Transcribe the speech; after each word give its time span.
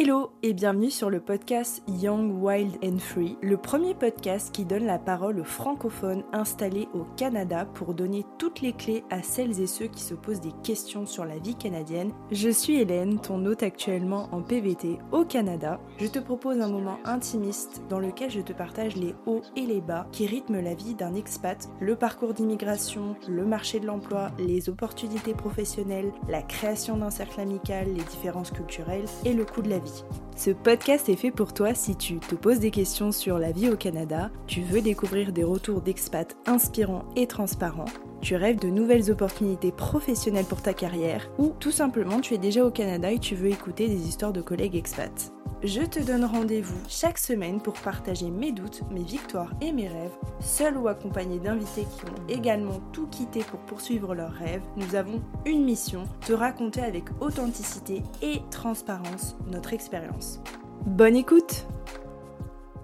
Hello 0.00 0.30
et 0.44 0.52
bienvenue 0.52 0.92
sur 0.92 1.10
le 1.10 1.18
podcast 1.18 1.82
Young, 1.88 2.40
Wild 2.40 2.76
and 2.84 2.98
Free, 2.98 3.36
le 3.42 3.56
premier 3.56 3.96
podcast 3.96 4.54
qui 4.54 4.64
donne 4.64 4.86
la 4.86 5.00
parole 5.00 5.40
aux 5.40 5.44
francophones 5.44 6.22
installés 6.32 6.86
au 6.94 7.02
Canada 7.16 7.64
pour 7.64 7.94
donner 7.94 8.24
toutes 8.38 8.60
les 8.60 8.72
clés 8.72 9.02
à 9.10 9.22
celles 9.22 9.60
et 9.60 9.66
ceux 9.66 9.88
qui 9.88 10.00
se 10.00 10.14
posent 10.14 10.40
des 10.40 10.52
questions 10.62 11.04
sur 11.04 11.24
la 11.24 11.38
vie 11.38 11.56
canadienne. 11.56 12.12
Je 12.30 12.48
suis 12.48 12.76
Hélène, 12.76 13.18
ton 13.18 13.44
hôte 13.44 13.64
actuellement 13.64 14.28
en 14.30 14.40
PVT 14.40 14.98
au 15.10 15.24
Canada. 15.24 15.80
Je 15.98 16.06
te 16.06 16.20
propose 16.20 16.60
un 16.60 16.68
moment 16.68 17.00
intimiste 17.04 17.82
dans 17.88 17.98
lequel 17.98 18.30
je 18.30 18.40
te 18.40 18.52
partage 18.52 18.94
les 18.94 19.16
hauts 19.26 19.42
et 19.56 19.66
les 19.66 19.80
bas 19.80 20.06
qui 20.12 20.28
rythment 20.28 20.60
la 20.60 20.74
vie 20.74 20.94
d'un 20.94 21.16
expat, 21.16 21.68
le 21.80 21.96
parcours 21.96 22.34
d'immigration, 22.34 23.16
le 23.28 23.44
marché 23.44 23.80
de 23.80 23.86
l'emploi, 23.86 24.30
les 24.38 24.68
opportunités 24.68 25.34
professionnelles, 25.34 26.12
la 26.28 26.42
création 26.42 26.98
d'un 26.98 27.10
cercle 27.10 27.40
amical, 27.40 27.88
les 27.88 28.04
différences 28.04 28.52
culturelles 28.52 29.06
et 29.24 29.32
le 29.32 29.44
coût 29.44 29.60
de 29.60 29.70
la 29.70 29.80
vie. 29.80 29.87
Ce 30.36 30.50
podcast 30.50 31.08
est 31.08 31.16
fait 31.16 31.32
pour 31.32 31.52
toi 31.52 31.74
si 31.74 31.96
tu 31.96 32.20
te 32.20 32.36
poses 32.36 32.60
des 32.60 32.70
questions 32.70 33.10
sur 33.10 33.38
la 33.38 33.50
vie 33.50 33.70
au 33.70 33.76
Canada, 33.76 34.30
tu 34.46 34.60
veux 34.60 34.80
découvrir 34.80 35.32
des 35.32 35.42
retours 35.42 35.80
d'expats 35.80 36.36
inspirants 36.46 37.04
et 37.16 37.26
transparents, 37.26 37.90
tu 38.20 38.36
rêves 38.36 38.60
de 38.60 38.68
nouvelles 38.68 39.10
opportunités 39.10 39.72
professionnelles 39.72 40.44
pour 40.44 40.62
ta 40.62 40.74
carrière, 40.74 41.28
ou 41.38 41.54
tout 41.58 41.72
simplement 41.72 42.20
tu 42.20 42.34
es 42.34 42.38
déjà 42.38 42.64
au 42.64 42.70
Canada 42.70 43.10
et 43.10 43.18
tu 43.18 43.34
veux 43.34 43.48
écouter 43.48 43.88
des 43.88 44.06
histoires 44.06 44.32
de 44.32 44.40
collègues 44.40 44.76
expats. 44.76 45.32
Je 45.64 45.82
te 45.82 45.98
donne 45.98 46.24
rendez-vous 46.24 46.78
chaque 46.88 47.18
semaine 47.18 47.60
pour 47.60 47.74
partager 47.74 48.30
mes 48.30 48.52
doutes, 48.52 48.82
mes 48.92 49.02
victoires 49.02 49.52
et 49.60 49.72
mes 49.72 49.88
rêves, 49.88 50.16
seul 50.38 50.76
ou 50.76 50.86
accompagné 50.86 51.40
d'invités 51.40 51.82
qui 51.82 52.04
ont 52.04 52.28
également 52.28 52.78
tout 52.92 53.08
quitté 53.08 53.42
pour 53.42 53.58
poursuivre 53.62 54.14
leurs 54.14 54.30
rêves. 54.30 54.62
Nous 54.76 54.94
avons 54.94 55.20
une 55.46 55.64
mission, 55.64 56.04
te 56.24 56.32
raconter 56.32 56.80
avec 56.80 57.06
authenticité 57.20 58.04
et 58.22 58.40
transparence 58.52 59.34
notre 59.48 59.72
expérience. 59.72 60.40
Bonne 60.86 61.16
écoute 61.16 61.66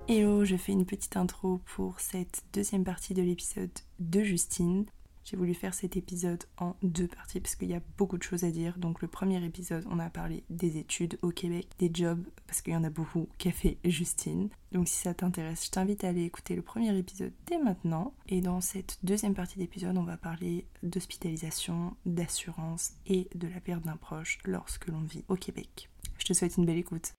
Hello, 0.09 0.45
je 0.45 0.57
fais 0.57 0.73
une 0.73 0.85
petite 0.85 1.17
intro 1.17 1.61
pour 1.77 2.01
cette 2.01 2.43
deuxième 2.53 2.83
partie 2.83 3.15
de 3.15 3.23
l'épisode 3.23 3.71
de 4.01 4.21
Justine. 4.25 4.85
J'ai 5.25 5.37
voulu 5.37 5.55
faire 5.55 5.75
cet 5.75 5.97
épisode 5.97 6.45
en 6.59 6.77
deux 6.83 7.09
parties 7.09 7.41
parce 7.41 7.57
qu'il 7.57 7.71
y 7.71 7.75
a 7.75 7.83
beaucoup 7.97 8.19
de 8.19 8.23
choses 8.23 8.45
à 8.45 8.51
dire. 8.51 8.79
Donc 8.79 9.01
le 9.01 9.09
premier 9.09 9.43
épisode, 9.45 9.85
on 9.91 9.99
a 9.99 10.11
parlé 10.11 10.45
des 10.51 10.77
études 10.79 11.19
au 11.23 11.31
Québec, 11.31 11.69
des 11.79 11.91
jobs, 11.93 12.25
parce 12.47 12.61
qu'il 12.63 12.75
y 12.75 12.77
en 12.77 12.85
a 12.85 12.91
beaucoup 12.91 13.29
fait 13.39 13.79
Justine. 13.85 14.49
Donc 14.73 14.89
si 14.89 14.97
ça 14.97 15.15
t'intéresse, 15.15 15.67
je 15.67 15.71
t'invite 15.71 16.05
à 16.05 16.09
aller 16.09 16.25
écouter 16.25 16.57
le 16.57 16.63
premier 16.63 16.97
épisode 16.97 17.33
dès 17.47 17.59
maintenant. 17.59 18.15
Et 18.29 18.41
dans 18.41 18.61
cette 18.61 18.99
deuxième 19.03 19.35
partie 19.35 19.59
d'épisode, 19.59 19.97
on 19.97 20.05
va 20.05 20.17
parler 20.17 20.67
d'hospitalisation, 20.83 21.97
d'assurance 22.07 22.93
et 23.07 23.29
de 23.35 23.49
la 23.49 23.61
perte 23.61 23.85
d'un 23.85 23.97
proche 23.97 24.39
lorsque 24.45 24.89
l'on 24.89 25.03
vit 25.03 25.25
au 25.29 25.37
Québec. 25.37 25.91
Je 26.19 26.25
te 26.25 26.33
souhaite 26.33 26.57
une 26.57 26.67
belle 26.67 26.79
écoute. 26.79 27.15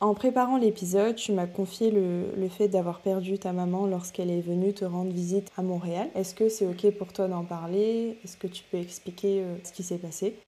En 0.00 0.14
préparant 0.14 0.58
l'épisode, 0.58 1.16
tu 1.16 1.32
m'as 1.32 1.48
confié 1.48 1.90
le, 1.90 2.48
fait 2.48 2.68
d'avoir 2.68 3.00
perdu 3.00 3.36
ta 3.36 3.52
maman 3.52 3.86
lorsqu'elle 3.86 4.30
est 4.30 4.40
venue 4.40 4.72
te 4.72 4.84
rendre 4.84 5.10
visite 5.10 5.50
à 5.56 5.62
Montréal. 5.62 6.08
Est-ce 6.14 6.36
que 6.36 6.48
c'est 6.48 6.66
OK 6.66 6.88
pour 6.96 7.12
toi 7.12 7.26
d'en 7.26 7.44
parler? 7.44 8.20
Est-ce 8.22 8.36
que 8.36 8.46
tu 8.46 8.62
peux 8.70 8.76
expliquer 8.76 9.42
euh, 9.42 9.56
ce 9.64 9.72
qui 9.72 9.82
s'est 9.82 9.98
passé? 9.98 10.38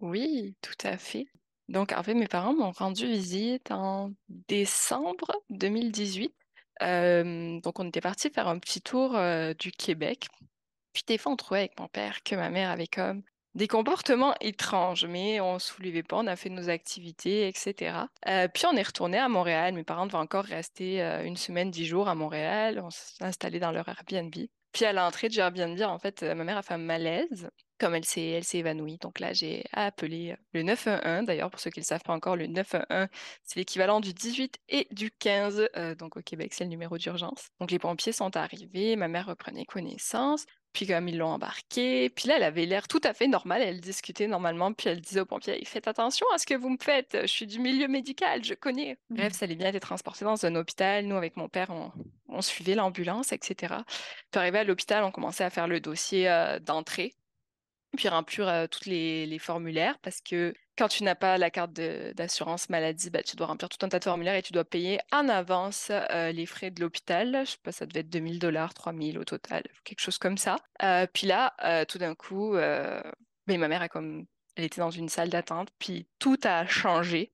Oui, 0.00 0.54
tout 0.62 0.86
à 0.86 0.96
fait. 0.96 1.26
Donc, 1.68 1.92
en 1.92 2.02
fait, 2.02 2.14
mes 2.14 2.26
parents 2.26 2.54
m'ont 2.54 2.70
rendu 2.70 3.06
visite 3.06 3.70
en 3.70 4.12
décembre 4.48 5.30
2018. 5.50 6.34
Euh, 6.82 7.60
donc, 7.60 7.78
on 7.80 7.86
était 7.86 8.00
parti 8.00 8.30
faire 8.30 8.48
un 8.48 8.58
petit 8.58 8.80
tour 8.80 9.14
euh, 9.14 9.52
du 9.52 9.72
Québec. 9.72 10.26
Puis, 10.94 11.02
des 11.06 11.18
fois, 11.18 11.32
on 11.32 11.36
trouvait 11.36 11.60
avec 11.60 11.78
mon 11.78 11.88
père 11.88 12.22
que 12.22 12.34
ma 12.34 12.48
mère 12.48 12.70
avait 12.70 12.86
comme 12.86 13.22
des 13.54 13.66
comportements 13.66 14.34
étranges, 14.40 15.06
mais 15.06 15.40
on 15.40 15.58
soulevait 15.58 16.02
pas, 16.02 16.18
on 16.18 16.26
a 16.26 16.36
fait 16.36 16.50
nos 16.50 16.68
activités, 16.68 17.48
etc. 17.48 17.96
Euh, 18.28 18.48
puis 18.48 18.64
on 18.66 18.76
est 18.76 18.82
retourné 18.82 19.18
à 19.18 19.28
Montréal. 19.28 19.74
Mes 19.74 19.84
parents 19.84 20.06
devaient 20.06 20.18
encore 20.18 20.44
rester 20.44 21.02
euh, 21.02 21.24
une 21.24 21.36
semaine, 21.36 21.70
dix 21.70 21.86
jours 21.86 22.08
à 22.08 22.14
Montréal. 22.14 22.80
On 22.82 22.90
s'est 22.90 23.24
installé 23.24 23.58
dans 23.58 23.72
leur 23.72 23.88
Airbnb. 23.88 24.34
Puis 24.72 24.84
à 24.84 24.92
l'entrée 24.92 25.28
de 25.28 25.38
Airbnb, 25.38 25.80
en 25.82 25.98
fait, 25.98 26.22
euh, 26.22 26.34
ma 26.36 26.44
mère 26.44 26.58
a 26.58 26.62
fait 26.62 26.74
un 26.74 26.78
malaise, 26.78 27.50
comme 27.80 27.96
elle 27.96 28.04
s'est, 28.04 28.24
elle 28.28 28.44
s'est 28.44 28.58
évanouie. 28.58 28.98
Donc 28.98 29.18
là, 29.18 29.32
j'ai 29.32 29.64
appelé 29.72 30.36
le 30.52 30.62
911. 30.62 31.26
D'ailleurs, 31.26 31.50
pour 31.50 31.58
ceux 31.58 31.70
qui 31.70 31.80
ne 31.80 31.82
le 31.82 31.88
savent 31.88 32.04
pas 32.04 32.12
encore, 32.12 32.36
le 32.36 32.46
911, 32.46 33.08
c'est 33.42 33.58
l'équivalent 33.58 33.98
du 33.98 34.14
18 34.14 34.58
et 34.68 34.86
du 34.92 35.10
15. 35.10 35.70
donc 35.98 36.16
au 36.16 36.22
Québec, 36.22 36.54
c'est 36.54 36.62
le 36.62 36.70
numéro 36.70 36.98
d'urgence. 36.98 37.48
Donc 37.58 37.72
les 37.72 37.80
pompiers 37.80 38.12
sont 38.12 38.36
arrivés, 38.36 38.94
ma 38.94 39.08
mère 39.08 39.26
reprenait 39.26 39.64
connaissance. 39.64 40.46
Puis 40.72 40.86
comme 40.86 41.08
ils 41.08 41.18
l'ont 41.18 41.30
embarquée, 41.30 42.10
puis 42.10 42.28
là, 42.28 42.36
elle 42.36 42.44
avait 42.44 42.66
l'air 42.66 42.86
tout 42.86 43.00
à 43.04 43.12
fait 43.12 43.26
normale, 43.26 43.62
elle 43.62 43.80
discutait 43.80 44.28
normalement, 44.28 44.72
puis 44.72 44.88
elle 44.88 45.00
disait 45.00 45.20
aux 45.20 45.26
pompiers, 45.26 45.64
faites 45.64 45.88
attention 45.88 46.26
à 46.32 46.38
ce 46.38 46.46
que 46.46 46.54
vous 46.54 46.70
me 46.70 46.78
faites, 46.80 47.18
je 47.22 47.26
suis 47.26 47.46
du 47.46 47.58
milieu 47.58 47.88
médical, 47.88 48.44
je 48.44 48.54
connais. 48.54 48.96
Bref, 49.10 49.32
mmh. 49.32 49.36
ça 49.36 49.44
allait 49.46 49.56
bien 49.56 49.68
être 49.68 49.80
transporté 49.80 50.24
dans 50.24 50.46
un 50.46 50.54
hôpital, 50.54 51.04
nous, 51.06 51.16
avec 51.16 51.36
mon 51.36 51.48
père, 51.48 51.70
on, 51.70 52.40
suivait 52.40 52.74
l'ambulance, 52.74 53.32
etc. 53.32 53.74
Puis 54.30 54.40
arrivé 54.40 54.60
à 54.60 54.64
l'hôpital, 54.64 55.04
on 55.04 55.10
commençait 55.10 55.44
à 55.44 55.50
faire 55.50 55.68
le 55.68 55.78
dossier 55.78 56.28
euh, 56.28 56.58
d'entrée, 56.58 57.12
puis 57.96 58.08
remplir 58.08 58.48
euh, 58.48 58.66
tous 58.66 58.88
les, 58.88 59.38
formulaires, 59.38 59.98
parce 60.00 60.20
que 60.20 60.54
quand 60.76 60.88
tu 60.88 61.04
n'as 61.04 61.14
pas 61.14 61.38
la 61.38 61.50
carte 61.50 61.72
d'assurance 61.72 62.70
maladie, 62.70 63.10
bah, 63.10 63.22
tu 63.22 63.36
dois 63.36 63.46
remplir 63.46 63.68
tout 63.68 63.84
un 63.84 63.88
tas 63.88 63.98
de 63.98 64.04
formulaires 64.04 64.34
et 64.34 64.42
tu 64.42 64.52
dois 64.52 64.64
payer 64.64 64.98
en 65.12 65.28
avance 65.28 65.92
les 66.10 66.46
frais 66.46 66.70
de 66.70 66.80
l'hôpital. 66.80 67.42
Je 67.44 67.52
sais 67.52 67.58
pas, 67.62 67.72
ça 67.72 67.84
devait 67.84 68.00
être 68.00 68.08
2000 68.08 68.38
dollars, 68.38 68.72
3000 68.72 69.18
au 69.18 69.24
total, 69.24 69.62
quelque 69.84 70.00
chose 70.00 70.16
comme 70.16 70.38
ça. 70.38 70.56
Puis 71.12 71.26
là, 71.26 71.84
tout 71.84 71.98
d'un 71.98 72.14
coup, 72.14 72.54
mais 72.54 73.58
ma 73.58 73.68
mère 73.68 73.86
comme, 73.90 74.24
elle 74.56 74.64
était 74.64 74.80
dans 74.80 74.90
une 74.90 75.10
salle 75.10 75.28
d'attente, 75.28 75.68
puis 75.78 76.06
tout 76.18 76.38
a 76.44 76.66
changé. 76.66 77.32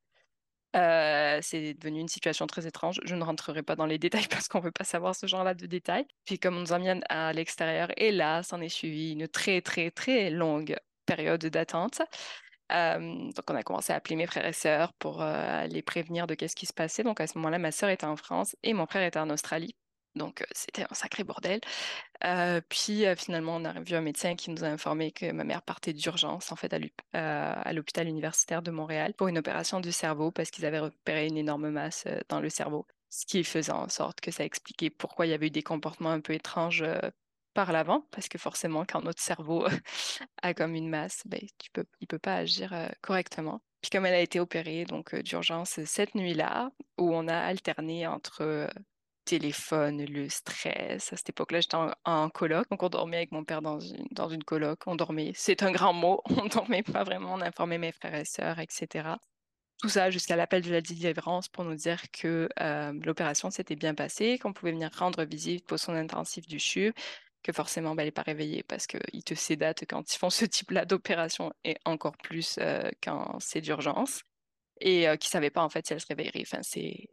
C'est 1.42 1.74
devenu 1.74 2.00
une 2.00 2.08
situation 2.08 2.46
très 2.46 2.66
étrange. 2.66 3.00
Je 3.04 3.14
ne 3.14 3.24
rentrerai 3.24 3.62
pas 3.62 3.76
dans 3.76 3.86
les 3.86 3.98
détails 3.98 4.26
parce 4.30 4.48
qu'on 4.48 4.58
ne 4.58 4.64
veut 4.64 4.72
pas 4.72 4.84
savoir 4.84 5.14
ce 5.14 5.26
genre-là 5.26 5.54
de 5.54 5.66
détails. 5.66 6.06
Puis 6.24 6.38
comme 6.38 6.56
on 6.56 6.60
nous 6.60 6.72
emmène 6.72 7.02
à 7.08 7.32
l'extérieur, 7.32 7.88
et 7.96 8.12
là, 8.12 8.42
s'en 8.42 8.60
est 8.60 8.68
suivi 8.68 9.12
une 9.12 9.28
très, 9.28 9.60
très, 9.60 9.90
très 9.90 10.30
longue 10.30 10.76
période 11.06 11.44
d'attente 11.46 12.02
donc, 12.70 13.44
on 13.50 13.54
a 13.54 13.62
commencé 13.62 13.92
à 13.92 13.96
appeler 13.96 14.16
mes 14.16 14.26
frères 14.26 14.46
et 14.46 14.52
sœurs 14.52 14.92
pour 14.94 15.24
les 15.68 15.82
prévenir 15.82 16.26
de 16.26 16.34
qu'est-ce 16.34 16.56
qui 16.56 16.66
se 16.66 16.72
passait. 16.72 17.02
Donc, 17.04 17.20
à 17.20 17.26
ce 17.26 17.38
moment-là, 17.38 17.58
ma 17.58 17.72
sœur 17.72 17.90
était 17.90 18.06
en 18.06 18.16
France 18.16 18.56
et 18.62 18.74
mon 18.74 18.86
frère 18.86 19.06
était 19.06 19.18
en 19.18 19.30
Australie. 19.30 19.76
Donc, 20.16 20.44
c'était 20.52 20.84
un 20.90 20.94
sacré 20.94 21.24
bordel. 21.24 21.60
puis, 22.68 23.04
finalement, 23.16 23.56
on 23.56 23.64
a 23.64 23.80
vu 23.80 23.94
un 23.94 24.00
médecin 24.00 24.34
qui 24.34 24.50
nous 24.50 24.64
a 24.64 24.68
informé 24.68 25.12
que 25.12 25.30
ma 25.30 25.44
mère 25.44 25.62
partait 25.62 25.92
d'urgence, 25.92 26.50
en 26.52 26.56
fait, 26.56 26.74
à 27.12 27.72
l'hôpital 27.72 28.08
universitaire 28.08 28.62
de 28.62 28.70
Montréal 28.70 29.14
pour 29.14 29.28
une 29.28 29.38
opération 29.38 29.80
du 29.80 29.92
cerveau 29.92 30.30
parce 30.30 30.50
qu'ils 30.50 30.66
avaient 30.66 30.80
repéré 30.80 31.26
une 31.26 31.36
énorme 31.36 31.70
masse 31.70 32.04
dans 32.28 32.40
le 32.40 32.48
cerveau. 32.48 32.86
Ce 33.10 33.24
qui 33.26 33.44
faisait 33.44 33.72
en 33.72 33.88
sorte 33.88 34.20
que 34.20 34.30
ça 34.30 34.44
expliquait 34.44 34.90
pourquoi 34.90 35.26
il 35.26 35.30
y 35.30 35.34
avait 35.34 35.46
eu 35.46 35.50
des 35.50 35.62
comportements 35.62 36.10
un 36.10 36.20
peu 36.20 36.32
étranges 36.32 36.84
par 37.54 37.72
l'avant, 37.72 38.06
parce 38.10 38.28
que 38.28 38.36
forcément, 38.38 38.84
quand 38.86 39.02
notre 39.02 39.22
cerveau 39.22 39.66
a 40.42 40.54
comme 40.54 40.74
une 40.74 40.88
masse, 40.90 41.22
ben, 41.26 41.40
tu 41.58 41.70
peux, 41.70 41.86
il 42.00 42.04
ne 42.04 42.06
peut 42.06 42.18
pas 42.18 42.34
agir 42.36 42.74
correctement. 43.00 43.62
Puis 43.80 43.90
comme 43.90 44.04
elle 44.04 44.14
a 44.14 44.20
été 44.20 44.40
opérée 44.40 44.84
d'urgence 45.22 45.80
cette 45.84 46.14
nuit-là, 46.14 46.70
où 46.98 47.14
on 47.14 47.28
a 47.28 47.36
alterné 47.36 48.06
entre 48.06 48.68
téléphone, 49.26 50.04
le 50.04 50.28
stress. 50.30 51.12
À 51.12 51.16
cette 51.16 51.28
époque-là, 51.30 51.60
j'étais 51.60 51.74
en, 51.76 51.92
en, 52.04 52.30
coloc, 52.30 52.68
donc 52.70 52.82
on 52.82 52.88
dormait 52.88 53.18
avec 53.18 53.32
mon 53.32 53.44
père 53.44 53.60
dans 53.60 53.80
une, 53.80 54.06
dans 54.12 54.28
une 54.28 54.44
coloc. 54.44 54.80
On 54.86 54.96
dormait, 54.96 55.32
c'est 55.34 55.62
un 55.62 55.72
grand 55.72 55.92
mot, 55.92 56.22
on 56.30 56.46
dormait 56.46 56.82
pas 56.82 57.04
vraiment, 57.04 57.34
on 57.34 57.40
informait 57.42 57.78
mes 57.78 57.92
frères 57.92 58.14
et 58.14 58.24
sœurs, 58.24 58.58
etc. 58.60 59.16
Tout 59.82 59.90
ça 59.90 60.10
jusqu'à 60.10 60.36
l'appel 60.36 60.62
de 60.62 60.70
la 60.72 60.80
délivrance 60.80 61.48
pour 61.48 61.64
nous 61.64 61.74
dire 61.74 62.00
que 62.10 62.48
l'opération 63.04 63.50
s'était 63.50 63.76
bien 63.76 63.94
passée, 63.94 64.38
qu'on 64.38 64.54
pouvait 64.54 64.72
venir 64.72 64.90
rendre 64.96 65.24
visite 65.24 65.66
pour 65.66 65.78
son 65.78 65.94
intensif 65.94 66.46
du 66.46 66.58
CHU, 66.58 66.94
que 67.46 67.52
forcément, 67.52 67.94
bah, 67.94 68.02
elle 68.02 68.08
n'est 68.08 68.12
pas 68.12 68.22
réveillée 68.22 68.62
parce 68.64 68.86
qu'ils 68.86 69.24
te 69.24 69.34
sédatent 69.34 69.84
quand 69.88 70.14
ils 70.14 70.18
font 70.18 70.30
ce 70.30 70.44
type-là 70.44 70.84
d'opération 70.84 71.52
et 71.64 71.76
encore 71.84 72.16
plus 72.16 72.56
euh, 72.60 72.90
quand 73.02 73.38
c'est 73.38 73.60
d'urgence. 73.60 74.24
Et 74.80 75.06
qui 75.18 75.28
ne 75.28 75.30
savaient 75.30 75.50
pas 75.50 75.62
en 75.62 75.68
fait 75.68 75.86
si 75.86 75.92
elle 75.92 76.00
se 76.00 76.06
réveillerait. 76.06 76.42
Enfin, 76.42 76.60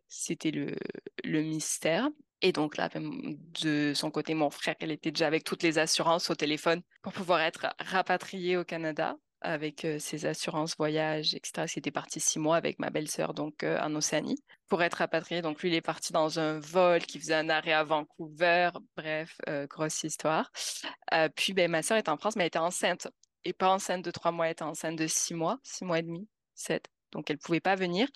c'était 0.08 0.52
le, 0.52 1.42
mystère. 1.42 2.10
Et 2.42 2.52
donc 2.52 2.76
là, 2.76 2.90
de 2.94 3.94
son 3.96 4.12
côté, 4.12 4.34
mon 4.34 4.50
frère, 4.50 4.76
elle 4.80 4.92
était 4.92 5.12
déjà 5.12 5.28
avec 5.28 5.46
toutes 5.46 5.64
les 5.64 5.80
assurances 5.80 6.30
au 6.30 6.36
téléphone 6.36 6.82
pour 7.02 7.14
pouvoir 7.14 7.40
être 7.40 7.68
rapatriée 7.80 8.58
au 8.58 8.66
Canada 8.66 9.16
avec 9.40 9.86
ses 10.00 10.26
assurances 10.26 10.76
voyage, 10.78 11.36
etc. 11.36 11.68
C'était 11.68 11.92
parti 11.92 12.20
six 12.20 12.40
mois 12.40 12.56
avec 12.56 12.80
ma 12.80 12.90
belle-sœur 12.90 13.34
donc 13.34 13.64
en 13.64 13.94
Océanie 13.96 14.42
pour 14.68 14.84
être 14.84 14.96
rapatrié. 14.96 15.42
Donc 15.42 15.62
lui, 15.62 15.70
il 15.70 15.76
est 15.76 15.82
parti 15.82 16.12
dans 16.14 16.40
un 16.40 16.60
vol 16.60 17.02
qui 17.02 17.20
faisait 17.20 17.36
un 17.36 17.50
arrêt 17.50 17.74
à 17.74 17.84
Vancouver. 17.84 18.72
Bref, 18.98 19.38
grosse 19.70 20.04
histoire. 20.04 20.52
puis 21.36 21.54
ben, 21.54 21.70
ma 21.70 21.82
sœur 21.82 21.98
est 21.98 22.10
en 22.10 22.18
France, 22.18 22.36
mais 22.36 22.44
elle 22.44 22.48
était 22.48 22.60
enceinte. 22.60 23.08
Et 23.46 23.54
pas 23.54 23.70
enceinte 23.70 24.04
de 24.04 24.12
trois 24.12 24.32
mois, 24.32 24.48
elle 24.48 24.54
était 24.54 24.64
enceinte 24.64 24.98
de 24.98 25.08
six 25.08 25.34
mois, 25.34 25.60
six 25.64 25.84
mois 25.84 26.00
et 26.00 26.04
demi, 26.04 26.28
sept. 26.56 26.90
Donc 27.14 27.30
elle 27.30 27.38
ne 27.38 27.42
pouvait 27.42 27.62
pas 27.62 27.76
venir. 27.76 28.08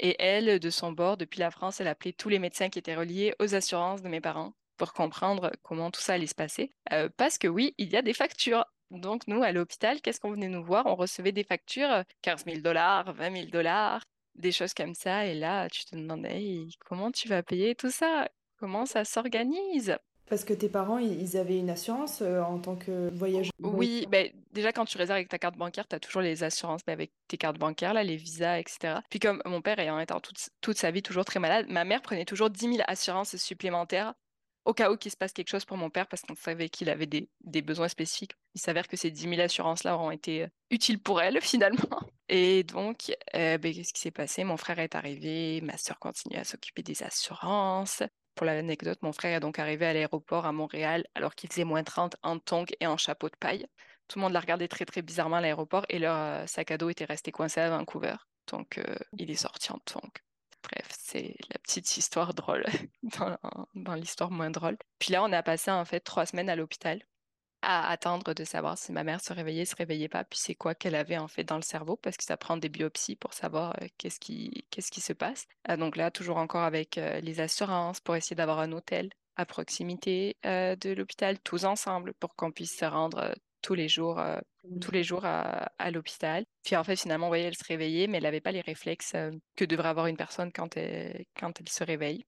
Et 0.00 0.16
elle, 0.22 0.60
de 0.60 0.70
son 0.70 0.92
bord, 0.92 1.16
depuis 1.16 1.40
la 1.40 1.50
France, 1.50 1.80
elle 1.80 1.88
appelait 1.88 2.12
tous 2.12 2.28
les 2.28 2.38
médecins 2.38 2.68
qui 2.70 2.78
étaient 2.78 2.94
reliés 2.96 3.34
aux 3.40 3.54
assurances 3.54 4.02
de 4.02 4.08
mes 4.08 4.20
parents 4.20 4.54
pour 4.76 4.92
comprendre 4.92 5.50
comment 5.62 5.90
tout 5.90 6.00
ça 6.00 6.14
allait 6.14 6.26
se 6.28 6.34
passer. 6.36 6.70
parce 7.16 7.38
que 7.38 7.48
oui, 7.48 7.74
il 7.78 7.90
y 7.90 7.96
a 7.96 8.02
des 8.02 8.14
factures. 8.14 8.64
Donc, 8.90 9.26
nous, 9.26 9.42
à 9.42 9.52
l'hôpital, 9.52 10.00
qu'est-ce 10.00 10.20
qu'on 10.20 10.30
venait 10.32 10.48
nous 10.48 10.64
voir? 10.64 10.86
On 10.86 10.94
recevait 10.94 11.32
des 11.32 11.44
factures 11.44 12.04
15 12.22 12.44
000 12.46 12.60
dollars, 12.60 13.12
20 13.12 13.32
000 13.34 13.46
dollars. 13.50 14.02
des 14.36 14.52
choses 14.52 14.72
comme 14.74 14.94
ça. 14.94 15.26
Et 15.26 15.34
là, 15.34 15.68
tu 15.68 15.84
te 15.84 15.96
demandais 15.96 16.66
comment 16.86 17.10
tu 17.10 17.28
vas 17.28 17.42
payer 17.42 17.74
tout 17.74 17.90
ça? 17.90 18.28
Comment 18.58 18.86
ça 18.86 19.04
s'organise? 19.04 19.96
Parce 20.28 20.44
que 20.44 20.52
tes 20.52 20.68
parents, 20.68 20.98
ils 20.98 21.36
avaient 21.36 21.58
une 21.58 21.70
assurance 21.70 22.20
euh, 22.22 22.40
en 22.40 22.58
tant 22.58 22.76
que 22.76 23.10
voyageur? 23.14 23.52
Oui, 23.60 24.06
ben, 24.10 24.30
déjà 24.52 24.72
quand 24.72 24.84
tu 24.84 24.98
réserves 24.98 25.16
avec 25.16 25.28
ta 25.28 25.38
carte 25.38 25.56
bancaire, 25.56 25.86
tu 25.88 25.96
as 25.96 26.00
toujours 26.00 26.22
les 26.22 26.42
assurances 26.42 26.82
ben, 26.86 26.92
avec 26.92 27.12
tes 27.28 27.36
cartes 27.36 27.58
bancaires, 27.58 27.94
là, 27.94 28.02
les 28.02 28.16
visas, 28.16 28.58
etc. 28.58 29.00
Puis 29.10 29.18
comme 29.18 29.42
mon 29.44 29.60
père 29.60 29.78
ayant 29.78 29.98
été 29.98 30.14
toute, 30.22 30.50
toute 30.60 30.78
sa 30.78 30.90
vie 30.90 31.02
toujours 31.02 31.24
très 31.24 31.40
malade, 31.40 31.66
ma 31.68 31.84
mère 31.84 32.02
prenait 32.02 32.24
toujours 32.24 32.50
10 32.50 32.74
000 32.74 32.76
assurances 32.86 33.36
supplémentaires 33.36 34.14
au 34.68 34.74
cas 34.74 34.90
où 34.90 34.98
qu'il 34.98 35.10
se 35.10 35.16
passe 35.16 35.32
quelque 35.32 35.48
chose 35.48 35.64
pour 35.64 35.78
mon 35.78 35.88
père 35.88 36.06
parce 36.06 36.20
qu'on 36.20 36.34
savait 36.34 36.68
qu'il 36.68 36.90
avait 36.90 37.06
des, 37.06 37.30
des, 37.40 37.62
besoins 37.62 37.88
spécifiques. 37.88 38.32
Il 38.54 38.60
s'avère 38.60 38.86
que 38.86 38.98
ces 38.98 39.10
10 39.10 39.30
000 39.30 39.40
assurances-là 39.40 39.94
auront 39.94 40.10
été 40.10 40.42
euh, 40.42 40.48
utiles 40.70 41.00
pour 41.00 41.22
elle 41.22 41.40
finalement. 41.40 42.00
Et 42.28 42.64
donc, 42.64 43.10
euh, 43.34 43.56
ben, 43.56 43.72
qu'est-ce 43.72 43.94
qui 43.94 44.00
s'est 44.00 44.10
passé? 44.10 44.44
Mon 44.44 44.58
frère 44.58 44.78
est 44.78 44.94
arrivé, 44.94 45.62
ma 45.62 45.78
soeur 45.78 45.98
continue 45.98 46.36
à 46.36 46.44
s'occuper 46.44 46.82
des 46.82 47.02
assurances. 47.02 48.02
Pour 48.38 48.46
l'anecdote, 48.46 49.02
mon 49.02 49.12
frère 49.12 49.36
est 49.36 49.40
donc 49.40 49.58
arrivé 49.58 49.84
à 49.84 49.92
l'aéroport 49.92 50.46
à 50.46 50.52
Montréal 50.52 51.04
alors 51.16 51.34
qu'il 51.34 51.50
faisait 51.50 51.64
moins 51.64 51.82
30 51.82 52.14
en 52.22 52.38
tongs 52.38 52.72
et 52.78 52.86
en 52.86 52.96
chapeau 52.96 53.28
de 53.28 53.34
paille. 53.34 53.66
Tout 54.06 54.20
le 54.20 54.22
monde 54.22 54.32
l'a 54.32 54.38
regardé 54.38 54.68
très 54.68 54.84
très 54.84 55.02
bizarrement 55.02 55.38
à 55.38 55.40
l'aéroport 55.40 55.84
et 55.88 55.98
leur 55.98 56.16
euh, 56.16 56.46
sac 56.46 56.70
à 56.70 56.78
dos 56.78 56.88
était 56.88 57.04
resté 57.04 57.32
coincé 57.32 57.60
à 57.60 57.68
Vancouver. 57.68 58.14
Donc 58.46 58.78
euh, 58.78 58.94
il 59.16 59.32
est 59.32 59.34
sorti 59.34 59.72
en 59.72 59.80
tongs. 59.80 60.22
Bref, 60.62 60.86
c'est 60.96 61.34
la 61.50 61.58
petite 61.58 61.96
histoire 61.96 62.32
drôle 62.32 62.64
dans, 63.02 63.36
dans 63.74 63.94
l'histoire 63.94 64.30
moins 64.30 64.50
drôle. 64.50 64.76
Puis 65.00 65.12
là, 65.12 65.24
on 65.24 65.32
a 65.32 65.42
passé 65.42 65.72
en 65.72 65.84
fait 65.84 65.98
trois 65.98 66.24
semaines 66.24 66.48
à 66.48 66.54
l'hôpital 66.54 67.02
à 67.70 67.90
attendre 67.90 68.32
de 68.32 68.44
savoir 68.44 68.78
si 68.78 68.92
ma 68.92 69.04
mère 69.04 69.20
se 69.20 69.32
réveillait, 69.34 69.66
se 69.66 69.76
réveillait 69.76 70.08
pas, 70.08 70.24
puis 70.24 70.38
c'est 70.40 70.54
quoi 70.54 70.74
qu'elle 70.74 70.94
avait 70.94 71.18
en 71.18 71.28
fait 71.28 71.44
dans 71.44 71.56
le 71.56 71.62
cerveau, 71.62 71.96
parce 71.96 72.16
que 72.16 72.24
ça 72.24 72.38
prend 72.38 72.56
des 72.56 72.70
biopsies 72.70 73.16
pour 73.16 73.34
savoir 73.34 73.76
euh, 73.82 73.86
qu'est-ce 73.98 74.18
qui, 74.18 74.64
qu'est-ce 74.70 74.90
qui 74.90 75.02
se 75.02 75.12
passe. 75.12 75.46
Euh, 75.68 75.76
donc 75.76 75.96
là, 75.96 76.10
toujours 76.10 76.38
encore 76.38 76.62
avec 76.62 76.96
les 76.96 77.40
assurances 77.40 78.00
pour 78.00 78.16
essayer 78.16 78.36
d'avoir 78.36 78.58
un 78.60 78.72
hôtel 78.72 79.10
à 79.36 79.44
proximité 79.44 80.36
de 80.44 80.92
l'hôpital, 80.92 81.38
tous 81.40 81.64
ensemble, 81.64 82.14
pour 82.14 82.34
qu'on 82.34 82.50
puisse 82.50 82.76
se 82.76 82.84
rendre 82.84 83.34
tous 83.62 83.74
les 83.74 83.88
jours, 83.88 84.20
tous 84.80 84.90
les 84.90 85.04
jours 85.04 85.24
à, 85.24 85.70
à 85.78 85.90
l'hôpital. 85.90 86.44
Puis 86.64 86.74
en 86.74 86.82
fait, 86.82 86.96
finalement, 86.96 87.26
vous 87.26 87.30
voyez, 87.30 87.44
elle 87.44 87.56
se 87.56 87.64
réveillait, 87.64 88.08
mais 88.08 88.16
elle 88.16 88.24
n'avait 88.24 88.40
pas 88.40 88.50
les 88.52 88.62
réflexes 88.62 89.14
que 89.56 89.64
devrait 89.64 89.88
avoir 89.90 90.06
une 90.06 90.16
personne 90.16 90.50
quand 90.52 90.76
elle, 90.76 91.24
quand 91.38 91.60
elle 91.60 91.68
se 91.68 91.84
réveille. 91.84 92.24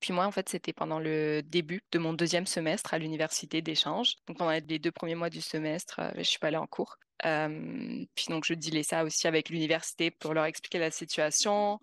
Puis 0.00 0.12
moi, 0.14 0.26
en 0.26 0.30
fait, 0.30 0.48
c'était 0.48 0.72
pendant 0.72 0.98
le 0.98 1.42
début 1.42 1.82
de 1.92 1.98
mon 1.98 2.14
deuxième 2.14 2.46
semestre 2.46 2.94
à 2.94 2.98
l'université 2.98 3.60
d'échange. 3.60 4.14
Donc 4.26 4.38
pendant 4.38 4.50
les 4.50 4.78
deux 4.78 4.90
premiers 4.90 5.14
mois 5.14 5.30
du 5.30 5.42
semestre, 5.42 6.00
euh, 6.00 6.10
je 6.16 6.22
suis 6.22 6.38
pas 6.38 6.48
allée 6.48 6.56
en 6.56 6.66
cours. 6.66 6.96
Euh, 7.26 8.04
puis 8.14 8.26
donc 8.28 8.44
je 8.46 8.54
dilais 8.54 8.82
ça 8.82 9.04
aussi 9.04 9.26
avec 9.28 9.50
l'université 9.50 10.10
pour 10.10 10.32
leur 10.32 10.46
expliquer 10.46 10.78
la 10.78 10.90
situation, 10.90 11.78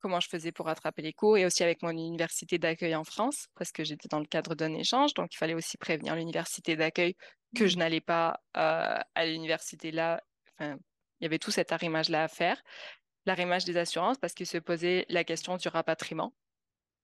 comment 0.00 0.20
je 0.20 0.28
faisais 0.28 0.50
pour 0.50 0.66
rattraper 0.66 1.02
les 1.02 1.12
cours 1.12 1.36
et 1.36 1.44
aussi 1.44 1.62
avec 1.62 1.82
mon 1.82 1.90
université 1.90 2.58
d'accueil 2.58 2.94
en 2.94 3.04
France 3.04 3.48
parce 3.54 3.70
que 3.70 3.84
j'étais 3.84 4.08
dans 4.08 4.20
le 4.20 4.26
cadre 4.26 4.54
d'un 4.54 4.72
échange. 4.74 5.12
Donc 5.14 5.34
il 5.34 5.36
fallait 5.36 5.54
aussi 5.54 5.76
prévenir 5.76 6.16
l'université 6.16 6.74
d'accueil 6.74 7.16
que 7.54 7.66
je 7.66 7.76
mmh. 7.76 7.78
n'allais 7.78 8.00
pas 8.00 8.40
euh, 8.56 8.98
à 9.14 9.26
l'université 9.26 9.90
là. 9.90 10.22
Enfin, 10.58 10.78
il 11.20 11.24
y 11.24 11.26
avait 11.26 11.38
tout 11.38 11.50
cet 11.50 11.72
arrimage 11.72 12.08
là 12.08 12.24
à 12.24 12.28
faire. 12.28 12.62
L'arrimage 13.26 13.66
des 13.66 13.76
assurances 13.76 14.16
parce 14.16 14.32
qu'il 14.32 14.46
se 14.46 14.58
posait 14.58 15.04
la 15.10 15.24
question 15.24 15.58
du 15.58 15.68
rapatriement 15.68 16.32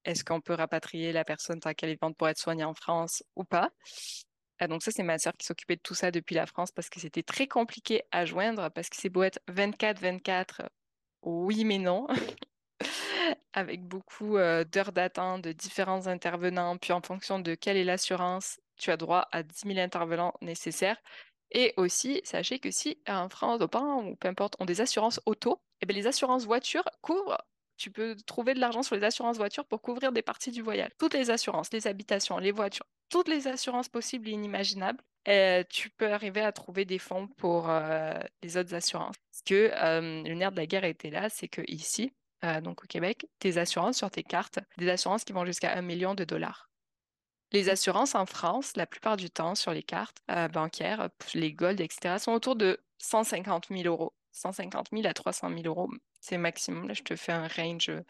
est-ce 0.05 0.25
qu'on 0.25 0.41
peut 0.41 0.55
rapatrier 0.55 1.12
la 1.12 1.25
personne 1.25 1.61
tant 1.61 1.73
qu'elle 1.75 1.91
est 1.91 1.95
vivante 1.95 2.17
pour 2.17 2.29
être 2.29 2.39
soignée 2.39 2.65
en 2.65 2.75
France 2.75 3.23
ou 3.37 3.45
pas? 3.45 3.71
Ah, 4.61 4.69
donc 4.69 4.83
ça, 4.83 4.91
c'est 4.93 5.03
ma 5.03 5.19
sœur 5.19 5.33
qui 5.37 5.47
s'occupait 5.47 5.77
de 5.77 5.83
tout 5.83 5.95
ça 5.95 6.11
depuis 6.11 6.35
la 6.35 6.47
France 6.47 6.71
parce 6.71 6.89
que 6.89 7.01
c'était 7.01 7.23
très 7.23 7.49
compliqué 7.49 8.03
à 8.12 8.25
joindre 8.25 8.71
parce 8.71 8.89
que 8.89 8.97
c'est 8.97 9.09
beau 9.09 9.23
être 9.23 9.41
24-24, 9.49 10.69
oui 11.23 11.65
mais 11.65 11.79
non, 11.79 12.06
avec 13.53 13.83
beaucoup 13.83 14.37
euh, 14.37 14.65
d'heures 14.65 14.93
d'attente 14.93 15.43
de 15.43 15.53
différents 15.53 16.06
intervenants, 16.06 16.77
puis 16.77 16.93
en 16.93 17.01
fonction 17.01 17.39
de 17.41 17.55
quelle 17.55 17.77
est 17.77 17.85
l'assurance, 17.85 18.61
tu 18.77 18.91
as 18.91 18.97
droit 18.97 19.29
à 19.33 19.43
10 19.43 19.67
000 19.67 19.79
intervenants 19.79 20.35
nécessaires. 20.41 20.99
Et 21.51 21.73
aussi, 21.77 22.21
sachez 22.25 22.59
que 22.59 22.71
si 22.71 22.99
en 23.09 23.29
France, 23.29 23.61
ou 23.62 24.17
peu 24.17 24.29
importe, 24.29 24.56
ont 24.61 24.65
des 24.65 24.81
assurances 24.81 25.21
auto, 25.27 25.62
et 25.81 25.85
eh 25.85 25.87
bien 25.87 25.97
les 25.97 26.06
assurances 26.06 26.47
voitures 26.47 26.89
couvrent 27.01 27.39
tu 27.76 27.91
peux 27.91 28.17
trouver 28.26 28.55
de 28.55 28.61
l'argent 28.61 28.82
sur 28.82 28.97
les 28.97 29.05
assurances 29.05 29.37
voitures 29.37 29.65
pour 29.65 29.82
couvrir 29.82 30.12
des 30.12 30.23
parties 30.23 30.50
du 30.50 30.62
voyage. 30.62 30.91
Toutes 30.99 31.15
les 31.15 31.31
assurances, 31.31 31.73
les 31.73 31.87
habitations, 31.87 32.38
les 32.38 32.53
voitures, 32.53 32.87
toutes 33.09 33.29
les 33.29 33.47
assurances 33.49 33.88
possibles 33.88 34.29
et 34.29 34.32
inimaginables, 34.32 35.03
euh, 35.29 35.62
tu 35.69 35.91
peux 35.91 36.12
arriver 36.12 36.43
à 36.43 36.53
trouver 36.53 36.85
des 36.85 36.99
fonds 36.99 37.29
pour 37.29 37.71
euh, 37.71 38.12
les 38.43 38.56
autres 38.56 38.75
assurances. 38.75 39.17
Parce 39.31 39.43
que 39.43 39.71
euh, 39.75 40.23
le 40.23 40.35
nerf 40.35 40.53
de 40.53 40.56
la 40.56 40.67
guerre 40.67 40.85
était 40.85 41.11
là, 41.11 41.29
c'est 41.29 41.49
que 41.49 41.62
ici, 41.67 42.12
donc 42.62 42.85
au 42.85 42.87
Québec, 42.87 43.26
tes 43.38 43.56
assurances 43.56 43.97
sur 43.97 44.11
tes 44.11 44.23
cartes, 44.23 44.59
des 44.77 44.91
assurances 44.91 45.25
qui 45.25 45.32
vont 45.32 45.47
jusqu'à 45.47 45.73
un 45.73 45.81
million 45.81 46.15
de 46.15 46.25
dollars. 46.25 46.69
Les 47.53 47.70
assurances 47.70 48.15
en 48.15 48.27
France, 48.27 48.77
la 48.77 48.87
plupart 48.87 49.17
du 49.17 49.31
temps, 49.31 49.55
sur 49.55 49.73
les 49.73 49.82
cartes 49.82 50.23
bancaires, 50.53 51.09
les 51.32 51.55
gold, 51.55 51.81
etc., 51.81 52.17
sont 52.19 52.32
autour 52.32 52.56
de 52.56 52.79
150 52.99 53.69
000 53.70 53.85
euros. 53.85 54.12
150 54.32 54.88
000 54.93 55.06
à 55.06 55.15
300 55.15 55.49
000 55.49 55.62
euros 55.65 55.88
c'est 56.25 56.38
maximum. 56.38 56.88
Là, 56.88 56.94
je 56.94 57.03
te 57.03 57.17
fais 57.17 57.32
un 57.32 57.49
range. 57.49 57.91
Euh, 57.91 58.03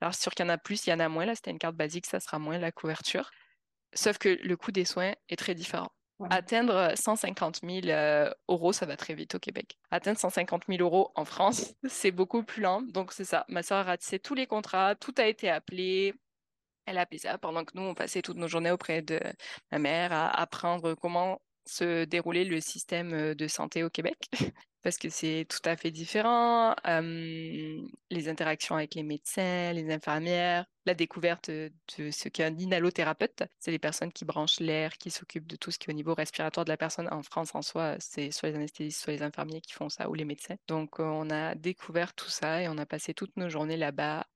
alors, 0.00 0.14
sûr 0.14 0.32
qu'il 0.32 0.46
y 0.46 0.48
en 0.48 0.52
a 0.52 0.58
plus, 0.58 0.86
il 0.86 0.90
y 0.90 0.92
en 0.92 1.00
a 1.00 1.08
moins. 1.08 1.26
Là, 1.26 1.34
c'était 1.34 1.50
une 1.50 1.58
carte 1.58 1.76
basique, 1.76 2.06
ça 2.06 2.18
sera 2.18 2.38
moins 2.38 2.58
la 2.58 2.72
couverture. 2.72 3.30
Sauf 3.92 4.18
que 4.18 4.28
le 4.28 4.56
coût 4.56 4.72
des 4.72 4.84
soins 4.84 5.12
est 5.28 5.36
très 5.36 5.54
différent. 5.54 5.88
Atteindre 6.30 6.94
150 6.96 7.60
000 7.62 7.86
euh, 7.86 8.32
euros, 8.48 8.72
ça 8.72 8.86
va 8.86 8.96
très 8.96 9.14
vite 9.14 9.36
au 9.36 9.38
Québec. 9.38 9.78
Atteindre 9.90 10.18
150 10.18 10.64
000 10.68 10.82
euros 10.82 11.12
en 11.14 11.24
France, 11.24 11.74
c'est 11.88 12.10
beaucoup 12.10 12.42
plus 12.42 12.62
lent. 12.62 12.82
Donc, 12.82 13.12
c'est 13.12 13.24
ça. 13.24 13.44
Ma 13.48 13.62
soeur 13.62 13.78
a 13.78 13.84
ratissé 13.84 14.18
tous 14.18 14.34
les 14.34 14.46
contrats, 14.46 14.94
tout 14.96 15.14
a 15.18 15.26
été 15.26 15.48
appelé. 15.48 16.14
Elle 16.86 16.98
a 16.98 17.02
appelé 17.02 17.18
ça 17.18 17.38
pendant 17.38 17.64
que 17.64 17.72
nous, 17.74 17.82
on 17.82 17.94
passait 17.94 18.22
toutes 18.22 18.38
nos 18.38 18.48
journées 18.48 18.70
auprès 18.70 19.02
de 19.02 19.20
ma 19.70 19.78
mère 19.78 20.12
à 20.12 20.40
apprendre 20.40 20.94
comment 20.94 21.40
se 21.66 22.04
dérouler 22.04 22.44
le 22.44 22.60
système 22.60 23.12
euh, 23.12 23.34
de 23.34 23.46
santé 23.46 23.84
au 23.84 23.90
Québec. 23.90 24.16
parce 24.82 24.96
que 24.98 25.08
c'est 25.08 25.46
tout 25.48 25.66
à 25.68 25.76
fait 25.76 25.90
différent. 25.90 26.74
les 26.84 28.28
interactions 28.28 28.76
avec 28.76 28.94
les 28.94 29.02
médecins, 29.02 29.72
les 29.72 29.90
infirmières, 29.92 30.66
la 30.86 30.94
découverte 30.94 31.50
de 31.50 31.70
ce 32.10 32.28
qu'est 32.28 32.44
un 32.44 32.56
inhalothérapeute, 32.56 33.42
c'est 33.58 33.70
les 33.70 33.78
personnes 33.78 34.12
qui 34.12 34.24
branchent 34.24 34.60
l'air, 34.60 34.96
qui 34.96 35.10
s'occupent 35.10 35.46
de 35.46 35.56
tout 35.56 35.70
ce 35.70 35.78
qui 35.78 35.90
est 35.90 35.92
au 35.92 35.96
niveau 35.96 36.14
respiratoire 36.14 36.64
de 36.64 36.70
la 36.70 36.76
personne. 36.76 37.08
En 37.12 37.22
France, 37.22 37.54
en 37.54 37.62
soi, 37.62 37.96
c'est 37.98 38.30
soit 38.30 38.48
les 38.48 38.54
anesthésistes, 38.54 39.00
soit 39.02 39.12
les 39.12 39.22
infirmiers 39.22 39.60
qui 39.60 39.74
font 39.74 39.88
ça, 39.88 40.08
ou 40.08 40.14
les 40.14 40.24
médecins. 40.24 40.56
Donc, 40.66 40.98
on 40.98 41.28
a 41.30 41.54
découvert 41.54 42.14
tout 42.14 42.30
ça 42.30 42.62
et 42.62 42.68
on 42.68 42.78
a 42.78 42.86
passé 42.86 43.12
toutes 43.14 43.36
nos 43.36 43.50
journées 43.50 43.76
là-bas 43.76 44.26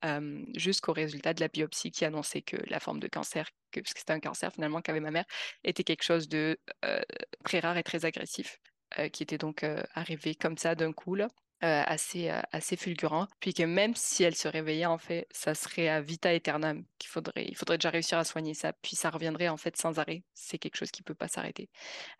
jusqu'au 0.54 0.92
résultat 0.92 1.32
de 1.34 1.40
la 1.40 1.49
biopsie 1.49 1.90
qui 1.90 2.04
annonçait 2.04 2.42
que 2.42 2.56
la 2.68 2.80
forme 2.80 3.00
de 3.00 3.08
cancer, 3.08 3.49
que, 3.70 3.80
c'était 3.87 4.12
un 4.12 4.20
cancer 4.20 4.52
finalement 4.52 4.82
qu'avait 4.82 5.00
ma 5.00 5.11
mère, 5.11 5.25
était 5.64 5.84
quelque 5.84 6.02
chose 6.02 6.28
de 6.28 6.58
très 7.44 7.61
rare 7.61 7.78
et 7.78 7.82
très 7.82 8.04
agressif. 8.04 8.58
Euh, 8.99 9.08
qui 9.08 9.22
était 9.22 9.38
donc 9.38 9.62
euh, 9.64 9.82
arrivé 9.94 10.34
comme 10.34 10.58
ça 10.58 10.75
d'un 10.75 10.92
coup. 10.92 11.16
Euh, 11.16 11.28
assez, 11.87 12.28
assez 12.50 12.76
fulgurant. 12.76 13.28
Puis 13.38 13.54
que 13.54 13.62
même 13.62 13.94
si 13.94 14.25
elle 14.25 14.34
se 14.34 14.49
réveillait, 14.49 14.87
en 14.87 14.99
fait, 14.99 15.28
ça 15.30 15.54
serait 15.54 15.88
à 15.88 16.00
vita 16.00 16.30
aeternam 16.30 16.84
qu'il 16.99 17.08
faudrait, 17.08 17.44
il 17.46 17.54
faudrait 17.54 17.78
déjà 17.78 17.90
réussir 17.90 18.18
à 18.18 18.25
soigner 18.25 18.54
ça. 18.54 18.72
Puis 18.72 18.96
ça 18.96 19.11
reviendrait 19.11 19.49
en 19.49 19.56
fait 19.56 19.76
sans 19.76 20.00
arrêt. 20.00 20.25
C'est 20.34 20.58
quelque 20.58 20.76
chose 20.76 20.90
qui 20.90 21.02
ne 21.02 21.04
peut 21.04 21.14
pas 21.14 21.28
s'arrêter, 21.28 21.70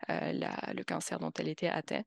le 0.07 0.83
cancer 0.83 1.19
dont 1.19 1.31
elle 1.37 1.49
était 1.49 1.67
atteinte. 1.67 2.05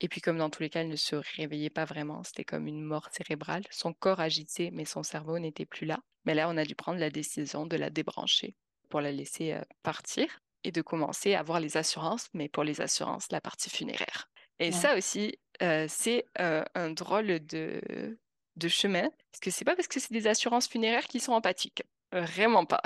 Et 0.00 0.08
puis 0.08 0.20
comme 0.20 0.38
dans 0.38 0.50
tous 0.50 0.62
les 0.62 0.70
cas, 0.70 0.80
elle 0.80 0.88
ne 0.88 0.96
se 0.96 1.14
réveillait 1.36 1.70
pas 1.70 1.84
vraiment. 1.84 2.24
C'était 2.24 2.44
comme 2.44 2.66
une 2.66 2.82
mort 2.82 3.08
cérébrale. 3.12 3.62
Son 3.70 3.92
corps 3.92 4.18
agitait, 4.18 4.70
mais 4.72 4.84
son 4.84 5.04
cerveau 5.04 5.38
n'était 5.38 5.66
plus 5.66 5.86
là. 5.86 6.00
Mais 6.24 6.34
là, 6.34 6.48
on 6.48 6.56
a 6.56 6.64
dû 6.64 6.74
prendre 6.74 6.98
la 6.98 7.10
décision 7.10 7.64
de 7.64 7.76
la 7.76 7.90
débrancher 7.90 8.56
pour 8.88 9.00
la 9.00 9.12
laisser 9.12 9.56
partir 9.84 10.40
et 10.64 10.72
de 10.72 10.82
commencer 10.82 11.34
à 11.34 11.42
voir 11.42 11.60
les 11.60 11.76
assurances, 11.76 12.28
mais 12.34 12.48
pour 12.48 12.64
les 12.64 12.80
assurances, 12.80 13.26
la 13.30 13.40
partie 13.40 13.70
funéraire. 13.70 14.28
Et 14.58 14.70
ça 14.70 14.96
aussi, 14.96 15.34
euh, 15.62 15.86
c'est 15.88 16.24
euh, 16.40 16.62
un 16.74 16.90
drôle 16.90 17.44
de, 17.46 17.80
de 18.56 18.68
chemin, 18.68 19.10
parce 19.30 19.40
que 19.40 19.50
c'est 19.50 19.64
pas 19.64 19.74
parce 19.74 19.88
que 19.88 19.98
c'est 19.98 20.12
des 20.12 20.26
assurances 20.26 20.68
funéraires 20.68 21.06
qui 21.08 21.20
sont 21.20 21.32
empathiques. 21.32 21.82
Vraiment 22.12 22.64
pas. 22.64 22.80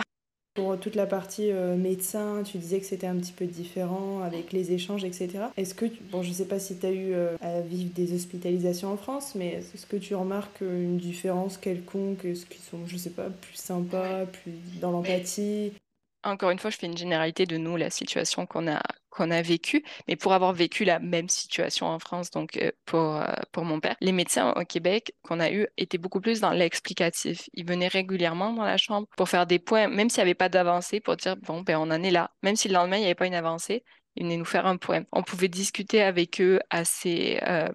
Pour 0.55 0.81
toute 0.81 0.95
la 0.95 1.05
partie 1.05 1.51
euh, 1.51 1.77
médecin, 1.77 2.43
tu 2.43 2.57
disais 2.57 2.81
que 2.81 2.87
c'était 2.87 3.09
un 3.09 3.17
petit 3.17 3.33
peu 3.33 3.45
différent 3.45 4.23
avec 4.23 4.53
les 4.53 4.73
échanges, 4.73 5.05
etc. 5.05 5.49
Est-ce 5.59 5.75
que, 5.75 5.85
bon, 6.11 6.23
je 6.23 6.33
sais 6.33 6.47
pas 6.47 6.59
si 6.59 6.79
tu 6.79 6.87
as 6.87 6.93
eu 6.93 7.15
à 7.43 7.61
vivre 7.61 7.93
des 7.93 8.15
hospitalisations 8.15 8.91
en 8.91 8.97
France, 8.97 9.35
mais 9.35 9.49
est-ce 9.75 9.85
que 9.85 9.97
tu 9.97 10.15
remarques 10.15 10.63
une 10.63 10.97
différence 10.97 11.59
quelconque? 11.59 12.25
Est-ce 12.25 12.47
qu'ils 12.47 12.63
sont, 12.63 12.87
je 12.87 12.97
sais 12.97 13.11
pas, 13.11 13.29
plus 13.29 13.57
sympas, 13.57 14.25
plus 14.25 14.55
dans 14.81 14.93
l'empathie? 14.93 15.73
Encore 16.27 16.51
une 16.51 16.59
fois, 16.59 16.71
je 16.71 16.77
fais 16.77 16.87
une 16.87 16.97
généralité 16.97 17.47
de 17.47 17.57
nous, 17.57 17.77
la 17.77 17.91
situation 17.91 18.47
qu'on 18.47 18.67
a, 18.69 19.43
vécue, 19.43 19.83
mais 20.09 20.17
pour 20.17 20.35
avoir 20.35 20.53
vécu 20.53 20.85
la 20.85 20.99
même 20.99 21.29
situation 21.29 21.87
en 21.87 21.99
France, 21.99 22.31
donc 22.31 22.57
euh, 22.59 22.71
pour, 22.85 23.17
euh, 23.17 23.33
pour 23.53 23.65
mon 23.65 23.81
père, 23.81 23.97
les 24.01 24.13
médecins 24.13 24.53
au 24.55 24.65
Québec 24.65 25.15
qu'on 25.23 25.41
a 25.41 25.51
eu 25.51 25.67
étaient 25.79 25.99
beaucoup 25.99 26.21
plus 26.21 26.41
dans 26.41 26.51
l'explicatif. 26.51 27.49
Ils 27.55 27.67
venaient 27.67 27.89
régulièrement 27.89 28.53
dans 28.53 28.65
la 28.65 28.77
chambre 28.77 29.07
pour 29.17 29.29
faire 29.29 29.47
des 29.47 29.59
points, 29.59 29.89
même 29.89 30.11
s'il 30.11 30.19
n'y 30.19 30.29
avait 30.29 30.35
pas 30.35 30.51
d'avancée, 30.51 31.01
pour 31.01 31.17
dire, 31.17 31.37
bon, 31.37 31.63
ben 31.63 31.79
on 31.79 31.91
en 31.91 32.03
est 32.03 32.11
là. 32.11 32.31
Même 32.43 32.57
si 32.57 32.69
le 32.69 32.75
lendemain, 32.75 32.97
il 32.97 33.01
n'y 33.01 33.07
avait 33.07 33.15
pas 33.15 33.27
une 33.27 33.35
avancée, 33.35 33.85
ils 34.17 34.25
venaient 34.25 34.37
nous 34.37 34.45
faire 34.45 34.67
un 34.67 34.77
point. 34.77 35.05
On 35.13 35.23
pouvait 35.23 35.49
discuter 35.49 36.03
avec 36.03 36.41
eux 36.41 36.61
assez 36.71 37.41
euh, 37.47 37.69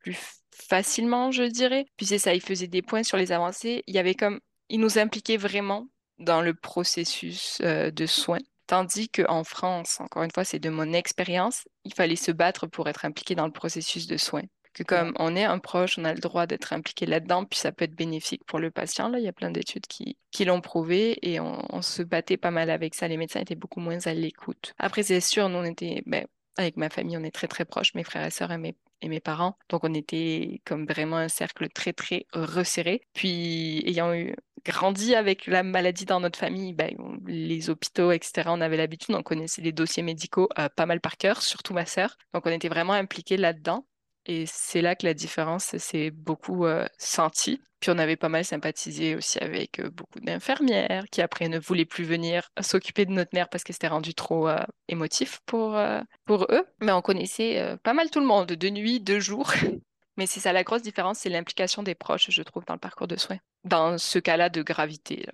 plus 0.00 0.16
facilement, 0.52 1.30
je 1.30 1.42
dirais. 1.44 1.86
Puis 1.96 2.06
c'est 2.06 2.18
ça, 2.18 2.34
il 2.34 2.40
faisait 2.40 2.68
des 2.68 2.82
points 2.82 3.02
sur 3.02 3.16
les 3.16 3.32
avancées. 3.32 3.82
Il 3.86 3.94
y 3.94 3.98
avait 3.98 4.14
comme, 4.14 4.40
il 4.68 4.80
nous 4.80 4.98
impliquait 4.98 5.36
vraiment 5.36 5.88
dans 6.20 6.42
le 6.42 6.54
processus 6.54 7.58
euh, 7.62 7.90
de 7.90 8.06
soins. 8.06 8.38
Tandis 8.66 9.08
qu'en 9.08 9.42
France, 9.42 9.98
encore 10.00 10.22
une 10.22 10.30
fois, 10.30 10.44
c'est 10.44 10.60
de 10.60 10.70
mon 10.70 10.92
expérience, 10.92 11.66
il 11.84 11.92
fallait 11.92 12.14
se 12.14 12.30
battre 12.30 12.68
pour 12.68 12.88
être 12.88 13.04
impliqué 13.04 13.34
dans 13.34 13.46
le 13.46 13.52
processus 13.52 14.06
de 14.06 14.16
soins. 14.16 14.44
Que 14.72 14.84
comme 14.84 15.12
on 15.18 15.34
est 15.34 15.42
un 15.42 15.58
proche, 15.58 15.98
on 15.98 16.04
a 16.04 16.14
le 16.14 16.20
droit 16.20 16.46
d'être 16.46 16.72
impliqué 16.72 17.04
là-dedans, 17.04 17.44
puis 17.44 17.58
ça 17.58 17.72
peut 17.72 17.84
être 17.84 17.96
bénéfique 17.96 18.44
pour 18.44 18.60
le 18.60 18.70
patient. 18.70 19.08
Là, 19.08 19.18
il 19.18 19.24
y 19.24 19.28
a 19.28 19.32
plein 19.32 19.50
d'études 19.50 19.88
qui, 19.88 20.16
qui 20.30 20.44
l'ont 20.44 20.60
prouvé 20.60 21.18
et 21.22 21.40
on, 21.40 21.82
se 21.82 22.02
battait 22.02 22.36
pas 22.36 22.52
mal 22.52 22.70
avec 22.70 22.94
ça. 22.94 23.08
Les 23.08 23.16
médecins 23.16 23.40
étaient 23.40 23.56
beaucoup 23.56 23.80
moins 23.80 23.98
à 24.06 24.14
l'écoute. 24.14 24.74
Après, 24.78 25.02
c'est 25.02 25.20
sûr, 25.20 25.48
nous, 25.48 25.58
on 25.58 25.64
était, 25.64 26.04
ben, 26.06 26.24
avec 26.56 26.76
ma 26.76 26.90
famille, 26.90 27.16
on 27.16 27.24
est 27.24 27.34
très 27.34 27.48
très 27.48 27.64
proches, 27.64 27.94
mes 27.94 28.04
frères 28.04 28.24
et 28.24 28.30
sœurs 28.30 28.52
et 28.52 28.58
mes, 28.58 28.76
et 29.02 29.08
mes 29.08 29.20
parents. 29.20 29.56
Donc 29.68 29.84
on 29.84 29.94
était 29.94 30.60
comme 30.64 30.86
vraiment 30.86 31.16
un 31.16 31.28
cercle 31.28 31.68
très 31.68 31.92
très 31.92 32.26
resserré. 32.32 33.02
Puis 33.14 33.82
ayant 33.86 34.14
eu 34.14 34.34
grandi 34.64 35.14
avec 35.14 35.46
la 35.46 35.62
maladie 35.62 36.04
dans 36.04 36.20
notre 36.20 36.38
famille, 36.38 36.72
ben, 36.72 36.94
les 37.26 37.70
hôpitaux, 37.70 38.12
etc., 38.12 38.42
on 38.46 38.60
avait 38.60 38.76
l'habitude, 38.76 39.14
on 39.14 39.22
connaissait 39.22 39.62
les 39.62 39.72
dossiers 39.72 40.02
médicaux 40.02 40.48
euh, 40.58 40.68
pas 40.74 40.86
mal 40.86 41.00
par 41.00 41.16
cœur, 41.16 41.42
surtout 41.42 41.74
ma 41.74 41.86
sœur. 41.86 42.16
Donc 42.34 42.46
on 42.46 42.50
était 42.50 42.68
vraiment 42.68 42.92
impliqués 42.92 43.36
là-dedans. 43.36 43.86
Et 44.26 44.44
c'est 44.46 44.82
là 44.82 44.94
que 44.94 45.06
la 45.06 45.14
différence 45.14 45.76
s'est 45.78 46.10
beaucoup 46.10 46.66
euh, 46.66 46.86
sentie. 46.98 47.62
Puis 47.80 47.90
on 47.90 47.98
avait 47.98 48.16
pas 48.16 48.28
mal 48.28 48.44
sympathisé 48.44 49.14
aussi 49.14 49.38
avec 49.38 49.80
euh, 49.80 49.90
beaucoup 49.90 50.20
d'infirmières 50.20 51.04
qui 51.10 51.22
après 51.22 51.48
ne 51.48 51.58
voulaient 51.58 51.86
plus 51.86 52.04
venir 52.04 52.50
s'occuper 52.60 53.06
de 53.06 53.12
notre 53.12 53.30
mère 53.32 53.48
parce 53.48 53.64
que 53.64 53.72
c'était 53.72 53.88
rendu 53.88 54.14
trop 54.14 54.48
euh, 54.48 54.62
émotif 54.88 55.40
pour, 55.46 55.80
pour 56.26 56.46
eux. 56.50 56.66
Mais 56.80 56.92
on 56.92 57.00
connaissait 57.00 57.76
pas 57.82 57.94
mal 57.94 58.10
tout 58.10 58.20
le 58.20 58.26
monde, 58.26 58.48
de 58.48 58.68
nuit, 58.68 59.00
de 59.00 59.18
jour. 59.18 59.52
Mais 60.16 60.26
c'est 60.26 60.40
ça 60.40 60.52
la 60.52 60.64
grosse 60.64 60.82
différence, 60.82 61.20
c'est 61.20 61.30
l'implication 61.30 61.82
des 61.82 61.94
proches, 61.94 62.30
je 62.30 62.42
trouve, 62.42 62.64
dans 62.66 62.74
le 62.74 62.80
parcours 62.80 63.08
de 63.08 63.16
soins. 63.16 63.38
Dans 63.64 63.96
ce 63.96 64.18
cas-là 64.18 64.50
de 64.50 64.62
gravité. 64.62 65.26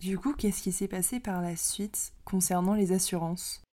Du 0.00 0.18
coup, 0.18 0.32
qu'est-ce 0.32 0.62
qui 0.62 0.72
s'est 0.72 0.88
passé 0.88 1.20
par 1.20 1.42
la 1.42 1.56
suite 1.56 2.12
concernant 2.24 2.74
les 2.74 2.92
assurances? 2.92 3.63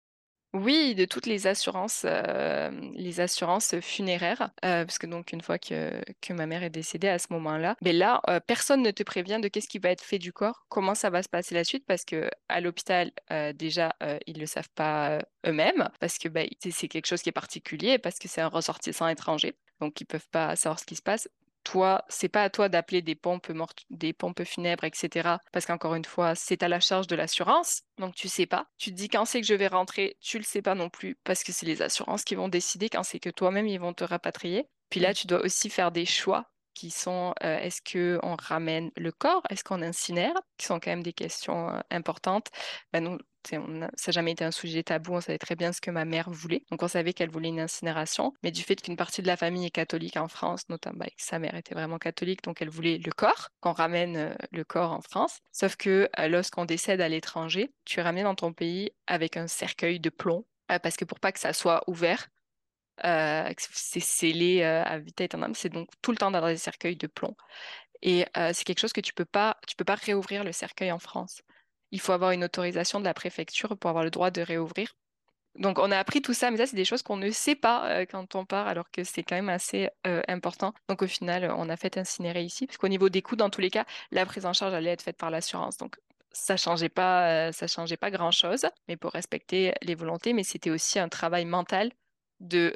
Oui, 0.54 0.96
de 0.96 1.06
toutes 1.06 1.28
les 1.28 1.48
assurances, 1.48 2.02
euh, 2.06 2.70
les 2.94 3.22
assurances 3.22 3.80
funéraires, 3.80 4.52
euh, 4.66 4.84
parce 4.84 5.00
que 5.00 5.08
donc 5.08 5.32
une 5.32 5.42
fois 5.42 5.58
que, 5.58 6.02
ma 6.30 6.46
mère 6.46 6.64
est 6.64 6.70
décédée 6.70 7.08
à 7.08 7.20
ce 7.20 7.28
moment-là, 7.32 7.78
mais 7.82 7.94
là, 7.94 8.22
euh, 8.30 8.42
personne 8.46 8.82
ne 8.82 8.92
te 8.92 9.04
prévient 9.04 9.40
de 9.42 9.48
qu'est-ce 9.48 9.70
qui 9.70 9.80
va 9.80 9.90
être 9.92 10.04
fait 10.04 10.20
du 10.20 10.34
corps, 10.34 10.66
comment 10.68 10.94
ça 10.94 11.10
va 11.10 11.24
se 11.24 11.30
passer 11.30 11.56
la 11.56 11.64
suite, 11.64 11.86
parce 11.86 12.04
que 12.04 12.30
à 12.50 12.60
l'hôpital, 12.60 13.12
déjà, 13.56 13.96
ils 14.28 14.40
le 14.40 14.46
savent 14.46 14.70
pas 14.76 15.20
eux-mêmes, 15.48 15.90
parce 16.00 16.18
que 16.18 16.28
bah, 16.28 16.42
c'est 16.60 16.88
quelque 16.90 17.08
chose 17.08 17.22
qui 17.22 17.30
est 17.30 17.34
particulier, 17.34 17.98
parce 17.98 18.20
que 18.20 18.28
c'est 18.28 18.42
un 18.42 18.48
ressortissant 18.48 19.08
étranger, 19.08 19.56
donc 19.80 20.02
ils 20.02 20.06
peuvent 20.06 20.30
pas 20.32 20.56
savoir 20.58 20.80
ce 20.80 20.86
qui 20.86 20.96
se 20.96 21.02
passe 21.02 21.30
toi, 21.64 22.04
c'est 22.10 22.30
pas 22.30 22.44
à 22.44 22.50
toi 22.50 22.70
d'appeler 22.70 23.02
des 23.02 23.16
pompes 23.16 23.50
mortes, 23.50 23.86
des 23.90 24.14
pompes 24.14 24.44
funèbres, 24.44 24.84
etc. 24.84 25.38
Parce 25.52 25.66
qu'encore 25.66 25.96
une 25.96 26.06
fois, 26.06 26.36
c'est 26.36 26.64
à 26.64 26.68
la 26.68 26.80
charge 26.80 27.08
de 27.08 27.16
l'assurance, 27.16 27.84
donc 27.98 28.16
tu 28.16 28.28
sais 28.28 28.46
pas. 28.46 28.68
Tu 28.78 28.92
te 28.92 28.96
dis 28.96 29.10
quand 29.10 29.26
c'est 29.26 29.42
que 29.42 29.48
je 29.48 29.54
vais 29.54 29.68
rentrer, 29.68 30.18
tu 30.22 30.38
le 30.38 30.44
sais 30.44 30.62
pas 30.62 30.76
non 30.76 30.90
plus, 30.90 31.18
parce 31.24 31.44
que 31.44 31.52
c'est 31.52 31.66
les 31.66 31.82
assurances 31.82 32.24
qui 32.24 32.36
vont 32.36 32.48
décider 32.50 32.90
quand 32.90 33.04
c'est 33.04 33.20
que 33.20 33.30
toi-même 33.30 33.68
ils 33.68 33.80
vont 33.80 33.94
te 33.94 34.04
rapatrier. 34.04 34.68
Puis 34.90 35.00
là, 35.00 35.14
tu 35.14 35.28
dois 35.28 35.42
aussi 35.42 35.70
faire 35.70 35.92
des 35.92 36.06
choix 36.06 36.52
qui 36.74 36.90
sont 36.92 37.34
euh, 37.44 37.58
est-ce 37.60 37.82
qu'on 37.82 38.36
ramène 38.36 38.92
le 38.96 39.12
corps, 39.12 39.44
est-ce 39.50 39.64
qu'on 39.64 39.82
incinère, 39.82 40.34
qui 40.58 40.66
sont 40.66 40.80
quand 40.80 40.92
même 40.92 41.04
des 41.04 41.14
questions 41.14 41.70
euh, 41.70 41.80
importantes. 41.92 42.48
Ben, 42.94 43.04
nous, 43.04 43.18
ça 43.48 43.60
n'a 43.60 43.90
jamais 44.08 44.32
été 44.32 44.44
un 44.44 44.52
sujet 44.52 44.84
tabou, 44.84 45.14
on 45.16 45.22
savait 45.22 45.38
très 45.38 45.56
bien 45.56 45.72
ce 45.72 45.82
que 45.82 45.92
ma 45.92 46.06
mère 46.06 46.30
voulait. 46.30 46.64
Donc 46.72 46.84
on 46.84 46.88
savait 46.88 47.14
qu'elle 47.14 47.30
voulait 47.30 47.50
une 47.50 47.60
incinération, 47.60 48.34
mais 48.44 48.52
du 48.52 48.64
fait 48.64 48.76
qu'une 48.82 48.96
partie 48.96 49.22
de 49.22 49.28
la 49.28 49.38
famille 49.38 49.66
est 49.66 49.72
catholique 49.72 50.18
en 50.18 50.28
France, 50.28 50.68
notamment 50.70 51.00
bah, 51.00 51.08
sa 51.18 51.40
mère 51.40 51.56
était 51.56 51.76
vraiment 51.76 51.98
catholique, 51.98 52.44
donc 52.44 52.62
elle 52.62 52.70
voulait 52.70 52.98
le 52.98 53.12
corps, 53.12 53.50
qu'on 53.60 53.74
ramène 53.74 54.18
euh, 54.18 54.34
le 54.52 54.64
corps 54.64 54.92
en 54.92 55.02
France. 55.02 55.40
Sauf 55.52 55.76
que 55.76 56.10
lorsqu'on 56.28 56.66
décède 56.66 57.02
à 57.02 57.10
l'étranger, 57.10 57.74
tu 57.86 58.00
es 58.00 58.04
ramené 58.04 58.24
dans 58.24 58.36
ton 58.36 58.54
pays 58.54 58.92
avec 59.08 59.38
un 59.38 59.48
cercueil 59.48 60.00
de 60.00 60.10
plomb, 60.10 60.46
parce 60.68 60.96
que 60.96 61.06
pour 61.06 61.20
pas 61.20 61.32
que 61.32 61.40
ça 61.40 61.54
soit 61.54 61.84
ouvert, 61.88 62.28
euh, 63.04 63.52
c'est 63.58 64.00
scellé 64.00 64.62
euh, 64.62 64.84
à 64.84 65.00
vita 65.00 65.24
aeternam, 65.24 65.56
c'est 65.56 65.70
donc 65.70 65.90
tout 66.02 66.12
le 66.12 66.18
temps 66.18 66.32
dans 66.32 66.46
des 66.46 66.58
cercueils 66.58 66.98
de 66.98 67.08
plomb. 67.08 67.36
Et 68.02 68.26
euh, 68.38 68.52
c'est 68.54 68.64
quelque 68.64 68.80
chose 68.80 68.94
que 68.94 69.02
tu 69.02 69.14
peux 69.14 69.26
pas, 69.26 69.58
tu 69.68 69.76
peux 69.76 69.86
pas 69.86 69.96
réouvrir 69.96 70.44
le 70.44 70.52
cercueil 70.52 70.92
en 70.92 71.00
France. 71.00 71.42
Il 71.92 72.00
faut 72.00 72.14
avoir 72.14 72.32
une 72.32 72.44
autorisation 72.44 73.00
de 73.00 73.06
la 73.06 73.14
préfecture 73.14 73.78
pour 73.78 73.90
avoir 73.90 74.04
le 74.04 74.10
droit 74.10 74.32
de 74.32 74.42
réouvrir. 74.42 74.96
Donc 75.56 75.80
on 75.80 75.92
a 75.92 75.98
appris 75.98 76.22
tout 76.22 76.34
ça, 76.34 76.50
mais 76.50 76.56
ça 76.56 76.66
c'est 76.66 76.78
des 76.78 76.86
choses 76.86 77.02
qu'on 77.02 77.18
ne 77.18 77.30
sait 77.30 77.56
pas 77.56 78.06
quand 78.06 78.36
on 78.36 78.46
part, 78.46 78.68
alors 78.68 78.90
que 78.90 79.04
c'est 79.04 79.22
quand 79.22 79.36
même 79.36 79.50
assez 79.50 79.90
important. 80.30 80.74
Donc 80.88 81.02
au 81.02 81.08
final, 81.08 81.52
on 81.58 81.68
a 81.68 81.76
fait 81.76 81.98
incinérer 81.98 82.44
ici, 82.44 82.68
parce 82.68 82.78
qu'au 82.78 82.88
niveau 82.88 83.10
des 83.10 83.22
coûts, 83.22 83.36
dans 83.36 83.50
tous 83.50 83.60
les 83.60 83.70
cas, 83.70 83.86
la 84.12 84.26
prise 84.26 84.46
en 84.46 84.54
charge 84.54 84.74
allait 84.74 84.92
être 84.92 85.02
faite 85.02 85.18
par 85.18 85.30
l'assurance. 85.30 85.76
Donc 85.76 85.98
ça 86.32 86.56
changeait 86.56 86.88
pas, 86.88 87.52
ça 87.52 87.68
changeait 87.68 87.98
pas 87.98 88.12
grand 88.12 88.32
chose, 88.32 88.66
mais 88.88 88.96
pour 88.96 89.12
respecter 89.12 89.74
les 89.82 89.96
volontés. 89.96 90.32
Mais 90.32 90.44
c'était 90.44 90.70
aussi 90.70 91.00
un 91.00 91.10
travail 91.10 91.44
mental 91.44 91.92
de 92.40 92.74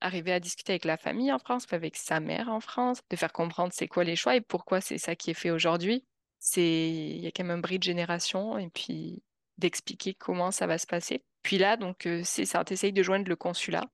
arriver 0.00 0.32
à 0.32 0.40
discuter 0.40 0.72
avec 0.72 0.86
la 0.86 0.96
famille 0.96 1.30
en 1.30 1.38
France, 1.38 1.66
avec 1.70 1.98
sa 1.98 2.18
mère 2.18 2.48
en 2.48 2.60
France, 2.60 3.00
de 3.10 3.16
faire 3.16 3.32
comprendre 3.32 3.74
c'est 3.74 3.88
quoi 3.88 4.04
les 4.04 4.16
choix 4.16 4.36
et 4.36 4.40
pourquoi 4.40 4.80
c'est 4.80 4.96
ça 4.96 5.14
qui 5.14 5.32
est 5.32 5.34
fait 5.34 5.50
aujourd'hui. 5.50 6.02
C'est 6.40 6.90
il 6.90 7.20
y 7.20 7.26
a 7.28 7.30
quand 7.30 7.44
même 7.44 7.58
un 7.58 7.60
bris 7.60 7.78
de 7.78 7.84
génération 7.84 8.58
et 8.58 8.68
puis 8.68 9.22
d'expliquer 9.58 10.14
comment 10.14 10.50
ça 10.50 10.66
va 10.66 10.78
se 10.78 10.86
passer. 10.86 11.22
Puis 11.42 11.58
là 11.58 11.76
donc 11.76 12.08
c'est 12.24 12.46
ça, 12.46 12.64
t'essayes 12.64 12.92
de 12.92 13.02
joindre 13.02 13.28
le 13.28 13.36
consulat 13.36 13.84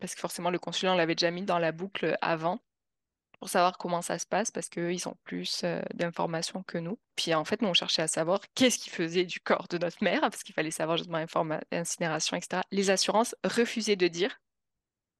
parce 0.00 0.14
que 0.14 0.20
forcément 0.20 0.50
le 0.50 0.58
consulat 0.58 0.92
on 0.92 0.96
l'avait 0.96 1.14
déjà 1.14 1.30
mis 1.30 1.42
dans 1.42 1.58
la 1.58 1.72
boucle 1.72 2.16
avant 2.22 2.60
pour 3.38 3.48
savoir 3.48 3.78
comment 3.78 4.02
ça 4.02 4.18
se 4.18 4.26
passe 4.26 4.50
parce 4.50 4.68
qu'ils 4.68 5.08
ont 5.08 5.16
plus 5.24 5.64
d'informations 5.94 6.64
que 6.64 6.78
nous. 6.78 6.98
Puis 7.14 7.34
en 7.34 7.44
fait, 7.44 7.62
nous, 7.62 7.68
on 7.68 7.74
cherchait 7.74 8.02
à 8.02 8.08
savoir 8.08 8.40
qu'est-ce 8.56 8.80
qui 8.80 8.90
faisait 8.90 9.24
du 9.24 9.38
corps 9.38 9.68
de 9.68 9.78
notre 9.78 10.02
mère 10.02 10.20
parce 10.22 10.42
qu'il 10.42 10.56
fallait 10.56 10.72
savoir 10.72 10.96
justement 10.96 11.24
incinération, 11.70 12.36
etc. 12.36 12.62
Les 12.72 12.90
assurances 12.90 13.36
refusaient 13.44 13.94
de 13.94 14.08
dire 14.08 14.40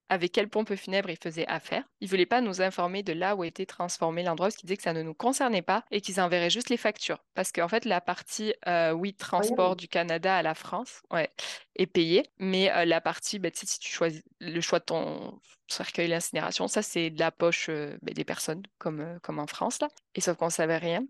avec 0.08 0.32
quelle 0.32 0.48
pompe 0.48 0.74
funèbre 0.74 1.10
il 1.10 1.18
faisait 1.22 1.46
affaire. 1.46 1.84
Il 2.00 2.06
ne 2.06 2.10
voulait 2.10 2.26
pas 2.26 2.40
nous 2.40 2.62
informer 2.62 3.02
de 3.02 3.12
là 3.12 3.36
où 3.36 3.44
était 3.44 3.66
transformé 3.66 4.22
l'endroit 4.22 4.46
parce 4.46 4.56
qu'il 4.56 4.66
disait 4.66 4.76
que 4.76 4.82
ça 4.82 4.92
ne 4.92 5.02
nous 5.02 5.14
concernait 5.14 5.62
pas 5.62 5.84
et 5.90 6.00
qu'ils 6.00 6.20
enverraient 6.20 6.50
juste 6.50 6.70
les 6.70 6.76
factures. 6.76 7.22
Parce 7.34 7.52
qu'en 7.52 7.68
fait, 7.68 7.84
la 7.84 8.00
partie, 8.00 8.54
euh, 8.66 8.92
oui, 8.92 9.14
transport 9.14 9.76
du 9.76 9.88
Canada 9.88 10.36
à 10.36 10.42
la 10.42 10.54
France 10.54 11.02
ouais, 11.10 11.30
est 11.76 11.86
payée, 11.86 12.24
mais 12.38 12.70
euh, 12.72 12.84
la 12.84 13.00
partie, 13.00 13.38
bah, 13.38 13.50
si 13.52 13.78
tu 13.78 13.90
choisis 13.90 14.22
le 14.40 14.60
choix 14.60 14.78
de 14.78 14.84
ton 14.84 15.40
cercueil 15.68 16.08
l'incinération, 16.08 16.68
ça, 16.68 16.82
c'est 16.82 17.10
de 17.10 17.18
la 17.18 17.30
poche 17.30 17.66
euh, 17.68 17.96
bah, 18.02 18.12
des 18.12 18.24
personnes, 18.24 18.62
comme, 18.78 19.18
comme 19.22 19.38
en 19.38 19.46
France. 19.46 19.80
Là. 19.80 19.88
Et 20.14 20.20
sauf 20.20 20.36
qu'on 20.36 20.46
ne 20.46 20.50
savait 20.50 20.78
rien. 20.78 21.04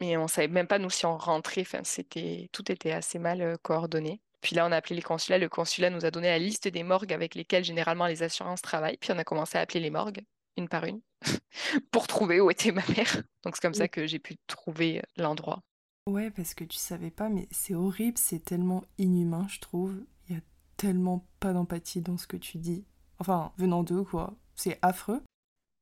Et 0.00 0.16
on 0.16 0.24
ne 0.24 0.28
savait 0.28 0.48
même 0.48 0.66
pas, 0.66 0.78
nous, 0.78 0.90
si 0.90 1.06
on 1.06 1.16
rentrait. 1.16 1.62
Enfin, 1.62 1.80
c'était, 1.84 2.48
tout 2.52 2.70
était 2.70 2.92
assez 2.92 3.18
mal 3.18 3.56
coordonné. 3.62 4.20
Puis 4.40 4.54
là, 4.54 4.66
on 4.66 4.72
a 4.72 4.76
appelé 4.76 4.96
les 4.96 5.02
consulats. 5.02 5.38
Le 5.38 5.48
consulat 5.48 5.90
nous 5.90 6.04
a 6.04 6.10
donné 6.10 6.28
la 6.28 6.38
liste 6.38 6.68
des 6.68 6.82
morgues 6.82 7.12
avec 7.12 7.34
lesquelles 7.34 7.64
généralement 7.64 8.06
les 8.06 8.22
assurances 8.22 8.62
travaillent. 8.62 8.98
Puis 8.98 9.12
on 9.12 9.18
a 9.18 9.24
commencé 9.24 9.58
à 9.58 9.62
appeler 9.62 9.80
les 9.80 9.90
morgues, 9.90 10.22
une 10.56 10.68
par 10.68 10.84
une, 10.84 11.00
pour 11.90 12.06
trouver 12.06 12.40
où 12.40 12.50
était 12.50 12.72
ma 12.72 12.86
mère. 12.96 13.22
Donc 13.44 13.56
c'est 13.56 13.62
comme 13.62 13.74
ça 13.74 13.88
que 13.88 14.06
j'ai 14.06 14.18
pu 14.18 14.36
trouver 14.46 15.02
l'endroit. 15.16 15.60
Ouais, 16.06 16.30
parce 16.30 16.54
que 16.54 16.64
tu 16.64 16.78
savais 16.78 17.10
pas, 17.10 17.28
mais 17.28 17.48
c'est 17.50 17.74
horrible, 17.74 18.16
c'est 18.16 18.44
tellement 18.44 18.84
inhumain, 18.96 19.46
je 19.48 19.58
trouve. 19.58 20.04
Il 20.28 20.36
y 20.36 20.38
a 20.38 20.42
tellement 20.76 21.26
pas 21.40 21.52
d'empathie 21.52 22.00
dans 22.00 22.16
ce 22.16 22.28
que 22.28 22.36
tu 22.36 22.58
dis. 22.58 22.84
Enfin, 23.18 23.52
venant 23.56 23.82
d'eux, 23.82 24.04
quoi. 24.04 24.34
C'est 24.54 24.78
affreux. 24.82 25.22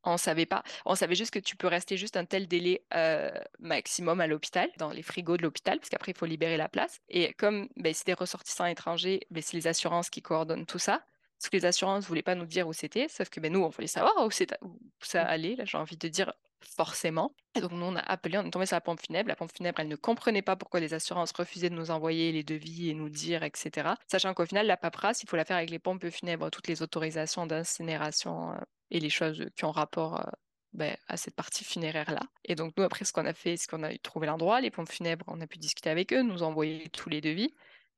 On 0.04 0.16
savait 0.16 0.46
pas. 0.46 0.62
On 0.84 0.94
savait 0.94 1.14
juste 1.14 1.32
que 1.32 1.38
tu 1.38 1.56
peux 1.56 1.66
rester 1.66 1.96
juste 1.96 2.16
un 2.16 2.25
tel 2.25 2.46
délai 2.46 2.84
euh, 2.94 3.30
maximum 3.58 4.20
à 4.20 4.26
l'hôpital, 4.26 4.70
dans 4.78 4.90
les 4.90 5.02
frigos 5.02 5.37
de 5.37 5.42
l'hôpital, 5.42 5.78
parce 5.78 5.88
qu'après, 5.88 6.12
il 6.12 6.18
faut 6.18 6.26
libérer 6.26 6.56
la 6.56 6.68
place. 6.68 7.00
Et 7.08 7.32
comme 7.34 7.68
ben, 7.76 7.92
c'est 7.94 8.06
des 8.06 8.14
ressortissants 8.14 8.66
étrangers, 8.66 9.20
ben, 9.30 9.42
c'est 9.42 9.56
les 9.56 9.66
assurances 9.66 10.11
qui 10.11 10.23
coordonnent 10.23 10.66
tout 10.66 10.78
ça. 10.78 11.02
Parce 11.38 11.50
que 11.50 11.56
les 11.56 11.66
assurances 11.66 12.04
ne 12.04 12.08
voulaient 12.08 12.23
pas 12.23 12.34
nous 12.34 12.46
dire 12.46 12.66
où 12.68 12.73
c'était, 12.73 13.08
sauf 13.08 13.28
que 13.28 13.40
ben, 13.40 13.52
nous, 13.52 13.61
on 13.61 13.68
voulait 13.68 13.87
savoir 13.87 14.14
où, 14.18 14.28
où 14.28 15.04
ça 15.04 15.23
allait. 15.23 15.56
Là, 15.56 15.64
j'ai 15.64 15.78
envie 15.78 15.96
de 15.96 16.08
dire 16.08 16.32
forcément. 16.64 17.34
Et 17.54 17.61
donc, 17.61 17.73
nous, 17.73 17.84
on 17.84 17.96
a 17.96 18.00
appelé, 18.00 18.38
on 18.38 18.46
est 18.46 18.50
tombé 18.50 18.66
sur 18.66 18.76
la 18.76 18.80
pompe 18.80 19.00
funèbre. 19.00 19.28
La 19.28 19.37
pompe 19.37 19.52
funèbre, 19.54 19.80
elle 19.80 19.88
ne 19.88 19.96
comprenait 19.96 20.42
pas 20.42 20.56
pourquoi 20.56 20.80
les 20.80 20.94
assurances 20.94 21.32
refusaient 21.32 21.70
de 21.70 21.75
nous 21.75 21.90
envoyer 21.90 22.32
les 22.32 22.42
devis 22.42 22.90
et 22.90 22.94
nous 22.94 23.08
dire, 23.08 23.42
etc. 23.42 23.90
Sachant 24.11 24.34
qu'au 24.34 24.46
final, 24.46 24.66
la 24.66 24.76
paperasse, 24.76 25.23
il 25.23 25.28
faut 25.28 25.37
la 25.37 25.44
faire 25.44 25.56
avec 25.56 25.70
les 25.70 25.78
pompes 25.78 26.08
funèbres, 26.08 26.50
toutes 26.50 26.68
les 26.68 26.82
autorisations 26.82 27.46
d'incinération 27.46 28.52
euh, 28.52 28.56
et 28.94 29.00
les 29.00 29.10
choses 29.10 29.44
qui 29.56 29.64
ont 29.64 29.72
rapport 29.72 30.20
euh, 30.20 30.30
ben, 30.72 30.96
à 31.08 31.16
cette 31.16 31.34
partie 31.34 31.64
funéraire-là. 31.64 32.22
Et 32.44 32.54
donc, 32.54 32.74
nous, 32.76 32.84
après, 32.84 33.04
ce 33.04 33.12
qu'on 33.12 33.26
a 33.26 33.34
fait, 33.34 33.56
c'est 33.56 33.68
qu'on 33.68 33.82
a 33.82 33.96
trouvé 33.98 34.26
l'endroit, 34.28 34.60
les 34.60 34.70
pompes 34.70 34.90
funèbres, 34.90 35.24
on 35.28 35.40
a 35.40 35.46
pu 35.46 35.58
discuter 35.58 35.90
avec 35.90 36.12
eux, 36.12 36.22
nous 36.22 36.42
envoyer 36.44 36.88
tous 36.90 37.08
les 37.10 37.20
devis. 37.20 37.52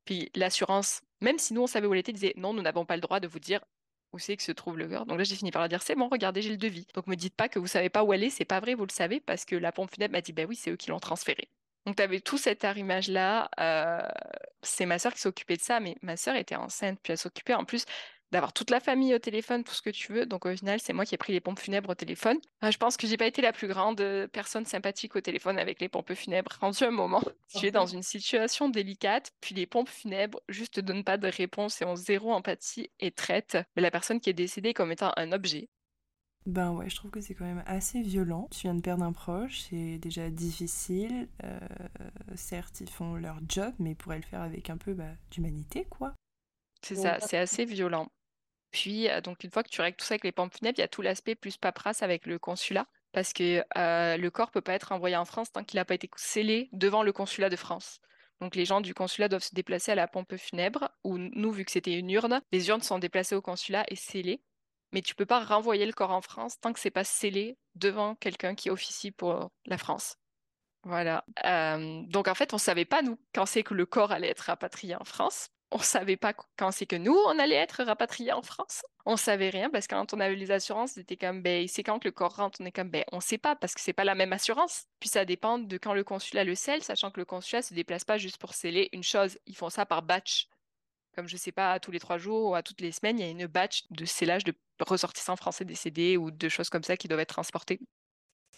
Puis 0.07 0.31
l'assurance, 0.35 1.03
même 1.21 1.39
si 1.39 1.53
nous, 1.53 1.63
on 1.63 1.67
savait 1.67 1.87
où 1.87 1.93
elle 1.93 2.01
était, 2.01 2.13
disait 2.13 2.33
non, 2.37 2.55
nous 2.55 2.63
n'avons 2.63 2.87
pas 2.87 2.97
le 2.97 3.03
droit 3.03 3.21
de 3.21 3.29
vous 3.29 3.39
dire 3.39 3.61
où 4.13 4.19
c'est 4.19 4.37
que 4.37 4.43
se 4.43 4.53
trouve 4.53 4.79
le 4.79 4.89
cœur. 4.89 5.05
Donc 5.05 5.19
là, 5.19 5.25
j'ai 5.25 5.37
fini 5.37 5.51
par 5.51 5.61
leur 5.61 5.69
dire 5.69 5.83
c'est 5.83 5.97
bon, 5.97 6.09
regardez, 6.09 6.41
j'ai 6.41 6.51
le 6.51 6.57
devis. 6.57 6.87
Donc 6.95 7.07
me 7.09 7.17
dites 7.17 7.35
pas 7.37 7.49
que 7.51 7.59
vous 7.59 7.67
savez 7.67 7.91
pas 7.91 8.05
où 8.05 8.13
elle 8.15 8.25
est, 8.25 8.31
c'est 8.31 8.45
pas 8.47 8.61
vrai, 8.61 8.75
vous 8.75 8.87
le 8.87 8.93
savez, 8.93 9.21
parce 9.21 9.45
que 9.45 9.57
la 9.57 9.73
pompe 9.73 9.91
funèbre 9.93 10.13
m'a 10.13 10.23
dit 10.23 10.33
ben 10.33 10.47
oui, 10.49 10.57
c'est 10.57 10.71
eux 10.71 10.77
qui 10.77 10.89
l'ont 10.91 11.01
transféré. 11.01 11.51
Donc 11.85 11.97
tu 11.97 12.03
avais 12.03 12.21
tout 12.21 12.39
cet 12.39 12.65
arrimage-là. 12.65 13.51
Euh, 13.61 14.09
c'est 14.63 14.87
ma 14.87 14.99
sœur 14.99 15.13
qui 15.13 15.21
s'occupait 15.21 15.57
de 15.57 15.63
ça, 15.63 15.81
mais 15.81 15.97
ma 16.03 16.17
sœur 16.17 16.37
était 16.37 16.57
enceinte, 16.57 16.99
puis 17.03 17.13
elle 17.13 17.19
s'occupait 17.19 17.55
en 17.55 17.65
plus 17.65 17.85
d'avoir 18.33 18.53
toute 18.53 18.71
la 18.71 18.81
famille 18.81 19.15
au 19.15 19.19
téléphone, 19.19 19.65
tout 19.65 19.75
ce 19.75 19.83
que 19.83 19.91
tu 19.91 20.13
veux. 20.13 20.27
Donc 20.27 20.47
au 20.47 20.55
final, 20.55 20.81
c'est 20.81 20.93
moi 20.93 21.05
qui 21.05 21.15
ai 21.15 21.19
pris 21.19 21.33
les 21.33 21.41
pompes 21.41 21.59
funèbres 21.59 21.91
au 21.91 21.95
téléphone. 21.95 22.39
Ah, 22.61 22.71
je 22.71 22.79
pense 22.79 22.97
que 22.97 23.07
j'ai 23.07 23.17
pas 23.17 23.27
été 23.27 23.43
la 23.43 23.53
plus 23.53 23.69
grande 23.69 24.01
euh, 24.01 24.27
personne 24.27 24.67
sympathique 24.67 25.17
au 25.17 25.21
téléphone 25.21 25.59
avec 25.59 25.81
les 25.81 25.89
pompes 25.89 26.15
funèbres. 26.15 26.53
Rendu 26.61 26.85
un 26.85 26.91
moment, 26.91 27.23
tu 27.49 27.67
es 27.67 27.71
dans 27.71 27.87
une 27.87 28.03
situation 28.03 28.69
délicate, 28.69 29.33
puis 29.41 29.55
les 29.55 29.67
pompes 29.67 29.89
funèbres 29.89 30.41
juste 30.49 30.75
te 30.75 30.81
donnent 30.81 31.05
pas 31.05 31.19
de 31.19 31.29
réponse 31.29 31.81
et 31.83 31.85
ont 31.85 31.97
zéro 31.97 32.33
empathie 32.33 32.91
et 33.01 33.11
traitent 33.11 33.59
la 33.77 33.91
personne 33.91 34.21
qui 34.21 34.31
est 34.31 34.35
décédée 34.35 34.75
comme 34.75 34.93
étant 34.93 35.13
un 35.17 35.33
objet. 35.33 35.69
Ben 36.47 36.71
ouais, 36.71 36.89
je 36.89 36.95
trouve 36.95 37.11
que 37.11 37.21
c'est 37.21 37.35
quand 37.35 37.45
même 37.45 37.65
assez 37.67 38.01
violent. 38.03 38.47
Tu 38.53 38.63
viens 38.63 38.75
de 38.75 38.81
perdre 38.81 39.03
un 39.03 39.13
proche, 39.13 39.63
c'est 39.69 39.99
déjà 39.99 40.31
difficile. 40.31 41.29
Euh, 41.43 41.59
certes, 42.37 42.81
ils 42.81 42.89
font 42.89 43.17
leur 43.17 43.41
job, 43.49 43.75
mais 43.81 43.91
ils 43.91 43.97
pourraient 43.97 44.19
le 44.19 44.23
faire 44.23 44.43
avec 44.43 44.71
un 44.71 44.77
peu 44.77 44.95
bah, 44.95 45.11
d'humanité, 45.33 45.87
quoi. 45.91 46.15
C'est 46.83 46.95
ça, 46.95 47.19
c'est 47.19 47.39
assez 47.39 47.65
violent. 47.65 48.07
Puis, 48.71 49.09
donc, 49.23 49.45
une 49.45 49.51
fois 49.51 49.63
que 49.63 49.69
tu 49.69 49.81
règles 49.81 49.97
tout 49.97 50.05
ça 50.05 50.15
avec 50.15 50.25
les 50.25 50.33
pompes 50.33 50.55
funèbres, 50.55 50.79
il 50.79 50.83
y 50.83 50.85
a 50.85 50.89
tout 50.89 51.03
l'aspect 51.03 51.35
plus 51.35 51.57
paperasse 51.57 52.03
avec 52.03 52.27
le 52.27 52.39
consulat, 52.39 52.87
parce 53.13 53.33
que 53.33 53.65
le 53.75 54.29
corps 54.29 54.51
peut 54.51 54.61
pas 54.61 54.75
être 54.75 54.93
envoyé 54.93 55.17
en 55.17 55.25
France 55.25 55.53
tant 55.53 55.65
qu'il 55.65 55.79
n'a 55.79 55.85
pas 55.85 55.95
été 55.95 56.11
scellé 56.17 56.69
devant 56.73 57.03
le 57.03 57.13
consulat 57.13 57.49
de 57.49 57.57
France. 57.57 58.01
Donc, 58.41 58.55
les 58.55 58.67
gens 58.67 58.81
du 58.83 58.93
consulat 58.93 59.29
doivent 59.29 59.43
se 59.43 59.55
déplacer 59.55 59.93
à 59.93 59.95
la 59.95 60.09
pompe 60.09 60.37
funèbre, 60.37 60.91
ou 61.05 61.17
nous, 61.17 61.53
vu 61.53 61.65
que 61.65 61.71
c'était 61.71 61.99
une 61.99 62.11
urne, 62.11 62.43
les 62.53 62.69
urnes 62.69 62.83
sont 62.83 62.99
déplacées 62.99 63.35
au 63.35 63.43
consulat 63.43 63.85
et 63.89 63.97
scellées 63.97 64.43
mais 64.93 65.03
tu 65.03 65.15
peux 65.15 65.27
pas 65.27 65.45
renvoyer 65.45 65.85
le 65.85 65.93
corps 65.93 66.13
en 66.13 66.21
France 66.21 66.59
tant 66.61 66.73
que 66.73 66.81
c'est 66.81 66.91
pas 66.91 67.05
scellé 67.05 67.59
devant 67.75 68.15
quelqu'un 68.15 68.55
qui 68.55 68.71
officie 68.71 69.11
pour 69.11 69.51
la 69.67 69.79
France. 69.79 70.17
Voilà. 70.85 71.25
Donc 72.09 72.29
en 72.29 72.35
fait, 72.35 72.55
on 72.55 72.59
savait 72.59 72.85
pas 72.85 73.03
nous 73.03 73.21
quand 73.35 73.47
c'est 73.47 73.63
que 73.63 73.75
le 73.75 73.85
corps 73.85 74.13
allait 74.13 74.29
être 74.31 74.41
rapatrié 74.43 74.95
en 74.95 75.05
France. 75.05 75.49
On 75.73 75.79
savait 75.79 76.17
pas 76.17 76.33
quand 76.57 76.71
c'est 76.71 76.87
que 76.87 76.97
nous 76.97 77.17
on 77.27 77.39
allait 77.39 77.57
être 77.57 77.83
rapatrié 77.83 78.33
en 78.33 78.43
France. 78.43 78.83
On 79.05 79.17
savait 79.17 79.51
rien 79.51 79.69
parce 79.71 79.87
que 79.87 79.95
quand 79.95 80.15
on 80.15 80.21
avait 80.21 80.37
les 80.37 80.51
assurances, 80.51 80.93
c'était 80.93 81.17
comme 81.17 81.43
ben 81.43 81.67
c'est 81.69 81.83
quand 81.83 81.99
que 81.99 82.09
le 82.09 82.13
corps 82.13 82.37
rentre, 82.37 82.61
on 82.61 82.67
est 82.67 82.73
comme 82.73 82.91
ben 82.91 83.05
on 83.13 83.21
sait 83.21 83.39
pas 83.39 83.57
parce 83.57 83.75
que 83.75 83.81
c'est 83.81 83.93
pas 83.93 84.05
la 84.05 84.15
même 84.15 84.33
assurance. 84.33 84.85
Puis 85.01 85.09
ça 85.09 85.25
dépend 85.25 85.59
de 85.59 85.77
quand 85.77 85.95
le 85.95 86.05
consulat 86.05 86.45
le 86.45 86.55
scelle, 86.55 86.83
sachant 86.83 87.11
que 87.11 87.21
le 87.21 87.25
consulat 87.25 87.63
se 87.63 87.75
déplace 87.75 88.05
pas 88.05 88.19
juste 88.19 88.39
pour 88.39 88.55
sceller 88.55 88.89
une 88.93 89.03
chose, 89.03 89.39
ils 89.47 89.57
font 89.57 89.71
ça 89.71 89.87
par 89.87 90.03
batch 90.03 90.49
comme 91.17 91.29
je 91.29 91.37
sais 91.39 91.51
pas, 91.51 91.81
tous 91.81 91.91
les 91.91 91.99
trois 91.99 92.19
jours 92.19 92.51
ou 92.51 92.55
à 92.55 92.63
toutes 92.63 92.83
les 92.83 92.93
semaines, 92.93 93.19
il 93.19 93.25
y 93.25 93.29
a 93.29 93.31
une 93.31 93.47
batch 93.47 93.85
de 93.91 94.05
scellage 94.05 94.45
de 94.45 94.55
ressortissants 94.81 95.37
français 95.37 95.65
décédés 95.65 96.19
ou 96.19 96.31
de 96.31 96.49
choses 96.51 96.69
comme 96.69 96.85
ça 96.85 96.97
qui 96.97 97.09
doivent 97.09 97.21
être 97.21 97.35
transportées. 97.35 97.81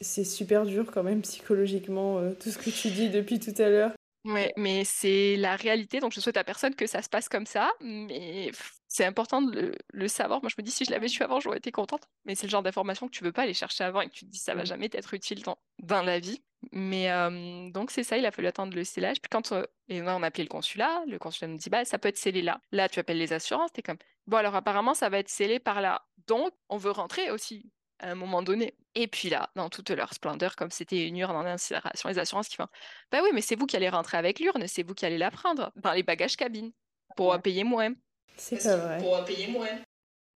C'est 0.00 0.24
super 0.24 0.66
dur 0.66 0.90
quand 0.92 1.04
même 1.04 1.22
psychologiquement, 1.22 2.18
euh, 2.18 2.32
tout 2.32 2.50
ce 2.50 2.58
que 2.58 2.70
tu 2.70 2.90
dis 2.90 3.10
depuis 3.10 3.38
tout 3.38 3.54
à 3.58 3.68
l'heure. 3.68 3.92
Ouais, 4.28 4.52
mais 4.58 4.84
c'est 4.84 5.36
la 5.36 5.56
réalité, 5.56 6.00
donc 6.00 6.12
je 6.12 6.20
souhaite 6.20 6.36
à 6.36 6.44
personne 6.44 6.74
que 6.74 6.86
ça 6.86 7.00
se 7.00 7.08
passe 7.08 7.30
comme 7.30 7.46
ça, 7.46 7.72
mais 7.80 8.50
c'est 8.86 9.06
important 9.06 9.40
de 9.40 9.74
le, 9.90 10.08
savoir. 10.08 10.42
Moi, 10.42 10.50
je 10.50 10.54
me 10.58 10.62
dis, 10.62 10.70
si 10.70 10.84
je 10.84 10.90
l'avais 10.90 11.08
su 11.08 11.22
avant, 11.22 11.40
j'aurais 11.40 11.56
été 11.56 11.72
contente, 11.72 12.02
mais 12.26 12.34
c'est 12.34 12.46
le 12.46 12.50
genre 12.50 12.62
d'information 12.62 13.06
que 13.08 13.12
tu 13.12 13.24
veux 13.24 13.32
pas 13.32 13.44
aller 13.44 13.54
chercher 13.54 13.84
avant 13.84 14.02
et 14.02 14.08
que 14.08 14.12
tu 14.12 14.26
te 14.26 14.30
dis, 14.30 14.38
ça 14.38 14.54
va 14.54 14.66
jamais 14.66 14.90
t'être 14.90 15.14
utile 15.14 15.42
dans, 15.42 15.56
dans 15.78 16.02
la 16.02 16.18
vie. 16.18 16.42
Mais 16.72 17.10
euh, 17.10 17.70
donc, 17.70 17.90
c'est 17.90 18.02
ça, 18.02 18.18
il 18.18 18.26
a 18.26 18.30
fallu 18.30 18.48
attendre 18.48 18.76
le 18.76 18.84
scellage. 18.84 19.18
Puis 19.22 19.30
quand 19.30 19.52
euh, 19.52 19.64
et 19.88 20.02
on 20.02 20.22
a 20.22 20.26
appelé 20.26 20.44
le 20.44 20.50
consulat, 20.50 21.04
le 21.06 21.18
consulat 21.18 21.48
nous 21.48 21.56
dit, 21.56 21.70
bah, 21.70 21.86
ça 21.86 21.98
peut 21.98 22.10
être 22.10 22.18
scellé 22.18 22.42
là. 22.42 22.60
Là, 22.70 22.90
tu 22.90 23.00
appelles 23.00 23.18
les 23.18 23.32
assurances, 23.32 23.72
t'es 23.72 23.82
comme, 23.82 23.96
bon, 24.26 24.36
alors 24.36 24.54
apparemment, 24.56 24.92
ça 24.92 25.08
va 25.08 25.20
être 25.20 25.30
scellé 25.30 25.58
par 25.58 25.80
là. 25.80 26.06
Donc, 26.26 26.52
on 26.68 26.76
veut 26.76 26.90
rentrer 26.90 27.30
aussi 27.30 27.70
à 28.00 28.10
un 28.10 28.14
moment 28.14 28.42
donné. 28.42 28.74
Et 28.94 29.06
puis 29.06 29.28
là, 29.30 29.50
dans 29.54 29.68
toute 29.68 29.90
leur 29.90 30.12
splendeur, 30.14 30.56
comme 30.56 30.70
c'était 30.70 31.06
une 31.06 31.16
urne 31.16 31.36
en 31.36 31.44
incinération, 31.44 32.08
les 32.08 32.18
assurances 32.18 32.48
qui 32.48 32.56
font 32.56 32.68
Bah 33.12 33.20
oui, 33.22 33.30
mais 33.32 33.40
c'est 33.40 33.56
vous 33.56 33.66
qui 33.66 33.76
allez 33.76 33.88
rentrer 33.88 34.16
avec 34.16 34.40
l'urne, 34.40 34.66
c'est 34.66 34.82
vous 34.82 34.94
qui 34.94 35.06
allez 35.06 35.18
la 35.18 35.30
prendre 35.30 35.72
dans 35.76 35.92
les 35.92 36.02
bagages 36.02 36.36
cabines 36.36 36.72
pour 37.16 37.40
payer 37.40 37.64
moins. 37.64 37.92
C'est 38.36 38.62
pas 38.62 38.76
vrai. 38.76 38.98
Pour 38.98 39.24
payer 39.24 39.48
moins. 39.48 39.78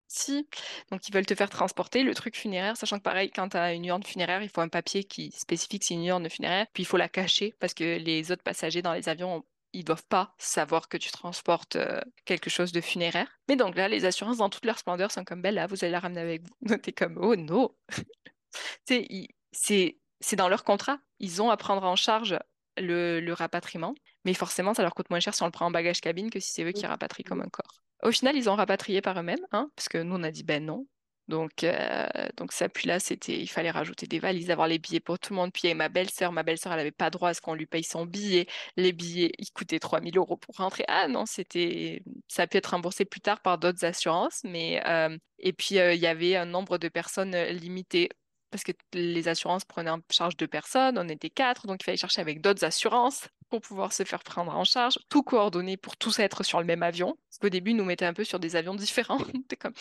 Si. 0.08 0.46
Donc, 0.92 1.08
ils 1.08 1.14
veulent 1.14 1.26
te 1.26 1.36
faire 1.36 1.50
transporter 1.50 2.04
le 2.04 2.14
truc 2.14 2.36
funéraire, 2.36 2.76
sachant 2.76 2.98
que 2.98 3.04
pareil, 3.04 3.32
quand 3.32 3.50
tu 3.50 3.58
as 3.58 3.74
une 3.74 3.86
urne 3.86 4.04
funéraire, 4.04 4.44
il 4.44 4.50
faut 4.50 4.60
un 4.60 4.68
papier 4.68 5.06
qui 5.06 5.32
spécifie 5.32 5.80
que 5.80 5.86
c'est 5.86 5.94
une 5.94 6.06
urne 6.06 6.30
funéraire, 6.30 6.68
puis 6.74 6.84
il 6.84 6.86
faut 6.86 6.98
la 6.98 7.08
cacher 7.08 7.56
parce 7.60 7.74
que 7.74 7.98
les 7.98 8.30
autres 8.32 8.44
passagers 8.44 8.82
dans 8.82 8.94
les 8.94 9.08
avions 9.08 9.46
ils 9.74 9.84
doivent 9.84 10.06
pas 10.06 10.34
savoir 10.38 10.90
que 10.90 10.98
tu 10.98 11.12
transportes 11.12 11.76
euh, 11.76 12.02
quelque 12.26 12.50
chose 12.50 12.72
de 12.72 12.82
funéraire. 12.82 13.28
Mais 13.48 13.56
donc 13.56 13.76
là, 13.76 13.88
les 13.88 14.06
assurances 14.06 14.38
dans 14.38 14.50
toute 14.50 14.66
leur 14.66 14.78
splendeur 14.78 15.12
sont 15.12 15.24
comme, 15.24 15.42
belle 15.42 15.56
là, 15.56 15.68
vous 15.68 15.84
allez 15.84 15.92
la 15.92 16.00
ramener 16.00 16.22
avec 16.22 16.44
vous. 16.44 16.78
T'es 16.78 16.92
comme, 16.92 17.18
oh 17.18 17.36
non 17.36 17.76
C'est 19.54 20.36
dans 20.36 20.50
leur 20.50 20.64
contrat. 20.64 21.00
Ils 21.20 21.42
ont 21.42 21.50
à 21.50 21.58
prendre 21.58 21.84
en 21.84 21.96
charge 21.96 22.38
le, 22.78 23.34
rapatriement, 23.34 23.96
mais 24.26 24.34
forcément, 24.34 24.74
ça 24.74 24.84
leur 24.84 24.94
coûte 24.94 25.10
moins 25.10 25.20
cher 25.20 25.34
si 25.34 25.44
on 25.44 25.48
le 25.48 25.52
prend 25.52 25.68
en 25.68 25.72
bagage 25.72 26.02
cabine 26.02 26.30
que 26.30 26.40
si 26.40 26.52
c'est 26.52 26.64
eux 26.64 26.72
qui 26.72 26.86
rapatrient 26.86 27.24
comme 27.24 27.42
un 27.42 27.50
corps. 27.50 27.82
Au 28.04 28.12
final, 28.12 28.36
ils 28.36 28.50
ont 28.50 28.56
rapatrié 28.56 29.02
par 29.02 29.20
eux-mêmes, 29.20 29.46
hein, 29.52 29.70
parce 29.76 29.90
que 29.90 30.00
nous, 30.00 30.16
on 30.16 30.24
a 30.24 30.32
dit, 30.32 30.44
ben 30.44 30.66
non, 30.66 30.88
donc, 31.28 31.64
euh, 31.64 32.08
donc 32.38 32.52
ça, 32.52 32.68
puis 32.70 32.88
là, 32.88 33.00
c'était, 33.00 33.40
il 33.40 33.48
fallait 33.48 33.72
rajouter 33.72 34.08
des 34.08 34.20
valises, 34.20 34.52
avoir 34.52 34.68
les 34.68 34.80
billets 34.80 35.00
pour 35.00 35.20
tout 35.20 35.34
le 35.34 35.38
monde. 35.38 35.52
Puis 35.54 35.74
ma 35.74 35.90
belle-sœur, 35.90 36.32
ma 36.32 36.44
belle-sœur, 36.44 36.74
elle 36.74 36.80
n'avait 36.80 36.92
pas 36.92 37.10
droit 37.10 37.30
à 37.30 37.34
ce 37.34 37.42
qu'on 37.42 37.54
lui 37.54 37.66
paye 37.66 37.84
son 37.84 38.06
billet. 38.06 38.48
Les 38.78 38.92
billets, 38.92 39.32
ils 39.38 39.52
coûtaient 39.52 39.80
3000 39.80 40.18
euros 40.18 40.38
pour 40.38 40.56
rentrer. 40.58 40.84
Ah 40.88 41.08
non, 41.08 41.26
c'était, 41.26 42.04
ça 42.28 42.44
a 42.44 42.48
pu 42.48 42.58
être 42.58 42.68
remboursé 42.72 43.06
plus 43.06 43.22
tard 43.22 43.42
par 43.42 43.58
d'autres 43.58 43.86
assurances, 43.86 44.42
mais 44.44 44.82
euh, 44.88 45.18
et 45.40 45.54
puis 45.54 45.80
euh, 45.80 45.94
il 45.94 46.02
y 46.02 46.08
avait 46.08 46.36
un 46.36 46.46
nombre 46.46 46.78
de 46.78 46.90
personnes 46.90 47.36
limité 47.36 48.10
parce 48.52 48.64
que 48.64 48.74
les 48.94 49.28
assurances 49.28 49.66
prenaient 49.66 49.90
en 49.90 50.02
charge 50.12 50.38
deux 50.38 50.48
personnes, 50.48 50.98
on 50.98 51.08
était 51.08 51.30
quatre, 51.30 51.66
donc 51.68 51.82
il 51.82 51.86
fallait 51.86 51.98
chercher 51.98 52.22
avec 52.22 52.42
d'autres 52.42 52.64
assurances 52.64 53.28
pour 53.50 53.62
pouvoir 53.62 53.92
se 53.94 54.04
faire 54.04 54.24
prendre 54.24 54.56
en 54.56 54.64
charge, 54.64 54.98
tout 55.10 55.24
coordonné 55.24 55.78
pour 55.78 55.98
tous 55.98 56.20
être 56.20 56.44
sur 56.44 56.60
le 56.60 56.66
même 56.66 56.84
avion. 56.84 57.18
Parce 57.30 57.40
qu'au 57.40 57.50
début, 57.50 57.72
ils 57.72 57.78
nous 57.78 57.86
mettaient 57.86 58.06
un 58.06 58.14
peu 58.14 58.24
sur 58.24 58.40
des 58.40 58.56
avions 58.56 58.76
différents. 58.76 59.20
Comme, 59.60 59.74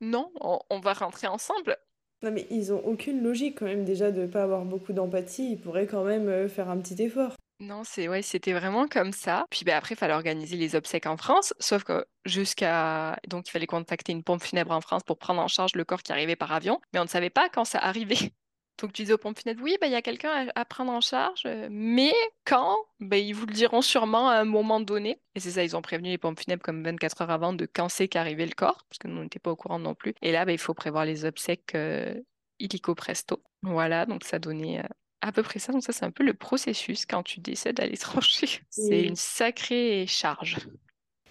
non, 0.00 0.30
on, 0.40 0.78
va 0.80 0.92
rentrer 0.92 1.26
ensemble. 1.26 1.76
Non, 2.22 2.30
mais 2.30 2.46
ils 2.50 2.72
ont 2.72 2.80
aucune 2.86 3.22
logique 3.22 3.58
quand 3.58 3.66
même 3.66 3.84
déjà 3.84 4.12
de 4.12 4.22
ne 4.22 4.26
pas 4.26 4.44
avoir 4.44 4.64
beaucoup 4.64 4.92
d'empathie. 4.92 5.52
Ils 5.52 5.60
pourraient 5.60 5.86
quand 5.86 6.04
même 6.04 6.28
euh, 6.28 6.48
faire 6.48 6.70
un 6.70 6.78
petit 6.78 7.02
effort. 7.02 7.34
Non, 7.58 7.84
c'est 7.84 8.06
ouais, 8.08 8.20
c'était 8.20 8.52
vraiment 8.52 8.86
comme 8.86 9.12
ça. 9.12 9.46
Puis 9.50 9.64
ben, 9.64 9.76
après, 9.76 9.94
il 9.94 9.98
fallait 9.98 10.12
organiser 10.12 10.56
les 10.56 10.74
obsèques 10.76 11.06
en 11.06 11.16
France, 11.16 11.54
sauf 11.58 11.84
que 11.84 12.04
jusqu'à 12.26 13.18
donc 13.28 13.48
il 13.48 13.50
fallait 13.50 13.66
contacter 13.66 14.12
une 14.12 14.22
pompe 14.22 14.42
funèbre 14.42 14.72
en 14.72 14.82
France 14.82 15.02
pour 15.04 15.18
prendre 15.18 15.40
en 15.40 15.48
charge 15.48 15.74
le 15.74 15.84
corps 15.84 16.02
qui 16.02 16.12
arrivait 16.12 16.36
par 16.36 16.52
avion, 16.52 16.80
mais 16.92 17.00
on 17.00 17.04
ne 17.04 17.08
savait 17.08 17.30
pas 17.30 17.48
quand 17.48 17.64
ça 17.64 17.78
arrivait. 17.78 18.16
Donc 18.78 18.92
tu 18.92 19.02
disais 19.02 19.14
aux 19.14 19.18
pompes 19.18 19.38
funèbres, 19.38 19.62
oui, 19.62 19.78
ben, 19.80 19.86
il 19.86 19.92
y 19.94 19.96
a 19.96 20.02
quelqu'un 20.02 20.48
à, 20.54 20.64
prendre 20.66 20.92
en 20.92 21.00
charge, 21.00 21.44
euh, 21.46 21.66
mais 21.70 22.12
quand? 22.44 22.76
Ben, 23.00 23.16
Ils 23.16 23.32
vous 23.32 23.46
le 23.46 23.54
diront 23.54 23.80
sûrement 23.80 24.28
à 24.28 24.34
un 24.34 24.44
moment 24.44 24.80
donné. 24.80 25.18
Et 25.34 25.40
c'est 25.40 25.52
ça, 25.52 25.64
ils 25.64 25.74
ont 25.76 25.80
prévenu 25.80 26.10
les 26.10 26.18
pompes 26.18 26.38
funèbres 26.38 26.62
comme 26.62 26.82
24 26.84 27.22
heures 27.22 27.30
avant 27.30 27.54
de 27.54 27.66
quand 27.66 27.88
c'est 27.88 28.06
qu'arrivait 28.06 28.44
le 28.44 28.54
corps, 28.54 28.84
parce 28.90 28.98
que 28.98 29.08
nous, 29.08 29.18
on 29.18 29.22
n'était 29.22 29.38
pas 29.38 29.50
au 29.50 29.56
courant 29.56 29.78
non 29.78 29.94
plus. 29.94 30.14
Et 30.20 30.30
là, 30.30 30.44
il 30.46 30.58
faut 30.58 30.74
prévoir 30.74 31.06
les 31.06 31.24
obsèques 31.24 31.74
euh, 31.74 32.20
illico 32.58 32.94
presto. 32.94 33.42
Voilà, 33.62 34.04
donc 34.04 34.24
ça 34.24 34.38
donnait 34.38 34.80
euh, 34.80 34.88
à 35.26 35.32
peu 35.32 35.42
près 35.42 35.58
ça. 35.58 35.72
Donc 35.72 35.82
ça, 35.82 35.92
c'est 35.92 36.04
un 36.04 36.10
peu 36.10 36.24
le 36.24 36.34
processus 36.34 37.06
quand 37.06 37.22
tu 37.22 37.40
décèdes 37.40 37.80
à 37.80 37.86
l'étranger. 37.86 38.46
C'est 38.70 39.02
une 39.02 39.16
sacrée 39.16 40.06
charge. 40.06 40.58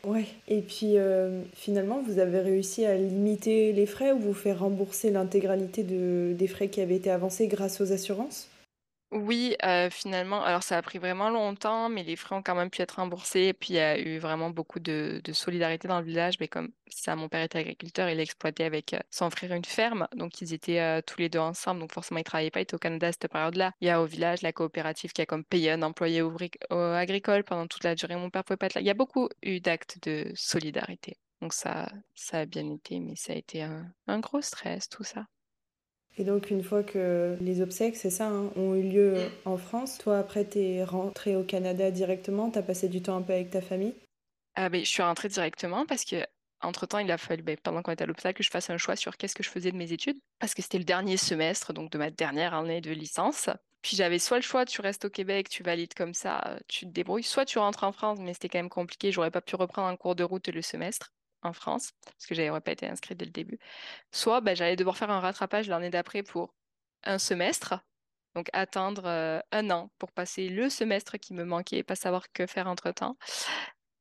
Ouais, 0.04 0.26
et 0.48 0.62
puis 0.62 0.98
euh, 0.98 1.42
finalement, 1.56 2.04
vous 2.04 2.20
avez 2.20 2.40
réussi 2.40 2.86
à 2.86 2.96
limiter 2.96 3.74
les 3.74 3.88
frais 3.88 4.12
ou 4.12 4.20
vous 4.20 4.34
faire 4.36 4.60
rembourser 4.60 5.10
l'intégralité 5.10 5.84
de, 5.84 6.36
des 6.38 6.48
frais 6.48 6.68
qui 6.68 6.80
avaient 6.80 6.98
été 6.98 7.10
avancés 7.10 7.48
grâce 7.48 7.82
aux 7.82 7.92
assurances? 7.92 8.48
Oui, 9.12 9.56
finalement, 9.92 10.44
alors 10.44 10.64
ça 10.64 10.78
a 10.78 10.82
pris 10.82 10.98
vraiment 10.98 11.30
longtemps, 11.30 11.90
mais 11.90 12.04
les 12.04 12.16
frais 12.16 12.36
ont 12.36 12.44
quand 12.44 12.56
même 12.56 12.70
pu 12.70 12.82
être 12.82 12.96
remboursés. 12.98 13.42
Et 13.42 13.54
puis 13.54 13.74
il 13.74 13.78
y 13.78 13.80
a 13.80 13.98
eu 13.98 14.18
vraiment 14.18 14.50
beaucoup 14.50 14.80
de, 14.80 15.22
solidarité 15.32 15.88
dans 15.88 16.00
le 16.00 16.06
village. 16.06 16.40
Mais 16.40 16.48
comme 16.48 16.72
ça, 16.90 17.16
mon 17.16 17.30
père 17.30 17.44
était 17.44 17.60
agriculteur, 17.60 18.10
il 18.10 18.20
exploitait 18.20 18.66
avec 18.66 18.96
son 19.12 19.30
frère 19.30 19.54
une 19.54 19.66
ferme. 19.66 20.08
Donc 20.16 20.42
ils 20.42 20.54
étaient 20.54 21.02
tous 21.04 21.20
les 21.20 21.30
deux 21.30 21.40
ensemble. 21.40 21.82
Donc 21.82 21.94
forcément, 21.94 22.20
ils 22.20 22.24
travaillaient 22.24 22.52
pas, 22.52 22.60
ils 22.60 22.64
étaient 22.64 22.76
au 22.76 22.80
Canada 22.80 23.08
à 23.08 23.12
cette 23.12 23.28
période-là. 23.28 23.72
Il 23.80 23.88
y 23.88 23.92
a 23.92 24.02
au 24.02 24.06
village 24.06 24.42
la 24.42 24.52
coopérative 24.52 25.14
qui 25.14 25.22
a 25.22 25.26
comme 25.26 25.46
payé 25.46 25.72
un 25.72 25.82
employé 25.84 26.22
agricole 26.70 27.44
pendant 27.44 27.68
toute 27.68 27.84
la 27.84 27.96
durée. 27.96 28.16
Mon 28.16 28.30
père 28.30 28.44
pouvait 28.44 28.58
pas 28.58 28.66
être 28.68 28.76
là. 28.76 28.82
Il 28.82 28.88
y 28.88 28.90
a 28.90 28.96
beaucoup 28.96 29.30
eu 29.44 29.60
d'actes 29.62 30.00
de 30.04 30.32
solidarité. 30.36 31.18
Donc 31.42 31.54
ça, 31.54 31.90
ça 32.16 32.40
a 32.40 32.46
bien 32.46 32.70
été, 32.72 33.00
mais 33.00 33.16
ça 33.16 33.34
a 33.34 33.36
été 33.36 33.62
un 33.62 34.20
gros 34.20 34.42
stress, 34.42 34.90
tout 34.90 35.04
ça. 35.04 35.26
Et 36.18 36.24
donc, 36.24 36.50
une 36.50 36.64
fois 36.64 36.84
que 36.84 37.36
les 37.42 37.62
obsèques, 37.62 37.98
c'est 37.98 38.10
ça, 38.10 38.28
hein, 38.28 38.50
ont 38.56 38.74
eu 38.76 38.84
lieu 38.84 39.18
en 39.44 39.58
France, 39.58 39.98
toi, 39.98 40.18
après, 40.18 40.46
t'es 40.46 40.84
rentré 40.84 41.36
au 41.36 41.44
Canada 41.44 41.92
directement, 41.92 42.50
t'as 42.50 42.62
passé 42.62 42.88
du 42.88 43.02
temps 43.02 43.18
un 43.18 43.22
peu 43.22 43.34
avec 43.34 43.50
ta 43.50 43.62
famille? 43.62 43.94
Ah, 44.56 44.70
ben, 44.70 44.84
Je 44.84 44.90
suis 44.90 45.04
rentrée 45.04 45.28
directement 45.28 45.86
parce 45.86 46.06
que 46.06 46.26
entre-temps, 46.62 47.00
il 47.00 47.12
a 47.12 47.18
fallu, 47.18 47.44
ben, 47.44 47.58
pendant 47.62 47.82
qu'on 47.82 47.92
était 47.92 48.04
à 48.04 48.08
l'hôpital, 48.08 48.34
que 48.34 48.44
je 48.44 48.50
fasse 48.50 48.70
un 48.70 48.78
choix 48.78 48.96
sur 48.96 49.18
qu'est-ce 49.18 49.36
que 49.36 49.44
je 49.44 49.50
faisais 49.50 49.72
de 49.72 49.78
mes 49.78 49.92
études, 49.92 50.18
parce 50.40 50.54
que 50.54 50.62
c'était 50.62 50.78
le 50.78 50.86
dernier 50.86 51.18
semestre, 51.18 51.74
donc 51.74 51.92
de 51.92 51.98
ma 51.98 52.10
dernière 52.10 52.54
année 52.54 52.82
de 52.82 52.92
licence. 52.92 53.50
Puis 53.82 53.98
j'avais 53.98 54.18
soit 54.18 54.38
le 54.38 54.44
choix, 54.44 54.66
tu 54.66 54.82
restes 54.82 55.06
au 55.06 55.10
Québec, 55.10 55.50
tu 55.50 55.62
valides 55.62 55.94
comme 55.94 56.14
ça, 56.14 56.58
tu 56.68 56.86
te 56.86 56.92
débrouilles, 56.92 57.24
soit 57.24 57.46
tu 57.46 57.60
rentres 57.60 57.84
en 57.84 57.92
France, 57.92 58.20
mais 58.20 58.34
c'était 58.34 58.50
quand 58.50 58.58
même 58.58 58.70
compliqué, 58.70 59.12
j'aurais 59.12 59.32
pas 59.32 59.42
pu 59.42 59.56
reprendre 59.56 59.90
un 59.90 59.96
cours 59.96 60.16
de 60.16 60.24
route 60.24 60.48
le 60.48 60.62
semestre 60.62 61.12
en 61.46 61.54
France, 61.54 61.92
parce 62.06 62.26
que 62.26 62.36
j'avais 62.36 62.60
pas 62.62 62.72
été 62.72 62.88
inscrite 62.88 63.18
dès 63.18 63.26
le 63.26 63.32
début. 63.32 63.60
Soit 64.12 64.42
ben, 64.42 64.56
j'allais 64.56 64.76
devoir 64.76 64.98
faire 64.98 65.12
un 65.12 65.20
rattrapage 65.20 65.68
l'année 65.68 65.90
d'après 65.90 66.24
pour 66.24 66.54
un 67.04 67.18
semestre, 67.20 67.80
donc 68.36 68.50
attendre 68.54 69.04
euh, 69.06 69.40
un 69.52 69.70
an 69.70 69.92
pour 69.98 70.12
passer 70.12 70.50
le 70.50 70.70
semestre 70.70 71.18
qui 71.18 71.34
me 71.34 71.46
manquait 71.46 71.78
et 71.78 71.84
pas 71.84 71.96
savoir 71.96 72.32
que 72.34 72.46
faire 72.46 72.68
entre-temps. 72.68 73.18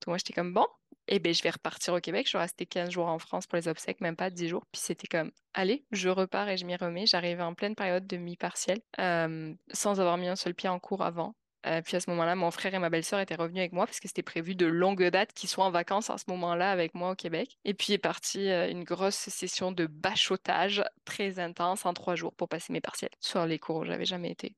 Donc 0.01 0.09
moi, 0.09 0.19
j'étais 0.19 0.33
comme, 0.33 0.53
bon, 0.53 0.67
eh 1.09 1.19
bien, 1.19 1.33
je 1.33 1.43
vais 1.43 1.51
repartir 1.51 1.95
au 1.95 2.01
Québec. 2.01 2.29
Je 2.29 2.37
restée 2.37 2.67
15 2.67 2.91
jours 2.91 3.09
en 3.09 3.19
France 3.19 3.47
pour 3.47 3.57
les 3.57 3.69
obsèques, 3.69 4.01
même 4.01 4.17
pas 4.17 4.31
10 4.31 4.49
jours. 4.49 4.65
Puis 4.73 4.81
c'était 4.81 5.07
comme, 5.07 5.31
allez, 5.55 5.85
je 5.93 6.09
repars 6.09 6.49
et 6.49 6.57
je 6.57 6.65
m'y 6.65 6.77
remets. 6.77 7.07
J'arrivais 7.07 7.43
en 7.43 7.55
pleine 7.55 7.75
période 7.75 8.07
de 8.07 8.17
mi-partiel, 8.17 8.81
euh, 8.99 9.55
sans 9.73 10.01
avoir 10.01 10.17
mis 10.17 10.29
un 10.29 10.37
seul 10.37 10.55
pied 10.55 10.69
en 10.69 10.79
cours 10.81 11.03
avant. 11.03 11.35
Euh, 11.67 11.81
puis 11.83 11.97
à 11.97 12.01
ce 12.01 12.11
moment-là, 12.11 12.35
mon 12.35 12.51
frère 12.51 12.75
et 12.75 12.79
ma 12.79 12.91
belle-sœur 12.91 13.21
étaient 13.21 13.35
revenus 13.35 13.61
avec 13.61 13.73
moi 13.73 13.87
parce 13.87 14.01
que 14.01 14.09
c'était 14.09 14.23
prévu 14.23 14.55
de 14.55 14.67
longue 14.67 15.03
date 15.09 15.33
qu'ils 15.33 15.49
soient 15.49 15.65
en 15.65 15.71
vacances 15.71 16.11
à 16.11 16.19
ce 16.19 16.25
moment-là 16.29 16.71
avec 16.71 16.95
moi 16.95 17.11
au 17.13 17.15
Québec. 17.15 17.59
Et 17.65 17.75
puis 17.75 17.95
est 17.95 17.99
partie 17.99 18.51
euh, 18.51 18.71
une 18.71 18.85
grosse 18.85 19.15
session 19.15 19.73
de 19.73 19.87
bachotage 19.87 20.85
très 21.05 21.39
intense 21.39 21.87
en 21.87 21.95
trois 21.95 22.17
jours 22.17 22.35
pour 22.35 22.49
passer 22.49 22.73
mes 22.73 22.81
partiels 22.81 23.11
sur 23.21 23.47
les 23.47 23.59
cours 23.59 23.79
où 23.79 23.85
j'avais 23.85 24.05
jamais 24.05 24.31
été. 24.31 24.55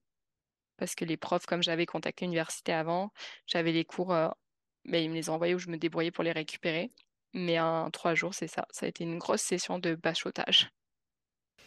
Parce 0.78 0.94
que 0.94 1.04
les 1.04 1.16
profs, 1.16 1.46
comme 1.46 1.62
j'avais 1.62 1.86
contacté 1.86 2.24
l'université 2.24 2.72
avant, 2.72 3.12
j'avais 3.46 3.72
les 3.72 3.84
cours, 3.84 4.08
mais 4.08 4.30
ben, 4.84 5.04
ils 5.04 5.10
me 5.10 5.14
les 5.14 5.30
envoyaient 5.30 5.54
où 5.54 5.58
je 5.58 5.70
me 5.70 5.78
débrouillais 5.78 6.10
pour 6.10 6.24
les 6.24 6.32
récupérer. 6.32 6.92
Mais 7.34 7.60
en 7.60 7.90
trois 7.90 8.14
jours, 8.14 8.34
c'est 8.34 8.48
ça. 8.48 8.66
Ça 8.70 8.86
a 8.86 8.88
été 8.88 9.04
une 9.04 9.18
grosse 9.18 9.42
session 9.42 9.78
de 9.78 9.94
bachotage. 9.94 10.70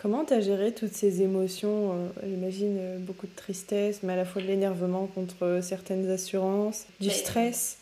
Comment 0.02 0.24
tu 0.24 0.34
as 0.34 0.40
géré 0.40 0.74
toutes 0.74 0.94
ces 0.94 1.22
émotions 1.22 1.92
euh, 1.92 2.10
J'imagine 2.24 2.78
euh, 2.80 3.00
beaucoup 3.00 3.28
de 3.28 3.36
tristesse, 3.36 4.02
mais 4.02 4.14
à 4.14 4.16
la 4.16 4.24
fois 4.24 4.42
de 4.42 4.48
l'énervement 4.48 5.08
contre 5.08 5.44
euh, 5.44 5.62
certaines 5.62 6.10
assurances, 6.10 6.88
du 7.02 7.10
stress? 7.10 7.78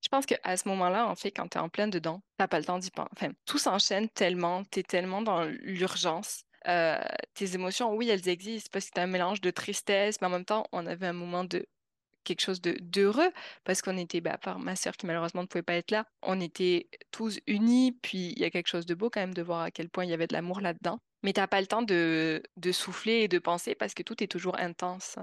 Je 0.00 0.08
pense 0.08 0.24
qu'à 0.24 0.56
ce 0.56 0.66
moment-là, 0.70 1.06
en 1.06 1.14
fait, 1.16 1.30
quand 1.30 1.48
tu 1.48 1.58
es 1.58 1.60
en 1.60 1.68
plein 1.68 1.86
dedans, 1.86 2.22
tu 2.38 2.48
pas 2.48 2.58
le 2.58 2.64
temps 2.64 2.78
d'y 2.78 2.90
penser. 2.90 3.10
Enfin, 3.14 3.32
tout 3.44 3.58
s'enchaîne 3.58 4.08
tellement, 4.08 4.64
tu 4.70 4.80
es 4.80 4.82
tellement 4.82 5.20
dans 5.20 5.44
l'urgence. 5.44 6.44
tes 6.64 7.54
émotions, 7.54 7.94
oui, 7.94 8.08
elles 8.08 8.30
existent 8.30 8.70
parce 8.72 8.86
que 8.86 8.92
tu 8.94 9.00
as 9.00 9.02
un 9.02 9.06
mélange 9.06 9.42
de 9.42 9.50
tristesse, 9.50 10.18
mais 10.22 10.28
en 10.28 10.30
même 10.30 10.46
temps, 10.46 10.64
on 10.72 10.86
avait 10.86 11.08
un 11.08 11.12
moment 11.12 11.44
de 11.44 11.66
quelque 12.24 12.40
chose 12.40 12.62
de 12.62 12.74
d'heureux 12.80 13.30
parce 13.64 13.82
qu'on 13.82 13.98
était, 13.98 14.22
bah, 14.22 14.38
par 14.38 14.58
ma 14.58 14.76
sœur 14.76 14.96
qui 14.96 15.04
malheureusement 15.04 15.42
ne 15.42 15.46
pouvait 15.46 15.62
pas 15.62 15.74
être 15.74 15.90
là, 15.90 16.06
on 16.22 16.40
était 16.40 16.88
tous 17.10 17.38
unis, 17.46 17.92
puis 18.00 18.32
il 18.34 18.38
y 18.38 18.44
a 18.46 18.50
quelque 18.50 18.68
chose 18.68 18.86
de 18.86 18.94
beau 18.94 19.10
quand 19.10 19.20
même 19.20 19.34
de 19.34 19.42
voir 19.42 19.60
à 19.60 19.70
quel 19.70 19.90
point 19.90 20.04
il 20.04 20.10
y 20.10 20.14
avait 20.14 20.26
de 20.26 20.32
l'amour 20.32 20.62
là-dedans. 20.62 20.98
Mais 21.22 21.32
t'as 21.32 21.46
pas 21.46 21.60
le 21.60 21.66
temps 21.66 21.82
de, 21.82 22.42
souffler 22.72 23.22
et 23.22 23.28
de 23.28 23.38
penser 23.38 23.74
parce 23.74 23.94
que 23.94 24.02
tout 24.02 24.22
est 24.22 24.26
toujours 24.28 24.58
intense. 24.58 25.18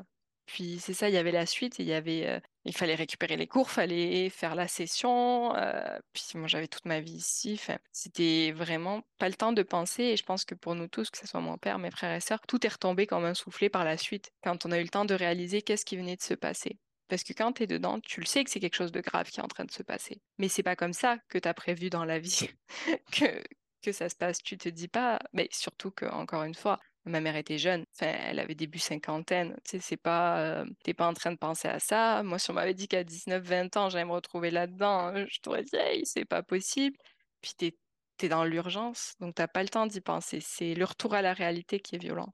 Puis 0.46 0.80
c'est 0.80 0.94
ça, 0.94 1.10
il 1.10 1.16
y 1.16 1.18
avait 1.18 1.32
la 1.32 1.46
suite, 1.46 1.78
il 1.80 1.86
y 1.86 1.94
avait, 1.94 2.26
euh, 2.26 2.40
il 2.64 2.76
fallait 2.76 2.96
récupérer 2.96 3.36
les 3.36 3.48
cours, 3.48 3.70
fallait 3.70 4.30
faire 4.30 4.56
la 4.56 4.70
session. 4.70 5.54
Euh, 5.56 6.00
puis 6.14 6.24
moi 6.36 6.48
j'avais 6.48 6.70
toute 6.70 6.86
ma 6.86 7.02
vie 7.02 7.18
ici. 7.18 7.60
C'était 7.92 8.54
vraiment 8.54 9.02
pas 9.18 9.28
le 9.28 9.36
temps 9.36 9.52
de 9.52 9.62
penser. 9.62 10.04
Et 10.04 10.18
je 10.18 10.24
pense 10.24 10.46
que 10.46 10.56
pour 10.56 10.74
nous 10.76 10.88
tous, 10.88 11.10
que 11.10 11.18
ce 11.18 11.28
soit 11.28 11.42
mon 11.42 11.58
père, 11.58 11.80
mes 11.80 11.92
frères 11.92 12.16
et 12.16 12.22
sœurs, 12.22 12.40
tout 12.48 12.66
est 12.66 12.70
retombé 12.70 13.08
comme 13.08 13.26
un 13.26 13.34
soufflé 13.34 13.68
par 13.70 13.84
la 13.84 13.98
suite 13.98 14.32
quand 14.42 14.66
on 14.66 14.72
a 14.72 14.80
eu 14.80 14.84
le 14.84 14.90
temps 14.90 15.06
de 15.06 15.14
réaliser 15.14 15.62
qu'est-ce 15.62 15.86
qui 15.86 15.98
venait 15.98 16.16
de 16.16 16.22
se 16.22 16.34
passer. 16.34 16.78
Parce 17.10 17.24
que 17.24 17.34
quand 17.34 17.54
tu 17.54 17.64
es 17.64 17.68
dedans, 17.68 18.00
tu 18.00 18.20
le 18.20 18.26
sais 18.26 18.44
que 18.44 18.50
c'est 18.50 18.60
quelque 18.60 18.76
chose 18.76 18.92
de 18.92 19.02
grave 19.02 19.30
qui 19.30 19.40
est 19.40 19.44
en 19.44 19.48
train 19.48 19.66
de 19.66 19.72
se 19.72 19.84
passer. 19.84 20.22
Mais 20.38 20.50
c'est 20.50 20.64
pas 20.64 20.76
comme 20.76 20.94
ça 20.94 21.18
que 21.30 21.38
tu 21.38 21.48
as 21.48 21.54
prévu 21.54 21.90
dans 21.90 22.06
la 22.06 22.20
vie 22.20 22.50
que, 23.12 23.42
que 23.88 23.94
ça 23.94 24.10
se 24.10 24.16
passe. 24.16 24.40
Tu 24.44 24.58
te 24.58 24.68
dis 24.68 24.90
pas, 24.90 25.20
mais 25.32 25.48
surtout 25.52 25.92
que, 25.92 26.06
encore 26.06 26.44
une 26.44 26.56
fois, 26.56 26.78
ma 27.06 27.22
mère 27.22 27.38
était 27.38 27.58
jeune, 27.58 27.86
enfin, 27.96 28.12
elle 28.26 28.40
avait 28.40 28.54
début 28.54 28.80
cinquantaine, 28.80 29.56
tu 29.64 29.72
sais, 29.72 29.80
c'est 29.80 29.98
pas, 29.98 30.40
euh, 30.42 30.66
t'es 30.84 30.94
pas 30.94 31.08
en 31.08 31.14
train 31.14 31.32
de 31.32 31.38
penser 31.38 31.70
à 31.70 31.80
ça. 31.80 32.22
Moi, 32.24 32.38
si 32.38 32.52
on 32.52 32.54
m'avait 32.54 32.74
dit 32.74 32.90
qu'à 32.90 33.06
19, 33.06 33.42
20 33.42 33.78
ans, 33.78 33.90
j'allais 33.90 34.04
me 34.04 34.12
retrouver 34.12 34.52
là-dedans, 34.52 35.16
euh, 35.16 35.26
je 35.30 35.40
t'aurais 35.40 35.64
dit, 35.64 35.72
c'est 36.04 36.26
pas 36.26 36.44
possible. 36.44 36.98
Puis 37.42 37.54
t'es, 37.58 37.78
es 38.24 38.28
dans 38.28 38.44
l'urgence, 38.44 39.14
donc 39.22 39.36
t'as 39.36 39.48
pas 39.48 39.64
le 39.64 39.70
temps 39.70 39.88
d'y 39.88 40.02
penser. 40.02 40.40
C'est 40.42 40.74
le 40.74 40.84
retour 40.84 41.14
à 41.14 41.22
la 41.22 41.34
réalité 41.34 41.80
qui 41.80 41.96
est 41.96 42.00
violent. 42.00 42.34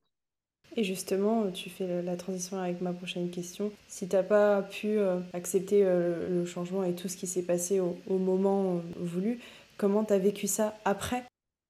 Et 0.76 0.84
justement, 0.84 1.52
tu 1.52 1.70
fais 1.70 2.02
la 2.02 2.18
transition 2.18 2.58
avec 2.58 2.82
ma 2.82 2.94
prochaine 2.94 3.30
question. 3.30 3.72
Si 3.88 4.08
t'as 4.08 4.24
pas 4.24 4.63
pu 4.63 4.98
accepter 5.34 5.84
le 5.84 6.46
changement 6.46 6.84
et 6.84 6.96
tout 6.96 7.08
ce 7.08 7.16
qui 7.16 7.28
s'est 7.28 7.44
passé 7.44 7.80
au 7.80 8.18
moment 8.18 8.82
voulu, 8.96 9.39
comment 9.78 10.04
t'as 10.04 10.18
vécu 10.18 10.48
ça 10.48 10.76
après? 10.86 11.26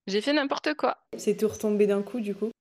J'ai 0.08 0.22
fait 0.22 0.34
n'importe 0.34 0.74
quoi. 0.76 0.98
C'est 1.18 1.38
tout 1.38 1.48
retombé 1.48 1.88
d'un 1.88 2.02
coup, 2.02 2.20
du 2.20 2.36
coup? 2.36 2.52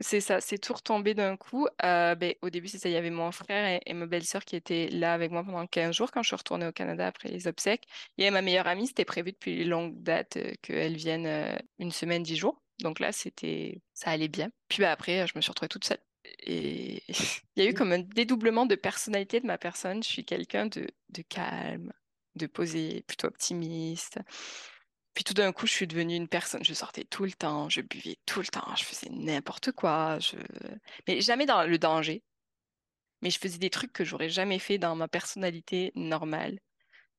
C'est 0.00 0.20
ça, 0.20 0.40
c'est 0.40 0.58
tout 0.58 0.72
retombé 0.72 1.14
d'un 1.14 1.36
coup. 1.36 1.68
Euh, 1.84 2.14
ben, 2.16 2.34
au 2.42 2.50
début, 2.50 2.68
c'est 2.68 2.78
ça, 2.78 2.88
il 2.88 2.92
y 2.92 2.96
avait 2.96 3.10
mon 3.10 3.30
frère 3.30 3.80
et, 3.86 3.92
ma 3.94 4.06
belle-sœur 4.06 4.44
qui 4.44 4.56
étaient 4.56 4.88
là 4.88 5.14
avec 5.14 5.30
moi 5.30 5.44
pendant 5.44 5.66
15 5.66 5.94
jours 5.94 6.10
quand 6.10 6.22
je 6.22 6.28
suis 6.28 6.36
retournée 6.36 6.66
au 6.66 6.72
Canada 6.72 7.06
après 7.06 7.28
les 7.28 7.46
obsèques. 7.46 7.86
Et 8.18 8.28
ma 8.30 8.42
meilleure 8.42 8.66
amie, 8.66 8.88
c'était 8.88 9.04
prévu 9.04 9.32
depuis 9.32 9.64
longue 9.64 10.02
date 10.02 10.36
euh, 10.36 10.52
qu'elle 10.62 10.96
vienne 10.96 11.26
euh, 11.26 11.56
une 11.78 11.92
semaine, 11.92 12.24
dix 12.24 12.36
jours. 12.36 12.60
Donc 12.82 12.98
là, 12.98 13.12
c'était, 13.12 13.80
ça 13.92 14.10
allait 14.10 14.28
bien. 14.28 14.50
Puis 14.68 14.80
ben, 14.80 14.90
après, 14.90 15.26
je 15.28 15.32
me 15.36 15.40
suis 15.40 15.50
retrouvée 15.50 15.68
toute 15.68 15.84
seule. 15.84 16.00
Et 16.40 17.02
il 17.56 17.62
y 17.62 17.66
a 17.66 17.70
eu 17.70 17.74
comme 17.74 17.92
un 17.92 18.00
dédoublement 18.00 18.66
de 18.66 18.74
personnalité 18.74 19.40
de 19.40 19.46
ma 19.46 19.58
personne. 19.58 20.02
Je 20.02 20.08
suis 20.08 20.24
quelqu'un 20.24 20.66
de, 20.66 20.88
de 21.10 21.22
calme, 21.22 21.92
de 22.34 22.46
posé, 22.46 23.04
plutôt 23.06 23.28
optimiste. 23.28 24.18
Puis 25.14 25.24
tout 25.24 25.34
d'un 25.34 25.52
coup, 25.52 25.66
je 25.66 25.72
suis 25.72 25.86
devenue 25.86 26.16
une 26.16 26.28
personne. 26.28 26.64
Je 26.64 26.74
sortais 26.74 27.04
tout 27.04 27.24
le 27.24 27.32
temps, 27.32 27.68
je 27.68 27.80
buvais 27.80 28.18
tout 28.26 28.40
le 28.40 28.46
temps, 28.46 28.74
je 28.76 28.84
faisais 28.84 29.08
n'importe 29.10 29.72
quoi. 29.72 30.18
Je... 30.18 30.36
Mais 31.08 31.20
jamais 31.20 31.46
dans 31.46 31.64
le 31.64 31.78
danger. 31.78 32.22
Mais 33.22 33.30
je 33.30 33.38
faisais 33.38 33.58
des 33.58 33.70
trucs 33.70 33.92
que 33.92 34.04
j'aurais 34.04 34.28
jamais 34.28 34.58
fait 34.58 34.78
dans 34.78 34.96
ma 34.96 35.08
personnalité 35.08 35.92
normale. 35.94 36.58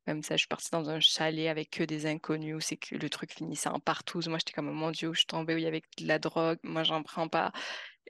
Comme 0.06 0.22
ça, 0.24 0.36
je 0.36 0.40
suis 0.42 0.48
partie 0.48 0.70
dans 0.72 0.90
un 0.90 1.00
chalet 1.00 1.48
avec 1.48 1.72
que 1.72 1.84
des 1.84 2.06
inconnus 2.06 2.56
où 2.56 2.60
c'est 2.60 2.78
que 2.78 2.96
le 2.96 3.10
truc 3.10 3.34
finissait 3.34 3.70
en 3.70 3.80
partout. 3.80 4.22
Moi, 4.28 4.38
j'étais 4.40 4.54
comme, 4.54 4.72
mon 4.72 4.92
Dieu, 4.92 5.12
je 5.14 5.20
suis 5.20 5.26
tombée 5.26 5.56
où 5.56 5.58
il 5.58 5.64
y 5.64 5.68
avait 5.68 5.82
de 5.98 6.08
la 6.08 6.20
drogue. 6.20 6.60
Moi, 6.64 6.84
j'en 6.84 7.02
prends 7.04 7.28
pas. 7.28 7.52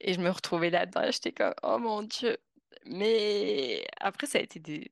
Et 0.01 0.13
je 0.13 0.19
me 0.19 0.29
retrouvais 0.29 0.69
là-dedans. 0.69 1.09
J'étais 1.11 1.31
comme, 1.31 1.53
oh 1.63 1.77
mon 1.79 2.03
Dieu. 2.03 2.37
Mais 2.85 3.85
après, 3.99 4.27
ça 4.27 4.39
a 4.39 4.41
été 4.41 4.59
des, 4.59 4.91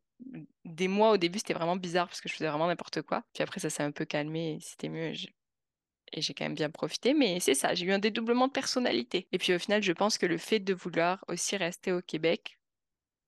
des 0.66 0.88
mois 0.88 1.12
au 1.12 1.18
début, 1.18 1.40
c'était 1.40 1.54
vraiment 1.54 1.76
bizarre 1.76 2.08
parce 2.08 2.22
que 2.22 2.30
je 2.30 2.34
faisais 2.34 2.48
vraiment 2.48 2.68
n'importe 2.68 3.02
quoi. 3.02 3.24
Puis 3.34 3.44
après, 3.44 3.60
ça 3.60 3.70
s'est 3.70 3.84
un 3.84 3.92
peu 3.92 4.06
calmé 4.06 4.56
et 4.56 4.60
c'était 4.62 4.90
mieux. 4.90 5.14
Et 6.14 6.22
j'ai 6.22 6.34
quand 6.34 6.46
même 6.46 6.56
bien 6.56 6.70
profité. 6.70 7.14
Mais 7.14 7.40
c'est 7.40 7.56
ça, 7.56 7.74
j'ai 7.74 7.86
eu 7.86 7.92
un 7.92 8.00
dédoublement 8.00 8.48
de 8.48 8.54
personnalité. 8.54 9.28
Et 9.32 9.38
puis 9.38 9.54
au 9.54 9.60
final, 9.60 9.84
je 9.84 9.92
pense 9.94 10.18
que 10.18 10.26
le 10.26 10.38
fait 10.38 10.60
de 10.60 10.74
vouloir 10.74 11.24
aussi 11.28 11.58
rester 11.58 11.92
au 11.92 12.02
Québec 12.02 12.60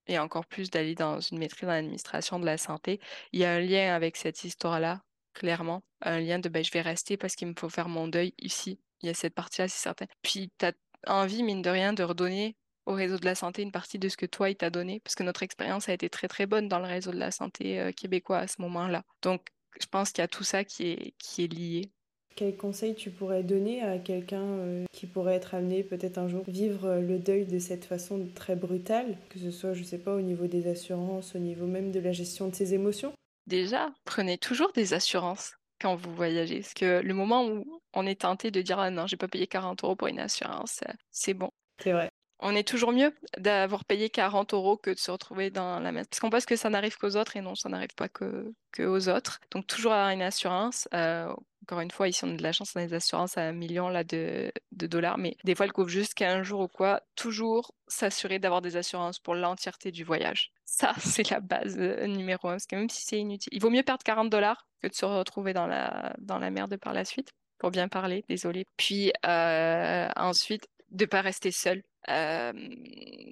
et 0.07 0.19
encore 0.19 0.45
plus 0.45 0.69
d'aller 0.69 0.95
dans 0.95 1.19
une 1.19 1.39
maîtrise 1.39 1.61
dans 1.67 1.73
l'administration 1.73 2.39
de 2.39 2.45
la 2.45 2.57
santé, 2.57 2.99
il 3.31 3.39
y 3.39 3.45
a 3.45 3.51
un 3.53 3.59
lien 3.59 3.93
avec 3.95 4.17
cette 4.17 4.43
histoire-là, 4.43 5.01
clairement. 5.33 5.83
Un 6.01 6.19
lien 6.19 6.39
de 6.39 6.49
ben, 6.49 6.63
je 6.63 6.71
vais 6.71 6.81
rester 6.81 7.17
parce 7.17 7.35
qu'il 7.35 7.47
me 7.47 7.55
faut 7.57 7.69
faire 7.69 7.89
mon 7.89 8.07
deuil 8.07 8.33
ici. 8.37 8.79
Il 9.01 9.07
y 9.07 9.09
a 9.09 9.13
cette 9.13 9.33
partie-là, 9.33 9.67
c'est 9.67 9.81
certain. 9.81 10.05
Puis 10.21 10.51
tu 10.59 10.65
as 10.65 10.73
envie, 11.07 11.43
mine 11.43 11.61
de 11.61 11.69
rien, 11.69 11.93
de 11.93 12.03
redonner 12.03 12.55
au 12.85 12.93
réseau 12.93 13.17
de 13.17 13.25
la 13.25 13.35
santé 13.35 13.61
une 13.61 13.71
partie 13.71 13.99
de 13.99 14.09
ce 14.09 14.17
que 14.17 14.25
toi, 14.25 14.49
il 14.49 14.55
t'a 14.55 14.69
donné, 14.69 14.99
parce 14.99 15.15
que 15.15 15.23
notre 15.23 15.43
expérience 15.43 15.89
a 15.89 15.93
été 15.93 16.09
très 16.09 16.27
très 16.27 16.45
bonne 16.45 16.67
dans 16.67 16.79
le 16.79 16.85
réseau 16.85 17.11
de 17.11 17.17
la 17.17 17.31
santé 17.31 17.79
euh, 17.79 17.91
québécois 17.91 18.39
à 18.39 18.47
ce 18.47 18.61
moment-là. 18.61 19.03
Donc, 19.21 19.47
je 19.79 19.87
pense 19.87 20.11
qu'il 20.11 20.21
y 20.21 20.25
a 20.25 20.27
tout 20.27 20.43
ça 20.43 20.63
qui 20.63 20.87
est, 20.89 21.13
qui 21.17 21.43
est 21.43 21.53
lié. 21.53 21.91
Quel 22.35 22.57
conseil 22.57 22.95
tu 22.95 23.11
pourrais 23.11 23.43
donner 23.43 23.81
à 23.81 23.97
quelqu'un 23.97 24.43
euh, 24.43 24.85
qui 24.91 25.07
pourrait 25.07 25.35
être 25.35 25.55
amené 25.55 25.83
peut-être 25.83 26.17
un 26.17 26.27
jour 26.27 26.43
vivre 26.47 26.85
euh, 26.85 26.99
le 26.99 27.17
deuil 27.17 27.45
de 27.45 27.59
cette 27.59 27.85
façon 27.85 28.27
très 28.35 28.55
brutale, 28.55 29.17
que 29.29 29.39
ce 29.39 29.51
soit, 29.51 29.73
je 29.73 29.83
sais 29.83 29.99
pas, 29.99 30.13
au 30.13 30.21
niveau 30.21 30.47
des 30.47 30.67
assurances, 30.67 31.35
au 31.35 31.39
niveau 31.39 31.65
même 31.65 31.91
de 31.91 31.99
la 31.99 32.11
gestion 32.11 32.49
de 32.49 32.55
ses 32.55 32.73
émotions? 32.73 33.13
Déjà, 33.47 33.91
prenez 34.03 34.37
toujours 34.37 34.71
des 34.73 34.93
assurances 34.93 35.53
quand 35.79 35.95
vous 35.95 36.13
voyagez. 36.13 36.59
Parce 36.59 36.73
que 36.73 37.01
le 37.01 37.13
moment 37.13 37.47
où 37.47 37.79
on 37.93 38.05
est 38.05 38.21
tenté 38.21 38.51
de 38.51 38.61
dire 38.61 38.79
ah 38.79 38.89
non, 38.89 39.07
j'ai 39.07 39.17
pas 39.17 39.27
payé 39.27 39.47
40 39.47 39.83
euros 39.83 39.95
pour 39.95 40.07
une 40.07 40.19
assurance, 40.19 40.81
c'est 41.11 41.33
bon. 41.33 41.51
C'est 41.81 41.91
vrai 41.91 42.11
on 42.39 42.55
est 42.55 42.67
toujours 42.67 42.91
mieux 42.91 43.13
d'avoir 43.37 43.85
payé 43.85 44.09
40 44.09 44.53
euros 44.53 44.77
que 44.77 44.91
de 44.91 44.99
se 44.99 45.11
retrouver 45.11 45.49
dans 45.49 45.79
la 45.79 45.91
même. 45.91 46.05
Parce 46.05 46.19
qu'on 46.19 46.29
pense 46.29 46.45
que 46.45 46.55
ça 46.55 46.69
n'arrive 46.69 46.97
qu'aux 46.97 47.15
autres 47.15 47.37
et 47.37 47.41
non, 47.41 47.55
ça 47.55 47.69
n'arrive 47.69 47.95
pas 47.95 48.09
que, 48.09 48.53
aux 48.79 49.09
autres. 49.09 49.39
Donc, 49.51 49.67
toujours 49.67 49.93
avoir 49.93 50.09
une 50.09 50.21
assurance. 50.21 50.87
Euh, 50.93 51.33
encore 51.63 51.79
une 51.79 51.91
fois, 51.91 52.07
ici, 52.07 52.23
on 52.25 52.33
a 52.33 52.35
de 52.35 52.43
la 52.43 52.51
chance, 52.51 52.73
on 52.75 52.79
a 52.79 52.85
des 52.85 52.93
assurances 52.93 53.37
à 53.37 53.41
un 53.41 53.53
million 53.53 53.89
là, 53.89 54.03
de, 54.03 54.51
dollars, 54.71 55.17
mais 55.17 55.37
des 55.43 55.55
fois, 55.55 55.65
elles 55.65 55.71
couvrent 55.71 55.89
juste 55.89 56.13
15 56.13 56.43
jours 56.43 56.61
ou 56.61 56.67
quoi. 56.67 57.01
Toujours 57.15 57.73
s'assurer 57.87 58.37
d'avoir 58.37 58.61
des 58.61 58.77
assurances 58.77 59.19
pour 59.19 59.33
l'entièreté 59.33 59.91
du 59.91 60.03
voyage. 60.03 60.51
Ça, 60.65 60.93
c'est 60.99 61.29
la 61.31 61.39
base 61.39 61.77
euh, 61.79 62.05
numéro 62.05 62.49
un, 62.49 62.53
parce 62.53 62.67
que 62.67 62.75
même 62.75 62.89
si 62.89 63.03
c'est 63.05 63.17
inutile, 63.17 63.49
il 63.53 63.61
vaut 63.61 63.69
mieux 63.69 63.83
perdre 63.83 64.03
40 64.03 64.29
dollars 64.29 64.67
que 64.81 64.87
de 64.87 64.93
se 64.93 65.05
retrouver 65.05 65.53
dans 65.53 65.67
la, 65.67 66.13
dans 66.19 66.37
la 66.37 66.51
merde 66.51 66.77
par 66.77 66.93
la 66.93 67.05
suite 67.05 67.31
pour 67.57 67.71
bien 67.71 67.87
parler, 67.87 68.23
désolé. 68.27 68.65
Puis 68.77 69.11
euh, 69.25 70.07
ensuite, 70.15 70.67
de 70.89 71.05
pas 71.05 71.21
rester 71.21 71.51
seul. 71.51 71.83
Euh, 72.09 72.53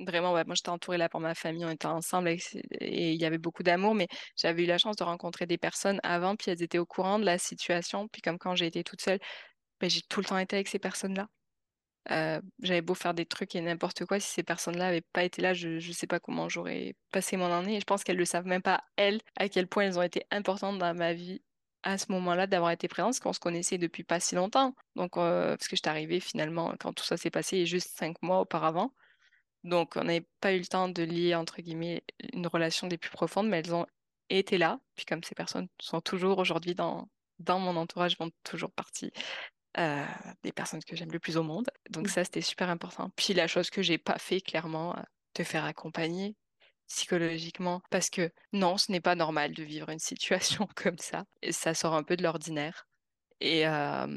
vraiment, 0.07 0.31
moi 0.31 0.43
j'étais 0.55 0.69
entourée 0.69 0.97
là 0.97 1.09
pour 1.09 1.19
ma 1.19 1.35
famille, 1.35 1.65
on 1.65 1.69
était 1.69 1.85
ensemble 1.87 2.29
et 2.29 3.13
il 3.13 3.21
y 3.21 3.25
avait 3.25 3.37
beaucoup 3.37 3.63
d'amour, 3.63 3.93
mais 3.95 4.07
j'avais 4.35 4.63
eu 4.63 4.65
la 4.65 4.77
chance 4.79 4.95
de 4.95 5.03
rencontrer 5.03 5.45
des 5.45 5.57
personnes 5.57 5.99
avant, 6.03 6.35
puis 6.35 6.51
elles 6.51 6.63
étaient 6.63 6.79
au 6.79 6.85
courant 6.85 7.19
de 7.19 7.25
la 7.25 7.37
situation. 7.37 8.07
Puis 8.07 8.21
comme 8.21 8.39
quand 8.39 8.55
j'ai 8.55 8.67
été 8.67 8.83
toute 8.83 9.01
seule, 9.01 9.19
ben, 9.79 9.89
j'ai 9.89 10.01
tout 10.01 10.19
le 10.21 10.25
temps 10.25 10.37
été 10.37 10.55
avec 10.55 10.67
ces 10.67 10.79
personnes-là. 10.79 11.27
Euh, 12.11 12.41
j'avais 12.61 12.81
beau 12.81 12.95
faire 12.95 13.13
des 13.13 13.25
trucs 13.25 13.55
et 13.55 13.61
n'importe 13.61 14.05
quoi, 14.05 14.19
si 14.19 14.29
ces 14.29 14.43
personnes-là 14.43 14.85
n'avaient 14.85 15.05
pas 15.13 15.23
été 15.23 15.41
là, 15.41 15.53
je 15.53 15.69
ne 15.69 15.93
sais 15.93 16.07
pas 16.07 16.19
comment 16.19 16.49
j'aurais 16.49 16.95
passé 17.11 17.37
mon 17.37 17.51
année. 17.51 17.77
Et 17.77 17.79
je 17.79 17.85
pense 17.85 18.03
qu'elles 18.03 18.17
ne 18.17 18.21
le 18.21 18.25
savent 18.25 18.45
même 18.45 18.61
pas, 18.61 18.83
elles, 18.97 19.21
à 19.37 19.47
quel 19.49 19.67
point 19.67 19.85
elles 19.85 19.99
ont 19.99 20.03
été 20.03 20.23
importantes 20.31 20.79
dans 20.79 20.93
ma 20.93 21.13
vie 21.13 21.41
à 21.83 21.97
ce 21.97 22.11
moment-là 22.11 22.47
d'avoir 22.47 22.71
été 22.71 22.87
présente, 22.87 23.11
parce 23.11 23.19
qu'on 23.19 23.33
se 23.33 23.39
connaissait 23.39 23.77
depuis 23.77 24.03
pas 24.03 24.19
si 24.19 24.35
longtemps. 24.35 24.75
Donc, 24.95 25.17
euh, 25.17 25.55
parce 25.57 25.67
que 25.67 25.75
j'étais 25.75 25.89
arrivée 25.89 26.19
finalement 26.19 26.73
quand 26.79 26.93
tout 26.93 27.03
ça 27.03 27.17
s'est 27.17 27.31
passé 27.31 27.65
juste 27.65 27.97
cinq 27.97 28.21
mois 28.21 28.39
auparavant. 28.39 28.93
Donc, 29.63 29.95
on 29.95 30.03
n'avait 30.03 30.27
pas 30.41 30.53
eu 30.53 30.59
le 30.59 30.65
temps 30.65 30.89
de 30.89 31.03
lier, 31.03 31.35
entre 31.35 31.61
guillemets, 31.61 32.03
une 32.33 32.47
relation 32.47 32.87
des 32.87 32.97
plus 32.97 33.11
profondes, 33.11 33.47
mais 33.49 33.59
elles 33.59 33.73
ont 33.75 33.85
étaient 34.29 34.57
là. 34.57 34.79
Puis 34.95 35.05
comme 35.05 35.23
ces 35.23 35.35
personnes 35.35 35.67
sont 35.79 36.01
toujours 36.01 36.39
aujourd'hui 36.39 36.75
dans, 36.75 37.09
dans 37.39 37.59
mon 37.59 37.75
entourage, 37.75 38.17
font 38.17 38.31
toujours 38.43 38.71
partie 38.71 39.11
euh, 39.77 40.05
des 40.43 40.51
personnes 40.51 40.83
que 40.83 40.95
j'aime 40.95 41.11
le 41.11 41.19
plus 41.19 41.37
au 41.37 41.43
monde. 41.43 41.69
Donc 41.89 42.07
Mm. 42.07 42.09
ça, 42.09 42.23
c'était 42.23 42.41
super 42.41 42.69
important. 42.69 43.11
Puis 43.15 43.33
la 43.33 43.47
chose 43.47 43.69
que 43.69 43.81
j'ai 43.81 43.97
pas 43.97 44.17
fait, 44.19 44.41
clairement, 44.41 44.97
euh, 44.97 45.01
te 45.33 45.43
faire 45.43 45.65
accompagner 45.65 46.35
psychologiquement, 46.93 47.82
parce 47.89 48.10
que 48.10 48.29
non, 48.51 48.77
ce 48.77 48.91
n'est 48.91 49.01
pas 49.01 49.15
normal 49.15 49.53
de 49.53 49.63
vivre 49.63 49.89
une 49.89 49.99
situation 49.99 50.67
comme 50.75 50.97
ça. 50.97 51.25
Et 51.41 51.51
ça 51.51 51.73
sort 51.73 51.93
un 51.93 52.03
peu 52.03 52.15
de 52.15 52.23
l'ordinaire. 52.23 52.88
Et, 53.41 53.63
ça 53.63 54.08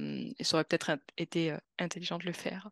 aurait 0.55 0.65
peut-être 0.65 0.99
été 1.17 1.57
intelligent 1.79 2.19
de 2.19 2.27
le 2.27 2.33
faire. 2.33 2.71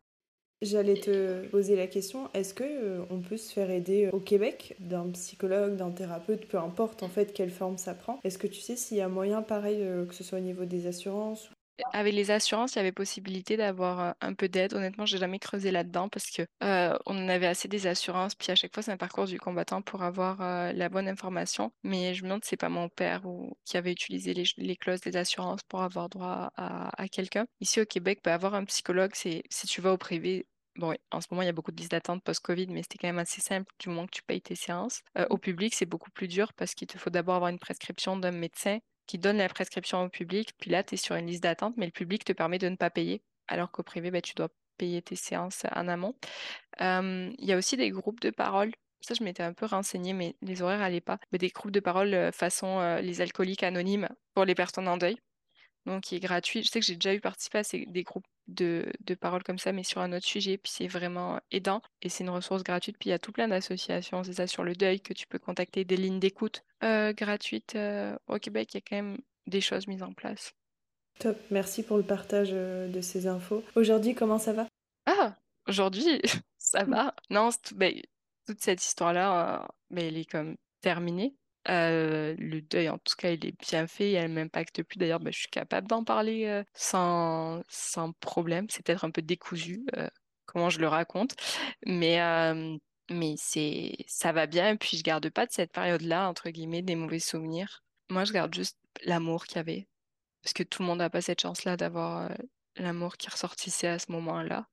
J'allais 0.63 0.95
te 0.95 1.47
poser 1.49 1.75
la 1.75 1.89
question, 1.89 2.31
est-ce 2.33 2.55
que 2.55 3.05
on 3.11 3.21
peut 3.21 3.37
se 3.37 3.53
faire 3.53 3.71
aider 3.71 4.09
au 4.13 4.21
Québec 4.21 4.77
d'un 4.79 5.11
psychologue, 5.11 5.77
d'un 5.77 5.91
thérapeute, 5.91 6.47
peu 6.47 6.59
importe 6.59 7.03
en 7.03 7.09
fait 7.09 7.33
quelle 7.33 7.51
forme 7.51 7.77
ça 7.77 7.93
prend? 7.93 8.21
Est-ce 8.23 8.39
que 8.39 8.47
tu 8.47 8.61
sais 8.61 8.77
s'il 8.77 8.99
y 8.99 9.01
a 9.01 9.09
moyen 9.09 9.43
pareil 9.43 9.85
que 10.09 10.15
ce 10.15 10.23
soit 10.23 10.39
au 10.39 10.43
niveau 10.43 10.65
des 10.65 10.87
assurances 10.87 11.51
Avec 11.93 12.15
les 12.15 12.31
assurances, 12.31 12.75
il 12.75 12.77
y 12.77 12.81
avait 12.81 12.93
possibilité 12.93 13.57
d'avoir 13.57 14.01
euh, 14.01 14.13
un 14.21 14.35
peu 14.35 14.49
d'aide. 14.49 14.75
Honnêtement, 14.75 15.07
j'ai 15.07 15.19
jamais 15.19 15.39
creusé 15.39 15.71
là-dedans 15.71 16.09
parce 16.09 16.31
que 16.31 16.43
euh, 16.63 16.97
on 17.07 17.17
en 17.17 17.29
avait 17.29 17.47
assez 17.47 17.69
des 17.69 17.87
assurances. 17.87 18.35
Puis 18.35 18.51
à 18.53 18.55
chaque 18.55 18.73
fois, 18.73 18.83
c'est 18.83 18.93
un 18.93 18.97
parcours 18.97 19.27
du 19.27 19.39
combattant 19.39 19.83
pour 19.83 20.03
avoir 20.03 20.41
euh, 20.41 20.73
la 20.73 20.89
bonne 20.89 21.09
information. 21.09 21.73
Mais 21.83 22.15
je 22.15 22.23
me 22.23 22.29
demande 22.29 22.45
si 22.45 22.51
c'est 22.51 22.57
pas 22.57 22.69
mon 22.69 22.89
père 22.89 23.23
qui 23.65 23.77
avait 23.77 23.93
utilisé 23.93 24.35
les, 24.35 24.77
clauses 24.77 25.01
des 25.01 25.17
assurances 25.17 25.63
pour 25.69 25.83
avoir 25.83 26.09
droit 26.09 26.53
à, 26.57 27.09
quelqu'un. 27.11 27.47
Ici 27.61 27.81
au 27.81 27.87
Québec, 27.87 28.21
bah, 28.25 28.35
avoir 28.35 28.55
un 28.55 28.65
psychologue, 28.65 29.13
c'est 29.15 29.43
si 29.51 29.67
tu 29.67 29.81
vas 29.81 29.93
au 29.93 29.99
privé. 29.99 30.47
Bon, 30.77 30.95
en 31.13 31.21
ce 31.21 31.29
moment, 31.31 31.43
il 31.43 31.47
y 31.47 31.49
a 31.49 31.53
beaucoup 31.53 31.71
de 31.71 31.77
listes 31.77 31.93
d'attente 31.93 32.23
post-Covid, 32.25 32.67
mais 32.69 32.83
c'était 32.83 32.99
quand 32.99 33.09
même 33.09 33.19
assez 33.19 33.41
simple 33.41 33.73
du 33.79 33.89
moment 33.89 34.07
que 34.07 34.17
tu 34.17 34.23
payes 34.25 34.41
tes 34.41 34.57
séances. 34.57 35.03
Au 35.31 35.39
public, 35.39 35.75
c'est 35.75 35.87
beaucoup 35.87 36.11
plus 36.11 36.29
dur 36.29 36.53
parce 36.55 36.75
qu'il 36.75 36.89
te 36.89 36.99
faut 36.99 37.11
d'abord 37.11 37.37
avoir 37.37 37.51
une 37.51 37.61
prescription 37.61 38.17
d'un 38.17 38.33
médecin 38.33 38.79
qui 39.07 39.19
donne 39.19 39.39
la 39.39 39.49
prescription 39.49 40.03
au 40.03 40.09
public, 40.09 40.55
puis 40.59 40.71
là, 40.71 40.83
tu 40.83 40.95
es 40.95 40.97
sur 40.97 41.17
une 41.17 41.27
liste 41.27 41.43
d'attente, 41.43 41.75
mais 41.77 41.87
le 41.87 41.93
public 41.93 42.25
te 42.25 42.33
permet 42.33 42.59
de 42.59 42.69
ne 42.69 42.77
pas 42.77 42.91
payer, 42.91 43.23
alors 43.49 43.71
qu'au 43.71 43.83
privé, 43.83 44.11
ben, 44.11 44.23
tu 44.23 44.35
dois 44.35 44.49
payer 44.79 45.03
tes 45.03 45.17
séances 45.17 45.65
en 45.75 45.89
amont. 45.89 46.15
Il 46.81 47.35
y 47.39 47.53
a 47.53 47.57
aussi 47.57 47.77
des 47.77 47.91
groupes 47.91 48.21
de 48.21 48.31
parole. 48.31 48.73
Ça, 49.01 49.15
je 49.15 49.23
m'étais 49.23 49.43
un 49.43 49.53
peu 49.53 49.67
renseignée, 49.67 50.15
mais 50.15 50.35
les 50.41 50.63
horaires 50.63 50.79
n'allaient 50.79 51.01
pas. 51.03 51.19
Mais 51.31 51.39
des 51.39 51.49
groupes 51.49 51.73
de 51.73 51.81
parole 51.81 52.15
euh, 52.15 52.33
façon 52.33 52.81
euh, 52.81 53.03
les 53.03 53.21
alcooliques 53.21 53.63
anonymes 53.63 54.09
pour 54.33 54.47
les 54.47 54.55
personnes 54.55 54.89
en 54.89 54.97
deuil. 54.97 55.19
Donc, 55.87 56.05
qui 56.05 56.17
est 56.17 56.21
gratuit. 56.21 56.63
Je 56.63 56.69
sais 56.71 56.81
que 56.81 56.87
j'ai 56.87 56.95
déjà 56.95 57.15
eu 57.15 57.21
participé 57.21 57.59
à 57.59 57.65
ces- 57.65 57.85
des 57.87 58.03
groupes 58.05 58.27
de, 58.47 58.91
de 59.01 59.15
parole 59.15 59.43
comme 59.43 59.59
ça, 59.59 59.71
mais 59.73 59.83
sur 59.85 60.01
un 60.01 60.13
autre 60.15 60.25
sujet. 60.27 60.57
Puis 60.57 60.73
c'est 60.75 60.87
vraiment 60.87 61.41
aidant 61.51 61.83
et 62.01 62.09
c'est 62.09 62.25
une 62.25 62.31
ressource 62.31 62.63
gratuite. 62.63 62.97
Puis 62.99 63.09
il 63.09 63.13
y 63.13 63.15
a 63.15 63.19
tout 63.19 63.33
plein 63.33 63.49
d'associations, 63.49 64.25
c'est 64.25 64.33
ça, 64.35 64.47
sur 64.47 64.65
le 64.65 64.75
deuil 64.75 65.01
que 65.01 65.13
tu 65.13 65.27
peux 65.27 65.39
contacter, 65.39 65.85
des 65.85 65.97
lignes 65.97 66.21
d'écoute 66.21 66.63
euh, 66.83 67.13
gratuites. 67.13 67.75
euh, 67.77 68.17
au 68.29 68.39
Québec, 68.39 68.73
il 68.73 68.77
y 68.77 68.79
a 68.79 68.81
quand 68.89 68.97
même 68.97 69.19
des 69.47 69.61
choses 69.61 69.87
mises 69.87 70.03
en 70.03 70.13
place. 70.15 70.53
Top, 71.19 71.37
merci 71.51 71.83
pour 71.83 71.97
le 71.99 72.03
partage 72.03 72.49
euh, 72.53 72.89
de 72.89 73.01
ces 73.01 73.27
infos. 73.27 73.63
Aujourd'hui, 73.77 74.15
comment 74.15 74.39
ça 74.39 74.53
va? 74.53 74.67
Ah, 75.07 75.37
aujourd'hui, 75.69 76.21
ça 76.59 76.85
va. 76.85 77.15
Non, 77.31 77.51
tout- 77.63 77.75
ben, 77.77 77.93
toute 78.47 78.61
cette 78.63 78.83
histoire-là, 78.83 79.63
euh, 79.63 79.67
ben, 79.91 80.07
elle 80.07 80.17
est 80.17 80.25
comme 80.31 80.57
terminée. 80.81 81.35
Euh, 81.69 82.35
le 82.39 82.61
deuil, 82.61 82.89
en 82.89 82.99
tout 82.99 83.15
cas, 83.17 83.31
il 83.31 83.45
est 83.47 83.59
bien 83.61 83.87
fait 83.87 84.11
et 84.11 84.13
elle 84.15 84.31
m'impacte 84.31 84.83
plus. 84.83 84.99
D'ailleurs, 84.99 85.21
ben, 85.21 85.33
je 85.33 85.39
suis 85.41 85.49
capable 85.49 85.89
d'en 85.89 86.05
parler 86.05 86.47
euh, 86.47 86.63
sans, 86.75 87.63
problème. 88.21 88.67
C'est 88.71 88.85
peut-être 88.85 89.05
un 89.05 89.11
peu 89.11 89.23
décousu, 89.23 89.85
euh, 89.97 90.09
comment 90.47 90.71
je 90.71 90.81
le 90.81 90.89
raconte, 90.89 91.35
mais, 91.87 92.19
c'est, 93.37 93.97
ça 94.07 94.33
va 94.33 94.47
bien. 94.47 94.71
Et 94.71 94.77
puis, 94.77 94.97
je 94.97 95.03
garde 95.03 95.29
pas 95.31 95.47
de 95.47 95.53
cette 95.53 95.73
période-là, 95.73 96.29
entre 96.29 96.51
guillemets, 96.51 96.83
des 96.83 96.97
mauvais 96.97 97.19
souvenirs. 97.19 97.83
Moi, 98.11 98.25
je 98.25 98.33
garde 98.33 98.55
juste 98.55 98.79
l'amour 99.05 99.47
qu'il 99.47 99.57
y 99.57 99.61
avait. 99.61 99.89
Parce 100.43 100.53
que 100.53 100.63
tout 100.63 100.83
le 100.83 100.89
monde 100.89 100.99
n'a 100.99 101.11
pas 101.11 101.23
cette 101.23 101.41
chance-là 101.41 101.77
d'avoir 101.77 102.31
l'amour 102.77 103.17
qui 103.17 103.31
ressortissait 103.31 103.89
à 103.89 103.99
ce 103.99 104.13
moment-là. 104.13 104.69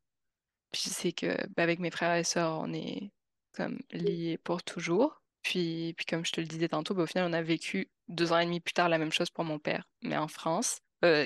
Puis 0.71 0.84
je 0.86 0.89
sais 0.89 1.12
que 1.12 1.27
bah, 1.56 1.63
avec 1.63 1.80
mes 1.80 1.91
frères 1.91 2.15
et 2.15 2.23
sœurs, 2.23 2.60
on 2.60 2.73
est 2.73 3.12
comme 3.54 3.80
liés 3.91 4.38
pour 4.38 4.63
toujours. 4.63 5.20
Puis, 5.43 5.93
puis 5.97 6.06
comme 6.06 6.25
je 6.25 6.32
te 6.32 6.41
le 6.41 6.47
disais 6.47 6.67
tantôt, 6.69 6.93
bah, 6.93 7.04
au 7.04 7.08
final, 7.08 7.30
on 7.30 7.34
a 7.34 7.41
vécu 7.41 7.89
deux 8.08 8.32
ans 8.34 8.39
et 8.39 8.45
demi 8.45 8.60
plus 8.60 8.73
tard 8.73 8.89
la 8.89 8.97
même 8.97 9.12
chose 9.12 9.30
pour 9.30 9.43
mon 9.43 9.60
père, 9.60 9.88
mais 10.01 10.17
en 10.17 10.27
France, 10.27 10.80
Euh, 11.04 11.25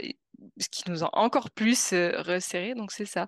ce 0.58 0.69
qui 0.69 0.89
nous 0.89 1.04
a 1.04 1.10
encore 1.17 1.51
plus 1.51 1.93
euh, 1.93 2.21
resserrés. 2.21 2.75
Donc 2.75 2.91
c'est 2.91 3.06
ça. 3.06 3.28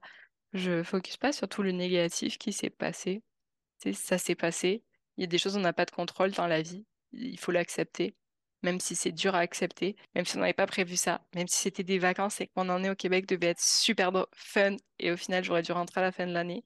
Je 0.54 0.84
focus 0.84 1.18
pas 1.18 1.34
sur 1.34 1.48
tout 1.50 1.62
le 1.64 1.72
négatif 1.72 2.38
qui 2.38 2.54
s'est 2.54 2.70
passé. 2.70 3.22
Ça 3.94 4.18
s'est 4.18 4.36
passé. 4.36 4.84
Il 5.18 5.22
y 5.22 5.24
a 5.26 5.28
des 5.28 5.38
choses 5.38 5.56
on 5.58 5.60
n'a 5.62 5.74
pas 5.74 5.86
de 5.86 5.92
contrôle 5.92 6.32
dans 6.32 6.48
la 6.48 6.62
vie. 6.62 6.86
Il 7.12 7.40
faut 7.40 7.52
l'accepter. 7.52 8.16
Même 8.64 8.80
si 8.80 8.96
c'est 8.96 9.12
dur 9.12 9.36
à 9.36 9.40
accepter, 9.40 9.96
même 10.16 10.26
si 10.26 10.38
on 10.38 10.40
n'avait 10.42 10.54
pas 10.54 10.66
prévu 10.68 10.96
ça, 10.98 11.22
même 11.36 11.48
si 11.48 11.58
c'était 11.60 11.84
des 11.84 12.00
vacances 12.00 12.42
et 12.42 12.48
que 12.48 12.54
mon 12.56 12.70
année 12.70 12.90
au 12.90 12.96
Québec 12.96 13.28
devait 13.28 13.48
être 13.48 13.62
super 13.62 14.12
fun 14.34 14.76
et 15.00 15.12
au 15.12 15.18
final 15.18 15.44
j'aurais 15.44 15.62
dû 15.62 15.72
rentrer 15.74 16.02
à 16.02 16.04
la 16.04 16.12
fin 16.12 16.26
de 16.26 16.34
l'année, 16.34 16.64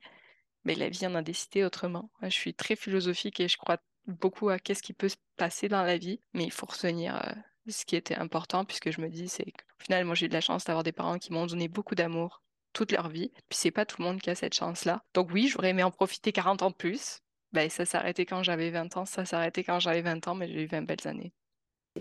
mais 0.63 0.75
la 0.75 0.89
vie 0.89 1.05
en 1.07 1.15
a 1.15 1.21
décidé 1.21 1.63
autrement. 1.65 2.09
Je 2.21 2.29
suis 2.29 2.53
très 2.53 2.75
philosophique 2.77 3.39
et 3.41 3.47
je 3.49 3.57
crois 3.57 3.77
beaucoup 4.07 4.49
à 4.49 4.59
qu'est-ce 4.59 4.83
qui 4.83 4.93
peut 4.93 5.09
se 5.09 5.17
passer 5.37 5.67
dans 5.67 5.83
la 5.83 5.97
vie, 5.97 6.19
mais 6.33 6.43
il 6.43 6.51
faut 6.51 6.65
retenir 6.65 7.15
euh, 7.15 7.33
ce 7.67 7.85
qui 7.85 7.95
était 7.95 8.15
important 8.15 8.65
puisque 8.65 8.91
je 8.91 9.01
me 9.01 9.09
dis 9.09 9.29
c'est 9.29 9.45
qu'au 9.45 9.83
final 9.83 10.05
moi 10.05 10.15
j'ai 10.15 10.25
eu 10.25 10.29
de 10.29 10.33
la 10.33 10.41
chance 10.41 10.65
d'avoir 10.65 10.83
des 10.83 10.91
parents 10.91 11.17
qui 11.17 11.31
m'ont 11.31 11.45
donné 11.45 11.67
beaucoup 11.67 11.95
d'amour 11.95 12.41
toute 12.73 12.91
leur 12.91 13.09
vie, 13.09 13.31
puis 13.49 13.57
c'est 13.57 13.71
pas 13.71 13.85
tout 13.85 14.01
le 14.01 14.07
monde 14.07 14.21
qui 14.21 14.29
a 14.29 14.35
cette 14.35 14.53
chance-là. 14.53 15.03
Donc 15.13 15.29
oui, 15.33 15.47
j'aurais 15.47 15.69
aimé 15.69 15.83
en 15.83 15.91
profiter 15.91 16.31
40 16.31 16.61
ans 16.61 16.69
de 16.69 16.75
plus. 16.75 17.19
Ben, 17.51 17.69
ça 17.69 17.83
arrêté 17.97 18.25
quand 18.25 18.43
j'avais 18.43 18.69
20 18.69 18.95
ans, 18.95 19.05
ça 19.05 19.23
arrêté 19.33 19.63
quand 19.63 19.79
j'avais 19.79 20.01
20 20.01 20.25
ans, 20.29 20.35
mais 20.35 20.47
j'ai 20.47 20.63
eu 20.63 20.67
20 20.67 20.83
belles 20.83 21.05
années. 21.05 21.33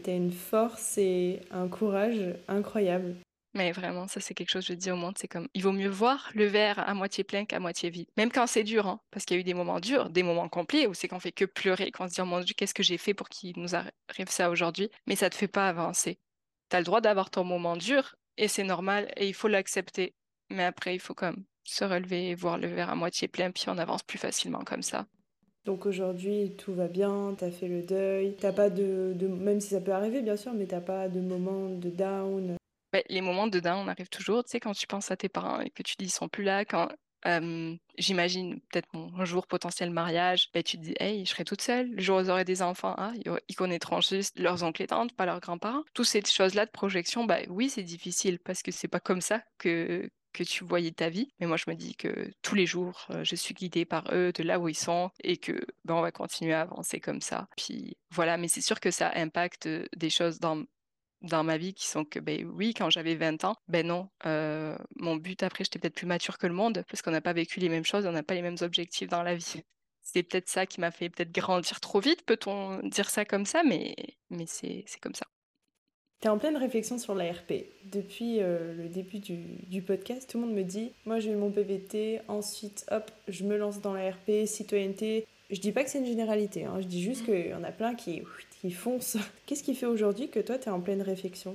T'as 0.01 0.15
une 0.15 0.31
force 0.31 0.97
et 0.99 1.41
un 1.51 1.67
courage 1.67 2.37
incroyable. 2.47 3.17
Mais 3.55 3.73
vraiment, 3.73 4.07
ça 4.07 4.21
c'est 4.21 4.35
quelque 4.35 4.51
chose, 4.51 4.65
je 4.67 4.75
dis 4.75 4.91
au 4.93 4.97
monde, 4.97 5.19
c'est 5.19 5.27
comme, 5.27 5.49
il 5.55 5.63
vaut 5.63 5.73
mieux 5.73 5.89
voir 5.89 6.31
le 6.35 6.45
verre 6.47 6.79
à 6.89 6.95
moitié 6.95 7.25
plein 7.25 7.45
qu'à 7.45 7.59
moitié 7.59 7.91
vide. 7.91 8.07
Même 8.17 8.31
quand 8.31 8.47
c'est 8.47 8.63
dur, 8.63 8.87
hein, 8.87 9.01
parce 9.11 9.25
qu'il 9.25 9.37
y 9.37 9.39
a 9.39 9.41
eu 9.41 9.45
des 9.45 9.55
moments 9.55 9.81
durs, 9.81 10.09
des 10.09 10.23
moments 10.23 10.49
complets 10.49 10.87
où 10.87 10.95
c'est 10.95 11.09
qu'on 11.09 11.19
fait 11.19 11.33
que 11.33 11.45
pleurer, 11.45 11.91
qu'on 11.91 12.07
se 12.09 12.15
dit, 12.15 12.21
oh 12.21 12.25
mon 12.27 12.41
Dieu, 12.41 12.55
qu'est-ce 12.57 12.75
que 12.75 12.85
j'ai 12.85 12.99
fait 12.99 13.13
pour 13.15 13.29
qu'il 13.29 13.59
nous 13.59 13.75
arrive 13.75 14.29
ça 14.29 14.51
aujourd'hui? 14.51 14.89
Mais 15.07 15.17
ça 15.17 15.31
te 15.31 15.35
fait 15.35 15.49
pas 15.49 15.69
avancer. 15.69 16.21
T'as 16.69 16.79
le 16.79 16.85
droit 16.85 17.01
d'avoir 17.01 17.31
ton 17.31 17.43
moment 17.43 17.77
dur 17.77 18.15
et 18.37 18.47
c'est 18.47 18.63
normal 18.65 19.11
et 19.17 19.27
il 19.27 19.35
faut 19.35 19.49
l'accepter. 19.49 20.15
Mais 20.49 20.65
après, 20.65 20.95
il 20.95 21.01
faut 21.01 21.15
comme 21.15 21.45
se 21.65 21.85
relever 21.85 22.29
et 22.31 22.35
voir 22.37 22.57
le 22.57 22.69
verre 22.69 22.91
à 22.91 22.95
moitié 22.95 23.27
plein, 23.29 23.51
puis 23.51 23.65
on 23.69 23.79
avance 23.79 24.03
plus 24.05 24.19
facilement 24.19 24.63
comme 24.65 24.83
ça. 24.83 25.07
Donc 25.65 25.87
aujourd'hui, 25.87 26.55
tout 26.57 26.73
va 26.73 26.89
bien, 26.89 27.35
t'as 27.37 27.51
fait 27.51 27.69
le 27.69 27.83
deuil, 27.83 28.37
t'as 28.41 28.53
pas 28.53 28.71
de, 28.71 29.13
de- 29.15 29.27
Même 29.29 29.61
si 29.61 29.69
ça 29.69 29.81
peut 29.81 29.93
arriver, 29.93 30.23
bien 30.23 30.37
sûr, 30.37 30.53
mais 30.55 30.67
t'as 30.67 30.81
pas 30.81 31.09
de 31.09 31.21
moment 31.21 31.69
de 31.69 31.91
down. 31.91 32.57
Ouais, 32.93 33.05
les 33.09 33.21
moments 33.21 33.47
de 33.47 33.61
down 33.61 33.89
arrivent 33.89 34.09
toujours, 34.09 34.45
tu 34.45 34.51
sais, 34.51 34.61
quand 34.61 34.73
tu 34.73 34.87
penses 34.87 35.11
à 35.11 35.17
tes 35.17 35.29
parents 35.29 35.61
et 35.61 35.71
que 35.71 35.83
tu 35.83 35.95
dis 35.99 36.07
ils 36.07 36.11
sont 36.11 36.29
plus 36.29 36.45
là, 36.45 36.65
quand 36.65 36.89
j'imagine 37.99 38.61
peut-être 38.71 38.89
mon 38.95 39.25
jour 39.25 39.47
potentiel 39.47 39.91
mariage, 39.91 40.49
ben, 40.55 40.63
tu 40.63 40.79
te 40.79 40.83
dis, 40.83 40.95
hey, 41.01 41.25
je 41.25 41.31
serai 41.31 41.45
toute 41.45 41.61
seule, 41.61 41.91
le 41.91 42.01
jour 42.01 42.19
où 42.21 42.25
j'aurai 42.25 42.45
des 42.45 42.63
enfants, 42.63 42.95
ah, 42.97 43.13
ils 43.49 43.57
connaîtront 43.57 44.01
juste 44.01 44.39
leurs 44.39 44.63
oncles 44.63 44.83
et 44.83 44.87
tantes, 44.87 45.13
pas 45.15 45.27
leurs 45.27 45.41
grands-parents. 45.41 45.85
Toutes 45.95 46.07
ces 46.07 46.23
choses-là 46.25 46.67
de 46.67 46.71
projection, 46.71 47.25
bah 47.25 47.39
oui, 47.49 47.69
c'est 47.69 47.83
difficile 47.83 48.39
parce 48.39 48.63
que 48.63 48.71
c'est 48.71 48.89
pas 48.89 49.01
comme 49.01 49.21
ça 49.21 49.43
que, 49.59 50.09
que 50.33 50.45
tu 50.45 50.65
voyais 50.65 50.93
ta 50.93 51.11
vie. 51.11 51.29
Mais 51.41 51.47
moi, 51.47 51.57
je 51.57 51.65
me 51.69 51.75
dis 51.75 51.95
que 51.95 52.31
tous 52.43 52.55
les 52.55 52.67
jours, 52.67 53.07
je 53.23 53.35
suis 53.35 53.55
guidée 53.55 53.85
par 53.85 54.05
eux 54.13 54.33
de 54.33 54.43
là 54.43 54.59
où 54.59 54.69
ils 54.69 54.75
sont 54.75 55.11
et 55.23 55.37
que 55.37 55.61
ben, 55.85 55.95
on 55.95 56.01
va 56.01 56.13
continuer 56.13 56.55
à 56.55 56.63
avancer 56.63 57.01
comme 57.01 57.21
ça. 57.21 57.49
Puis 57.57 57.99
voilà, 58.13 58.39
mais 58.39 58.49
c'est 58.49 58.63
sûr 58.63 58.81
que 58.81 58.91
ça 58.91 59.13
impacte 59.15 59.69
des 59.95 60.11
choses 60.11 60.41
dans 60.41 60.65
dans 61.23 61.45
ma 61.45 61.59
vie 61.59 61.75
qui 61.75 61.87
sont 61.87 62.05
que, 62.05 62.19
ben 62.19 62.47
oui, 62.55 62.75
quand 62.75 62.91
j'avais 62.91 63.15
20 63.15 63.45
ans, 63.45 63.57
ben 63.69 63.87
non, 63.87 64.09
euh, 64.27 64.77
mon 64.97 65.17
but 65.17 65.43
après, 65.43 65.65
j'étais 65.65 65.79
peut-être 65.79 65.95
plus 65.95 66.07
mature 66.07 66.39
que 66.39 66.47
le 66.47 66.55
monde 66.55 66.85
parce 66.89 67.03
qu'on 67.03 67.11
n'a 67.11 67.21
pas 67.21 67.33
vécu 67.33 67.61
les 67.61 67.69
mêmes 67.69 67.85
choses, 67.85 68.07
on 68.07 68.13
n'a 68.13 68.23
pas 68.23 68.35
les 68.35 68.43
mêmes 68.43 68.57
objectifs 68.61 69.09
dans 69.09 69.23
la 69.23 69.35
vie. 69.35 69.63
C'est 70.03 70.23
peut-être 70.23 70.49
ça 70.49 70.67
qui 70.67 70.81
m'a 70.81 70.91
fait 70.91 71.11
peut-être 71.11 71.33
grandir 71.33 71.81
trop 71.81 72.01
vite, 72.01 72.25
peut-on 72.25 72.81
dire 72.89 73.11
ça 73.11 73.25
comme 73.25 73.47
ça, 73.47 73.63
mais, 73.63 73.95
mais 74.31 74.47
c'est, 74.47 74.85
c'est 74.87 75.01
comme 75.01 75.15
ça. 75.15 75.27
T'es 76.21 76.29
en 76.29 76.39
pleine 76.39 76.57
réflexion 76.57 76.99
sur 76.99 77.15
l'ARP. 77.15 77.53
Depuis 77.85 78.41
euh, 78.41 78.75
le 78.75 78.89
début 78.89 79.21
du, 79.21 79.39
du 79.69 79.81
podcast, 79.81 80.29
tout 80.29 80.39
le 80.39 80.47
monde 80.47 80.55
me 80.55 80.65
dit 80.65 80.93
Moi 81.07 81.19
j'ai 81.19 81.31
eu 81.31 81.37
mon 81.37 81.51
PVT, 81.51 82.21
ensuite 82.29 82.85
hop, 82.91 83.11
je 83.29 83.45
me 83.45 83.57
lance 83.57 83.81
dans 83.81 83.95
l'ARP, 83.95 84.47
citoyenneté. 84.47 85.27
Je 85.49 85.61
dis 85.61 85.73
pas 85.73 85.83
que 85.83 85.91
c'est 85.91 85.99
une 85.99 86.07
généralité, 86.07 86.65
hein, 86.65 86.79
je 86.81 86.87
dis 86.87 87.03
juste 87.03 87.25
qu'il 87.25 87.49
y 87.49 87.55
en 87.55 87.65
a 87.65 87.73
plein 87.73 87.95
qui, 87.95 88.23
qui 88.61 88.71
foncent. 88.71 89.17
Qu'est-ce 89.47 89.63
qui 89.63 89.75
fait 89.75 89.87
aujourd'hui 89.87 90.31
que 90.31 90.41
toi 90.41 90.59
t'es 90.59 90.71
en 90.71 90.81
pleine 90.81 91.03
réflexion? 91.03 91.55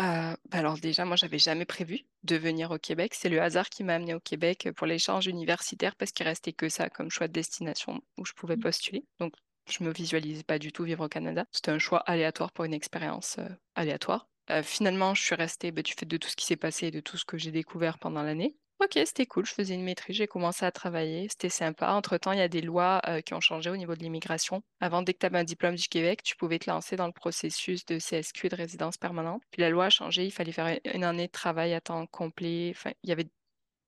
Euh, 0.00 0.34
bah 0.50 0.58
alors 0.58 0.78
déjà, 0.78 1.04
moi, 1.04 1.14
j'avais 1.14 1.38
jamais 1.38 1.64
prévu 1.64 2.00
de 2.24 2.36
venir 2.36 2.72
au 2.72 2.78
Québec. 2.78 3.14
C'est 3.14 3.28
le 3.28 3.40
hasard 3.40 3.68
qui 3.68 3.84
m'a 3.84 3.94
amené 3.94 4.14
au 4.14 4.20
Québec 4.20 4.68
pour 4.76 4.88
l'échange 4.88 5.26
universitaire 5.26 5.94
parce 5.94 6.10
qu'il 6.10 6.26
restait 6.26 6.52
que 6.52 6.68
ça 6.68 6.90
comme 6.90 7.10
choix 7.10 7.28
de 7.28 7.32
destination 7.32 8.02
où 8.18 8.24
je 8.24 8.32
pouvais 8.32 8.56
postuler. 8.56 9.04
Donc, 9.20 9.34
je 9.70 9.84
me 9.84 9.92
visualisais 9.92 10.42
pas 10.42 10.58
du 10.58 10.72
tout 10.72 10.82
vivre 10.82 11.04
au 11.04 11.08
Canada. 11.08 11.46
C'était 11.52 11.70
un 11.70 11.78
choix 11.78 12.00
aléatoire 12.00 12.50
pour 12.52 12.64
une 12.64 12.74
expérience 12.74 13.36
euh, 13.38 13.48
aléatoire. 13.76 14.28
Euh, 14.50 14.62
finalement, 14.62 15.14
je 15.14 15.22
suis 15.22 15.34
restée 15.36 15.70
bah, 15.70 15.82
du 15.82 15.92
fait 15.92 16.06
de 16.06 16.16
tout 16.16 16.28
ce 16.28 16.36
qui 16.36 16.44
s'est 16.44 16.56
passé 16.56 16.88
et 16.88 16.90
de 16.90 17.00
tout 17.00 17.16
ce 17.16 17.24
que 17.24 17.38
j'ai 17.38 17.52
découvert 17.52 17.98
pendant 17.98 18.22
l'année. 18.22 18.56
Ok, 18.84 19.00
c'était 19.06 19.24
cool. 19.24 19.46
Je 19.46 19.54
faisais 19.54 19.74
une 19.74 19.82
maîtrise, 19.82 20.16
j'ai 20.16 20.26
commencé 20.26 20.66
à 20.66 20.70
travailler. 20.70 21.26
C'était 21.30 21.48
sympa. 21.48 21.90
Entre-temps, 21.92 22.32
il 22.32 22.38
y 22.38 22.42
a 22.42 22.48
des 22.48 22.60
lois 22.60 23.00
euh, 23.08 23.22
qui 23.22 23.32
ont 23.32 23.40
changé 23.40 23.70
au 23.70 23.76
niveau 23.78 23.94
de 23.94 24.00
l'immigration. 24.00 24.62
Avant, 24.80 25.00
dès 25.00 25.14
que 25.14 25.20
tu 25.20 25.26
avais 25.26 25.38
un 25.38 25.44
diplôme 25.44 25.74
du 25.76 25.88
Québec, 25.88 26.22
tu 26.22 26.36
pouvais 26.36 26.58
te 26.58 26.68
lancer 26.68 26.96
dans 26.96 27.06
le 27.06 27.12
processus 27.12 27.86
de 27.86 27.98
CSQ, 27.98 28.50
de 28.50 28.56
résidence 28.56 28.98
permanente. 28.98 29.42
Puis 29.50 29.62
la 29.62 29.70
loi 29.70 29.86
a 29.86 29.90
changé. 29.90 30.26
Il 30.26 30.32
fallait 30.32 30.52
faire 30.52 30.78
une 30.92 31.04
année 31.04 31.28
de 31.28 31.32
travail 31.32 31.72
à 31.72 31.80
temps 31.80 32.06
complet. 32.06 32.72
Enfin, 32.76 32.92
il 33.02 33.08
y 33.08 33.12
avait 33.12 33.28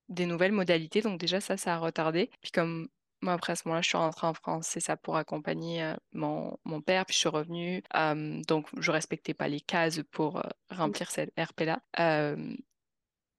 des 0.08 0.24
nouvelles 0.24 0.52
modalités. 0.52 1.02
Donc 1.02 1.20
déjà, 1.20 1.40
ça, 1.42 1.58
ça 1.58 1.74
a 1.74 1.78
retardé. 1.78 2.30
Puis 2.40 2.50
comme 2.50 2.88
moi, 3.20 3.34
après, 3.34 3.52
à 3.52 3.56
ce 3.56 3.62
moment-là, 3.66 3.82
je 3.82 3.88
suis 3.88 3.98
rentrée 3.98 4.26
en 4.26 4.34
France, 4.34 4.66
c'est 4.68 4.80
ça 4.80 4.96
pour 4.96 5.16
accompagner 5.16 5.94
mon, 6.12 6.56
mon, 6.64 6.80
père, 6.80 7.04
puis 7.06 7.14
je 7.14 7.18
suis 7.18 7.28
revenue. 7.28 7.82
donc, 8.46 8.68
je 8.78 8.90
respectais 8.90 9.34
pas 9.34 9.48
les 9.48 9.60
cases 9.60 10.00
pour 10.10 10.38
euh, 10.38 10.42
remplir 10.70 11.10
cette 11.10 11.32
RP-là 11.38 11.80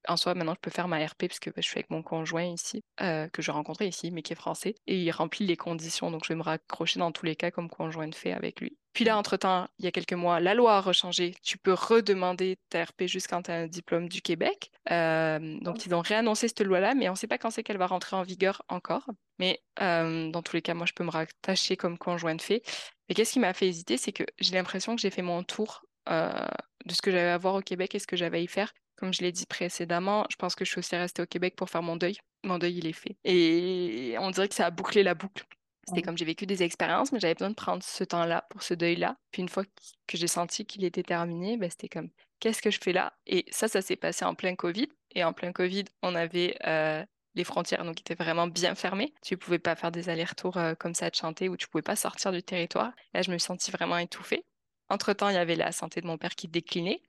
en 0.06 0.16
soi, 0.16 0.34
maintenant, 0.34 0.54
je 0.54 0.60
peux 0.60 0.70
faire 0.70 0.88
ma 0.88 1.04
RP 1.04 1.26
parce 1.28 1.40
que 1.40 1.50
bah, 1.50 1.56
je 1.58 1.68
suis 1.68 1.78
avec 1.78 1.90
mon 1.90 2.02
conjoint 2.02 2.44
ici, 2.44 2.82
euh, 3.00 3.28
que 3.28 3.42
je 3.42 3.50
rencontré 3.50 3.86
ici, 3.86 4.10
mais 4.10 4.22
qui 4.22 4.32
est 4.32 4.36
français, 4.36 4.74
et 4.86 5.02
il 5.02 5.10
remplit 5.10 5.46
les 5.46 5.56
conditions, 5.56 6.10
donc 6.10 6.24
je 6.24 6.28
vais 6.28 6.36
me 6.36 6.42
raccrocher 6.42 6.98
dans 7.00 7.12
tous 7.12 7.26
les 7.26 7.36
cas 7.36 7.50
comme 7.50 7.68
conjoint 7.68 8.08
de 8.08 8.14
fait 8.14 8.32
avec 8.32 8.60
lui. 8.60 8.76
Puis 8.92 9.04
là, 9.04 9.16
entre-temps, 9.16 9.68
il 9.78 9.84
y 9.84 9.88
a 9.88 9.92
quelques 9.92 10.14
mois, 10.14 10.40
la 10.40 10.54
loi 10.54 10.76
a 10.76 10.80
rechangé. 10.80 11.34
Tu 11.42 11.56
peux 11.56 11.74
redemander 11.74 12.58
ta 12.68 12.84
RP 12.84 13.02
juste 13.06 13.28
quand 13.28 13.42
tu 13.42 13.50
as 13.50 13.54
un 13.54 13.66
diplôme 13.68 14.08
du 14.08 14.22
Québec. 14.22 14.72
Euh, 14.90 15.58
donc, 15.60 15.86
ils 15.86 15.94
ont 15.94 16.00
réannoncé 16.00 16.48
cette 16.48 16.62
loi-là, 16.62 16.94
mais 16.94 17.08
on 17.08 17.12
ne 17.12 17.16
sait 17.16 17.28
pas 17.28 17.38
quand 17.38 17.50
c'est 17.50 17.62
qu'elle 17.62 17.78
va 17.78 17.86
rentrer 17.86 18.16
en 18.16 18.22
vigueur 18.22 18.62
encore. 18.68 19.08
Mais 19.38 19.62
euh, 19.80 20.30
dans 20.30 20.42
tous 20.42 20.56
les 20.56 20.62
cas, 20.62 20.74
moi, 20.74 20.86
je 20.86 20.94
peux 20.94 21.04
me 21.04 21.10
rattacher 21.10 21.76
comme 21.76 21.96
conjoint 21.96 22.34
de 22.34 22.42
fait. 22.42 22.62
Mais 23.08 23.14
qu'est-ce 23.14 23.34
qui 23.34 23.38
m'a 23.38 23.52
fait 23.52 23.68
hésiter, 23.68 23.98
c'est 23.98 24.12
que 24.12 24.24
j'ai 24.40 24.54
l'impression 24.54 24.96
que 24.96 25.00
j'ai 25.00 25.10
fait 25.10 25.22
mon 25.22 25.44
tour 25.44 25.84
de 26.08 26.94
ce 26.94 27.02
que 27.02 27.10
j'avais 27.10 27.28
à 27.28 27.38
voir 27.38 27.54
au 27.54 27.60
Québec 27.60 27.94
et 27.94 27.98
ce 27.98 28.06
que 28.06 28.16
j'avais 28.16 28.38
à 28.38 28.40
y 28.40 28.46
faire. 28.46 28.72
Comme 28.98 29.14
je 29.14 29.22
l'ai 29.22 29.32
dit 29.32 29.46
précédemment, 29.46 30.26
je 30.28 30.36
pense 30.36 30.54
que 30.54 30.64
je 30.64 30.70
suis 30.70 30.80
aussi 30.80 30.96
restée 30.96 31.22
au 31.22 31.26
Québec 31.26 31.54
pour 31.56 31.70
faire 31.70 31.82
mon 31.82 31.96
deuil. 31.96 32.18
Mon 32.44 32.58
deuil, 32.58 32.78
il 32.78 32.86
est 32.86 32.92
fait. 32.92 33.16
Et 33.24 34.16
on 34.18 34.30
dirait 34.30 34.48
que 34.48 34.54
ça 34.54 34.66
a 34.66 34.70
bouclé 34.70 35.02
la 35.02 35.14
boucle. 35.14 35.44
C'était 35.86 36.02
comme 36.02 36.18
j'ai 36.18 36.24
vécu 36.24 36.46
des 36.46 36.62
expériences, 36.62 37.12
mais 37.12 37.20
j'avais 37.20 37.34
besoin 37.34 37.50
de 37.50 37.54
prendre 37.54 37.82
ce 37.82 38.04
temps-là 38.04 38.44
pour 38.50 38.62
ce 38.62 38.74
deuil-là. 38.74 39.16
Puis 39.30 39.40
une 39.40 39.48
fois 39.48 39.64
que 40.06 40.18
j'ai 40.18 40.26
senti 40.26 40.66
qu'il 40.66 40.84
était 40.84 41.02
terminé, 41.02 41.56
ben, 41.56 41.70
c'était 41.70 41.88
comme 41.88 42.10
qu'est-ce 42.40 42.60
que 42.60 42.70
je 42.70 42.78
fais 42.82 42.92
là? 42.92 43.14
Et 43.26 43.46
ça, 43.50 43.68
ça 43.68 43.80
s'est 43.80 43.96
passé 43.96 44.24
en 44.24 44.34
plein 44.34 44.54
Covid. 44.54 44.88
Et 45.14 45.24
en 45.24 45.32
plein 45.32 45.52
Covid, 45.52 45.84
on 46.02 46.14
avait 46.14 46.56
euh, 46.66 47.02
les 47.34 47.44
frontières 47.44 47.84
donc 47.84 48.00
étaient 48.00 48.14
vraiment 48.14 48.46
bien 48.46 48.74
fermées. 48.74 49.14
Tu 49.22 49.34
ne 49.34 49.38
pouvais 49.38 49.58
pas 49.58 49.76
faire 49.76 49.90
des 49.92 50.08
allers-retours 50.08 50.58
euh, 50.58 50.74
comme 50.74 50.94
ça 50.94 51.08
de 51.08 51.14
chanter 51.14 51.48
ou 51.48 51.56
tu 51.56 51.66
ne 51.66 51.70
pouvais 51.70 51.82
pas 51.82 51.96
sortir 51.96 52.32
du 52.32 52.42
territoire. 52.42 52.92
Là, 53.14 53.22
je 53.22 53.30
me 53.30 53.38
sentis 53.38 53.70
vraiment 53.70 53.96
étouffée. 53.96 54.44
Entre-temps, 54.90 55.28
il 55.28 55.34
y 55.34 55.38
avait 55.38 55.56
la 55.56 55.72
santé 55.72 56.00
de 56.00 56.06
mon 56.06 56.18
père 56.18 56.34
qui 56.34 56.48
déclinait. 56.48 57.00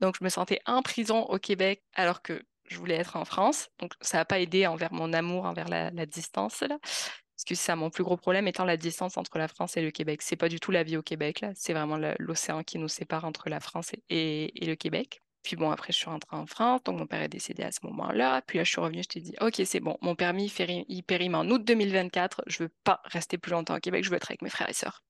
Donc, 0.00 0.16
je 0.18 0.24
me 0.24 0.28
sentais 0.28 0.60
en 0.66 0.82
prison 0.82 1.24
au 1.24 1.38
Québec 1.38 1.82
alors 1.94 2.22
que 2.22 2.42
je 2.68 2.78
voulais 2.78 2.96
être 2.96 3.16
en 3.16 3.24
France. 3.24 3.68
Donc, 3.78 3.94
ça 4.00 4.18
n'a 4.18 4.24
pas 4.24 4.40
aidé 4.40 4.66
envers 4.66 4.92
mon 4.92 5.12
amour, 5.12 5.44
envers 5.44 5.68
la, 5.68 6.06
distance, 6.06 6.60
là. 6.60 6.78
Parce 6.80 7.44
que 7.46 7.54
ça, 7.54 7.76
mon 7.76 7.88
plus 7.88 8.02
gros 8.02 8.16
problème 8.16 8.48
étant 8.48 8.64
la 8.64 8.76
distance 8.76 9.16
entre 9.16 9.38
la 9.38 9.46
France 9.46 9.76
et 9.76 9.82
le 9.82 9.92
Québec. 9.92 10.22
C'est 10.22 10.36
pas 10.36 10.48
du 10.48 10.58
tout 10.58 10.72
la 10.72 10.82
vie 10.82 10.96
au 10.96 11.02
Québec. 11.02 11.44
C'est 11.54 11.72
vraiment 11.72 11.98
l'océan 12.18 12.64
qui 12.64 12.78
nous 12.78 12.88
sépare 12.88 13.24
entre 13.24 13.48
la 13.48 13.60
France 13.60 13.92
et, 14.10 14.52
le 14.60 14.74
Québec. 14.74 15.22
Puis 15.44 15.54
bon, 15.54 15.70
après, 15.70 15.92
je 15.92 15.98
suis 15.98 16.10
rentrée 16.10 16.36
en 16.36 16.46
France, 16.46 16.82
donc 16.82 16.98
mon 16.98 17.06
père 17.06 17.22
est 17.22 17.28
décédé 17.28 17.62
à 17.62 17.70
ce 17.70 17.78
moment-là. 17.84 18.42
Puis 18.42 18.58
là, 18.58 18.64
je 18.64 18.70
suis 18.70 18.80
revenue, 18.80 19.04
je 19.04 19.08
t'ai 19.08 19.20
dit, 19.20 19.34
OK, 19.40 19.62
c'est 19.64 19.80
bon, 19.80 19.96
mon 20.02 20.16
permis 20.16 20.52
il 20.88 21.02
périme 21.04 21.36
en 21.36 21.44
août 21.44 21.64
2024. 21.64 22.42
Je 22.48 22.64
veux 22.64 22.70
pas 22.82 23.00
rester 23.04 23.38
plus 23.38 23.52
longtemps 23.52 23.76
au 23.76 23.80
Québec, 23.80 24.04
je 24.04 24.10
veux 24.10 24.16
être 24.16 24.30
avec 24.30 24.42
mes 24.42 24.50
frères 24.50 24.68
et 24.68 24.74
sœurs. 24.74 25.04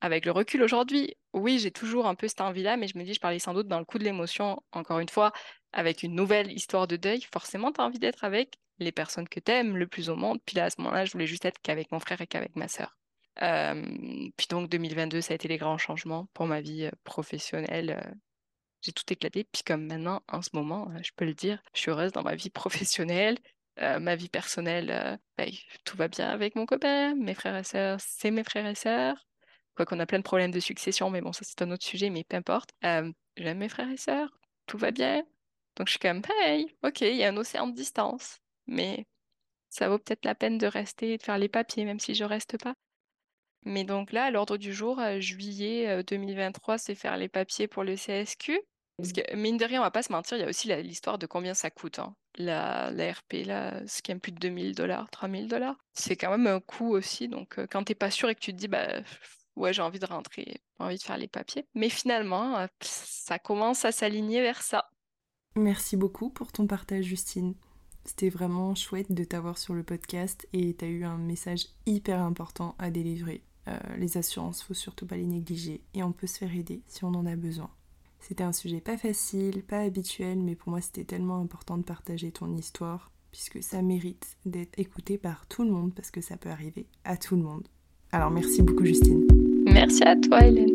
Avec 0.00 0.26
le 0.26 0.32
recul 0.32 0.62
aujourd'hui, 0.62 1.16
oui, 1.32 1.58
j'ai 1.58 1.70
toujours 1.70 2.06
un 2.06 2.14
peu 2.14 2.28
cette 2.28 2.42
envie-là, 2.42 2.76
mais 2.76 2.88
je 2.88 2.98
me 2.98 3.04
dis, 3.04 3.14
je 3.14 3.20
parlais 3.20 3.38
sans 3.38 3.54
doute 3.54 3.68
dans 3.68 3.78
le 3.78 3.84
coup 3.84 3.98
de 3.98 4.04
l'émotion, 4.04 4.62
encore 4.72 4.98
une 4.98 5.08
fois, 5.08 5.32
avec 5.72 6.02
une 6.02 6.14
nouvelle 6.14 6.52
histoire 6.52 6.86
de 6.86 6.96
deuil, 6.96 7.22
forcément, 7.32 7.72
tu 7.72 7.80
as 7.80 7.84
envie 7.84 7.98
d'être 7.98 8.22
avec 8.24 8.58
les 8.78 8.92
personnes 8.92 9.28
que 9.28 9.40
tu 9.40 9.50
aimes 9.52 9.76
le 9.76 9.86
plus 9.86 10.10
au 10.10 10.16
monde. 10.16 10.40
Puis 10.44 10.56
là, 10.56 10.64
à 10.64 10.70
ce 10.70 10.80
moment-là, 10.80 11.04
je 11.04 11.12
voulais 11.12 11.26
juste 11.26 11.44
être 11.44 11.58
qu'avec 11.62 11.90
mon 11.92 12.00
frère 12.00 12.20
et 12.20 12.26
qu'avec 12.26 12.54
ma 12.56 12.68
sœur. 12.68 12.96
puis 13.36 14.46
donc, 14.50 14.68
2022, 14.68 15.20
ça 15.20 15.32
a 15.32 15.36
été 15.36 15.48
les 15.48 15.58
grands 15.58 15.78
changements 15.78 16.26
pour 16.34 16.46
ma 16.46 16.60
vie 16.60 16.90
professionnelle. 17.04 18.14
j'ai 18.82 18.92
tout 18.92 19.04
éclaté. 19.10 19.44
Puis 19.44 19.62
comme 19.64 19.86
maintenant, 19.86 20.22
en 20.28 20.42
ce 20.42 20.50
moment, 20.52 20.90
je 21.02 21.10
peux 21.16 21.24
le 21.24 21.34
dire, 21.34 21.62
je 21.74 21.80
suis 21.80 21.90
heureuse 21.90 22.12
dans 22.12 22.22
ma 22.22 22.34
vie 22.34 22.50
professionnelle. 22.50 23.38
ma 23.78 24.16
vie 24.16 24.28
personnelle, 24.28 25.18
ben, 25.38 25.50
tout 25.84 25.96
va 25.96 26.08
bien 26.08 26.28
avec 26.28 26.56
mon 26.56 26.66
copain, 26.66 27.14
mes 27.14 27.34
frères 27.34 27.56
et 27.56 27.64
sœurs, 27.64 28.00
c'est 28.00 28.30
mes 28.30 28.44
frères 28.44 28.66
et 28.66 28.74
sœurs. 28.74 29.26
Quoi 29.76 29.86
qu'on 29.86 29.98
a 29.98 30.06
plein 30.06 30.18
de 30.18 30.24
problèmes 30.24 30.52
de 30.52 30.60
succession, 30.60 31.10
mais 31.10 31.20
bon, 31.20 31.32
ça 31.32 31.40
c'est 31.44 31.60
un 31.62 31.70
autre 31.70 31.84
sujet, 31.84 32.10
mais 32.10 32.24
peu 32.24 32.36
importe. 32.36 32.70
Euh, 32.84 33.10
j'aime 33.36 33.58
mes 33.58 33.68
frères 33.68 33.90
et 33.90 33.96
sœurs, 33.96 34.30
tout 34.66 34.78
va 34.78 34.90
bien. 34.92 35.24
Donc 35.76 35.88
je 35.88 35.92
suis 35.92 35.98
comme, 35.98 36.22
hey, 36.40 36.72
ok, 36.84 37.00
il 37.00 37.16
y 37.16 37.24
a 37.24 37.28
un 37.28 37.36
océan 37.36 37.66
de 37.66 37.74
distance, 37.74 38.38
mais 38.66 39.06
ça 39.68 39.88
vaut 39.88 39.98
peut-être 39.98 40.24
la 40.24 40.36
peine 40.36 40.58
de 40.58 40.68
rester 40.68 41.14
et 41.14 41.18
de 41.18 41.22
faire 41.22 41.38
les 41.38 41.48
papiers, 41.48 41.84
même 41.84 41.98
si 41.98 42.14
je 42.14 42.24
reste 42.24 42.62
pas. 42.62 42.74
Mais 43.64 43.82
donc 43.82 44.12
là, 44.12 44.26
à 44.26 44.30
l'ordre 44.30 44.56
du 44.56 44.72
jour, 44.72 45.00
euh, 45.00 45.18
juillet 45.18 46.04
2023, 46.04 46.74
euh, 46.74 46.78
c'est 46.78 46.94
faire 46.94 47.16
les 47.16 47.28
papiers 47.28 47.66
pour 47.66 47.82
le 47.82 47.96
CSQ. 47.96 48.60
Parce 48.98 49.12
que, 49.12 49.34
mine 49.34 49.56
de 49.56 49.64
rien, 49.64 49.80
on 49.80 49.84
va 49.84 49.90
pas 49.90 50.04
se 50.04 50.12
mentir, 50.12 50.36
il 50.36 50.42
y 50.42 50.44
a 50.44 50.48
aussi 50.48 50.68
l'histoire 50.68 51.18
de 51.18 51.26
combien 51.26 51.54
ça 51.54 51.70
coûte. 51.70 51.98
Hein. 51.98 52.14
La, 52.36 52.92
la, 52.92 53.12
RP, 53.12 53.44
là, 53.44 53.84
ce 53.88 54.02
qui 54.02 54.12
est 54.12 54.18
plus 54.18 54.30
de 54.30 54.38
2000 54.38 54.76
dollars, 54.76 55.10
3000 55.10 55.48
dollars, 55.48 55.76
c'est 55.94 56.14
quand 56.14 56.30
même 56.30 56.46
un 56.46 56.60
coût 56.60 56.90
aussi. 56.94 57.26
Donc, 57.26 57.58
quand 57.70 57.82
tu 57.82 57.90
n'es 57.90 57.96
pas 57.96 58.12
sûr 58.12 58.28
et 58.28 58.36
que 58.36 58.40
tu 58.40 58.52
te 58.52 58.56
dis, 58.56 58.68
bah, 58.68 59.00
ouais, 59.56 59.72
j'ai 59.72 59.82
envie 59.82 59.98
de 59.98 60.06
rentrer, 60.06 60.44
j'ai 60.46 60.84
envie 60.84 60.98
de 60.98 61.02
faire 61.02 61.18
les 61.18 61.28
papiers. 61.28 61.66
Mais 61.74 61.88
finalement, 61.88 62.56
euh, 62.58 62.66
ça 62.80 63.38
commence 63.38 63.84
à 63.84 63.92
s'aligner 63.92 64.40
vers 64.40 64.62
ça. 64.62 64.90
Merci 65.56 65.96
beaucoup 65.96 66.30
pour 66.30 66.52
ton 66.52 66.66
partage, 66.66 67.04
Justine. 67.04 67.54
C'était 68.04 68.28
vraiment 68.28 68.74
chouette 68.74 69.12
de 69.12 69.24
t'avoir 69.24 69.56
sur 69.56 69.74
le 69.74 69.82
podcast 69.82 70.46
et 70.52 70.74
tu 70.76 70.84
as 70.84 70.88
eu 70.88 71.04
un 71.04 71.16
message 71.16 71.66
hyper 71.86 72.20
important 72.20 72.74
à 72.78 72.90
délivrer. 72.90 73.42
Euh, 73.68 73.78
les 73.96 74.18
assurances, 74.18 74.62
faut 74.62 74.74
surtout 74.74 75.06
pas 75.06 75.16
les 75.16 75.26
négliger 75.26 75.82
et 75.94 76.02
on 76.02 76.12
peut 76.12 76.26
se 76.26 76.38
faire 76.38 76.54
aider 76.54 76.82
si 76.86 77.04
on 77.04 77.14
en 77.14 77.24
a 77.24 77.36
besoin. 77.36 77.70
C'était 78.20 78.44
un 78.44 78.52
sujet 78.52 78.80
pas 78.80 78.98
facile, 78.98 79.62
pas 79.62 79.80
habituel, 79.80 80.38
mais 80.38 80.54
pour 80.54 80.70
moi 80.70 80.80
c'était 80.80 81.04
tellement 81.04 81.40
important 81.40 81.78
de 81.78 81.82
partager 81.82 82.30
ton 82.30 82.54
histoire 82.54 83.10
puisque 83.30 83.62
ça 83.62 83.82
mérite 83.82 84.36
d'être 84.44 84.78
écouté 84.78 85.18
par 85.18 85.46
tout 85.46 85.64
le 85.64 85.70
monde 85.70 85.94
parce 85.94 86.10
que 86.10 86.20
ça 86.20 86.36
peut 86.36 86.50
arriver 86.50 86.86
à 87.04 87.16
tout 87.16 87.36
le 87.36 87.42
monde. 87.42 87.68
Alors 88.14 88.30
merci 88.30 88.62
beaucoup 88.62 88.84
Justine. 88.84 89.26
Merci 89.66 90.04
à 90.04 90.14
toi 90.14 90.46
Hélène. 90.46 90.73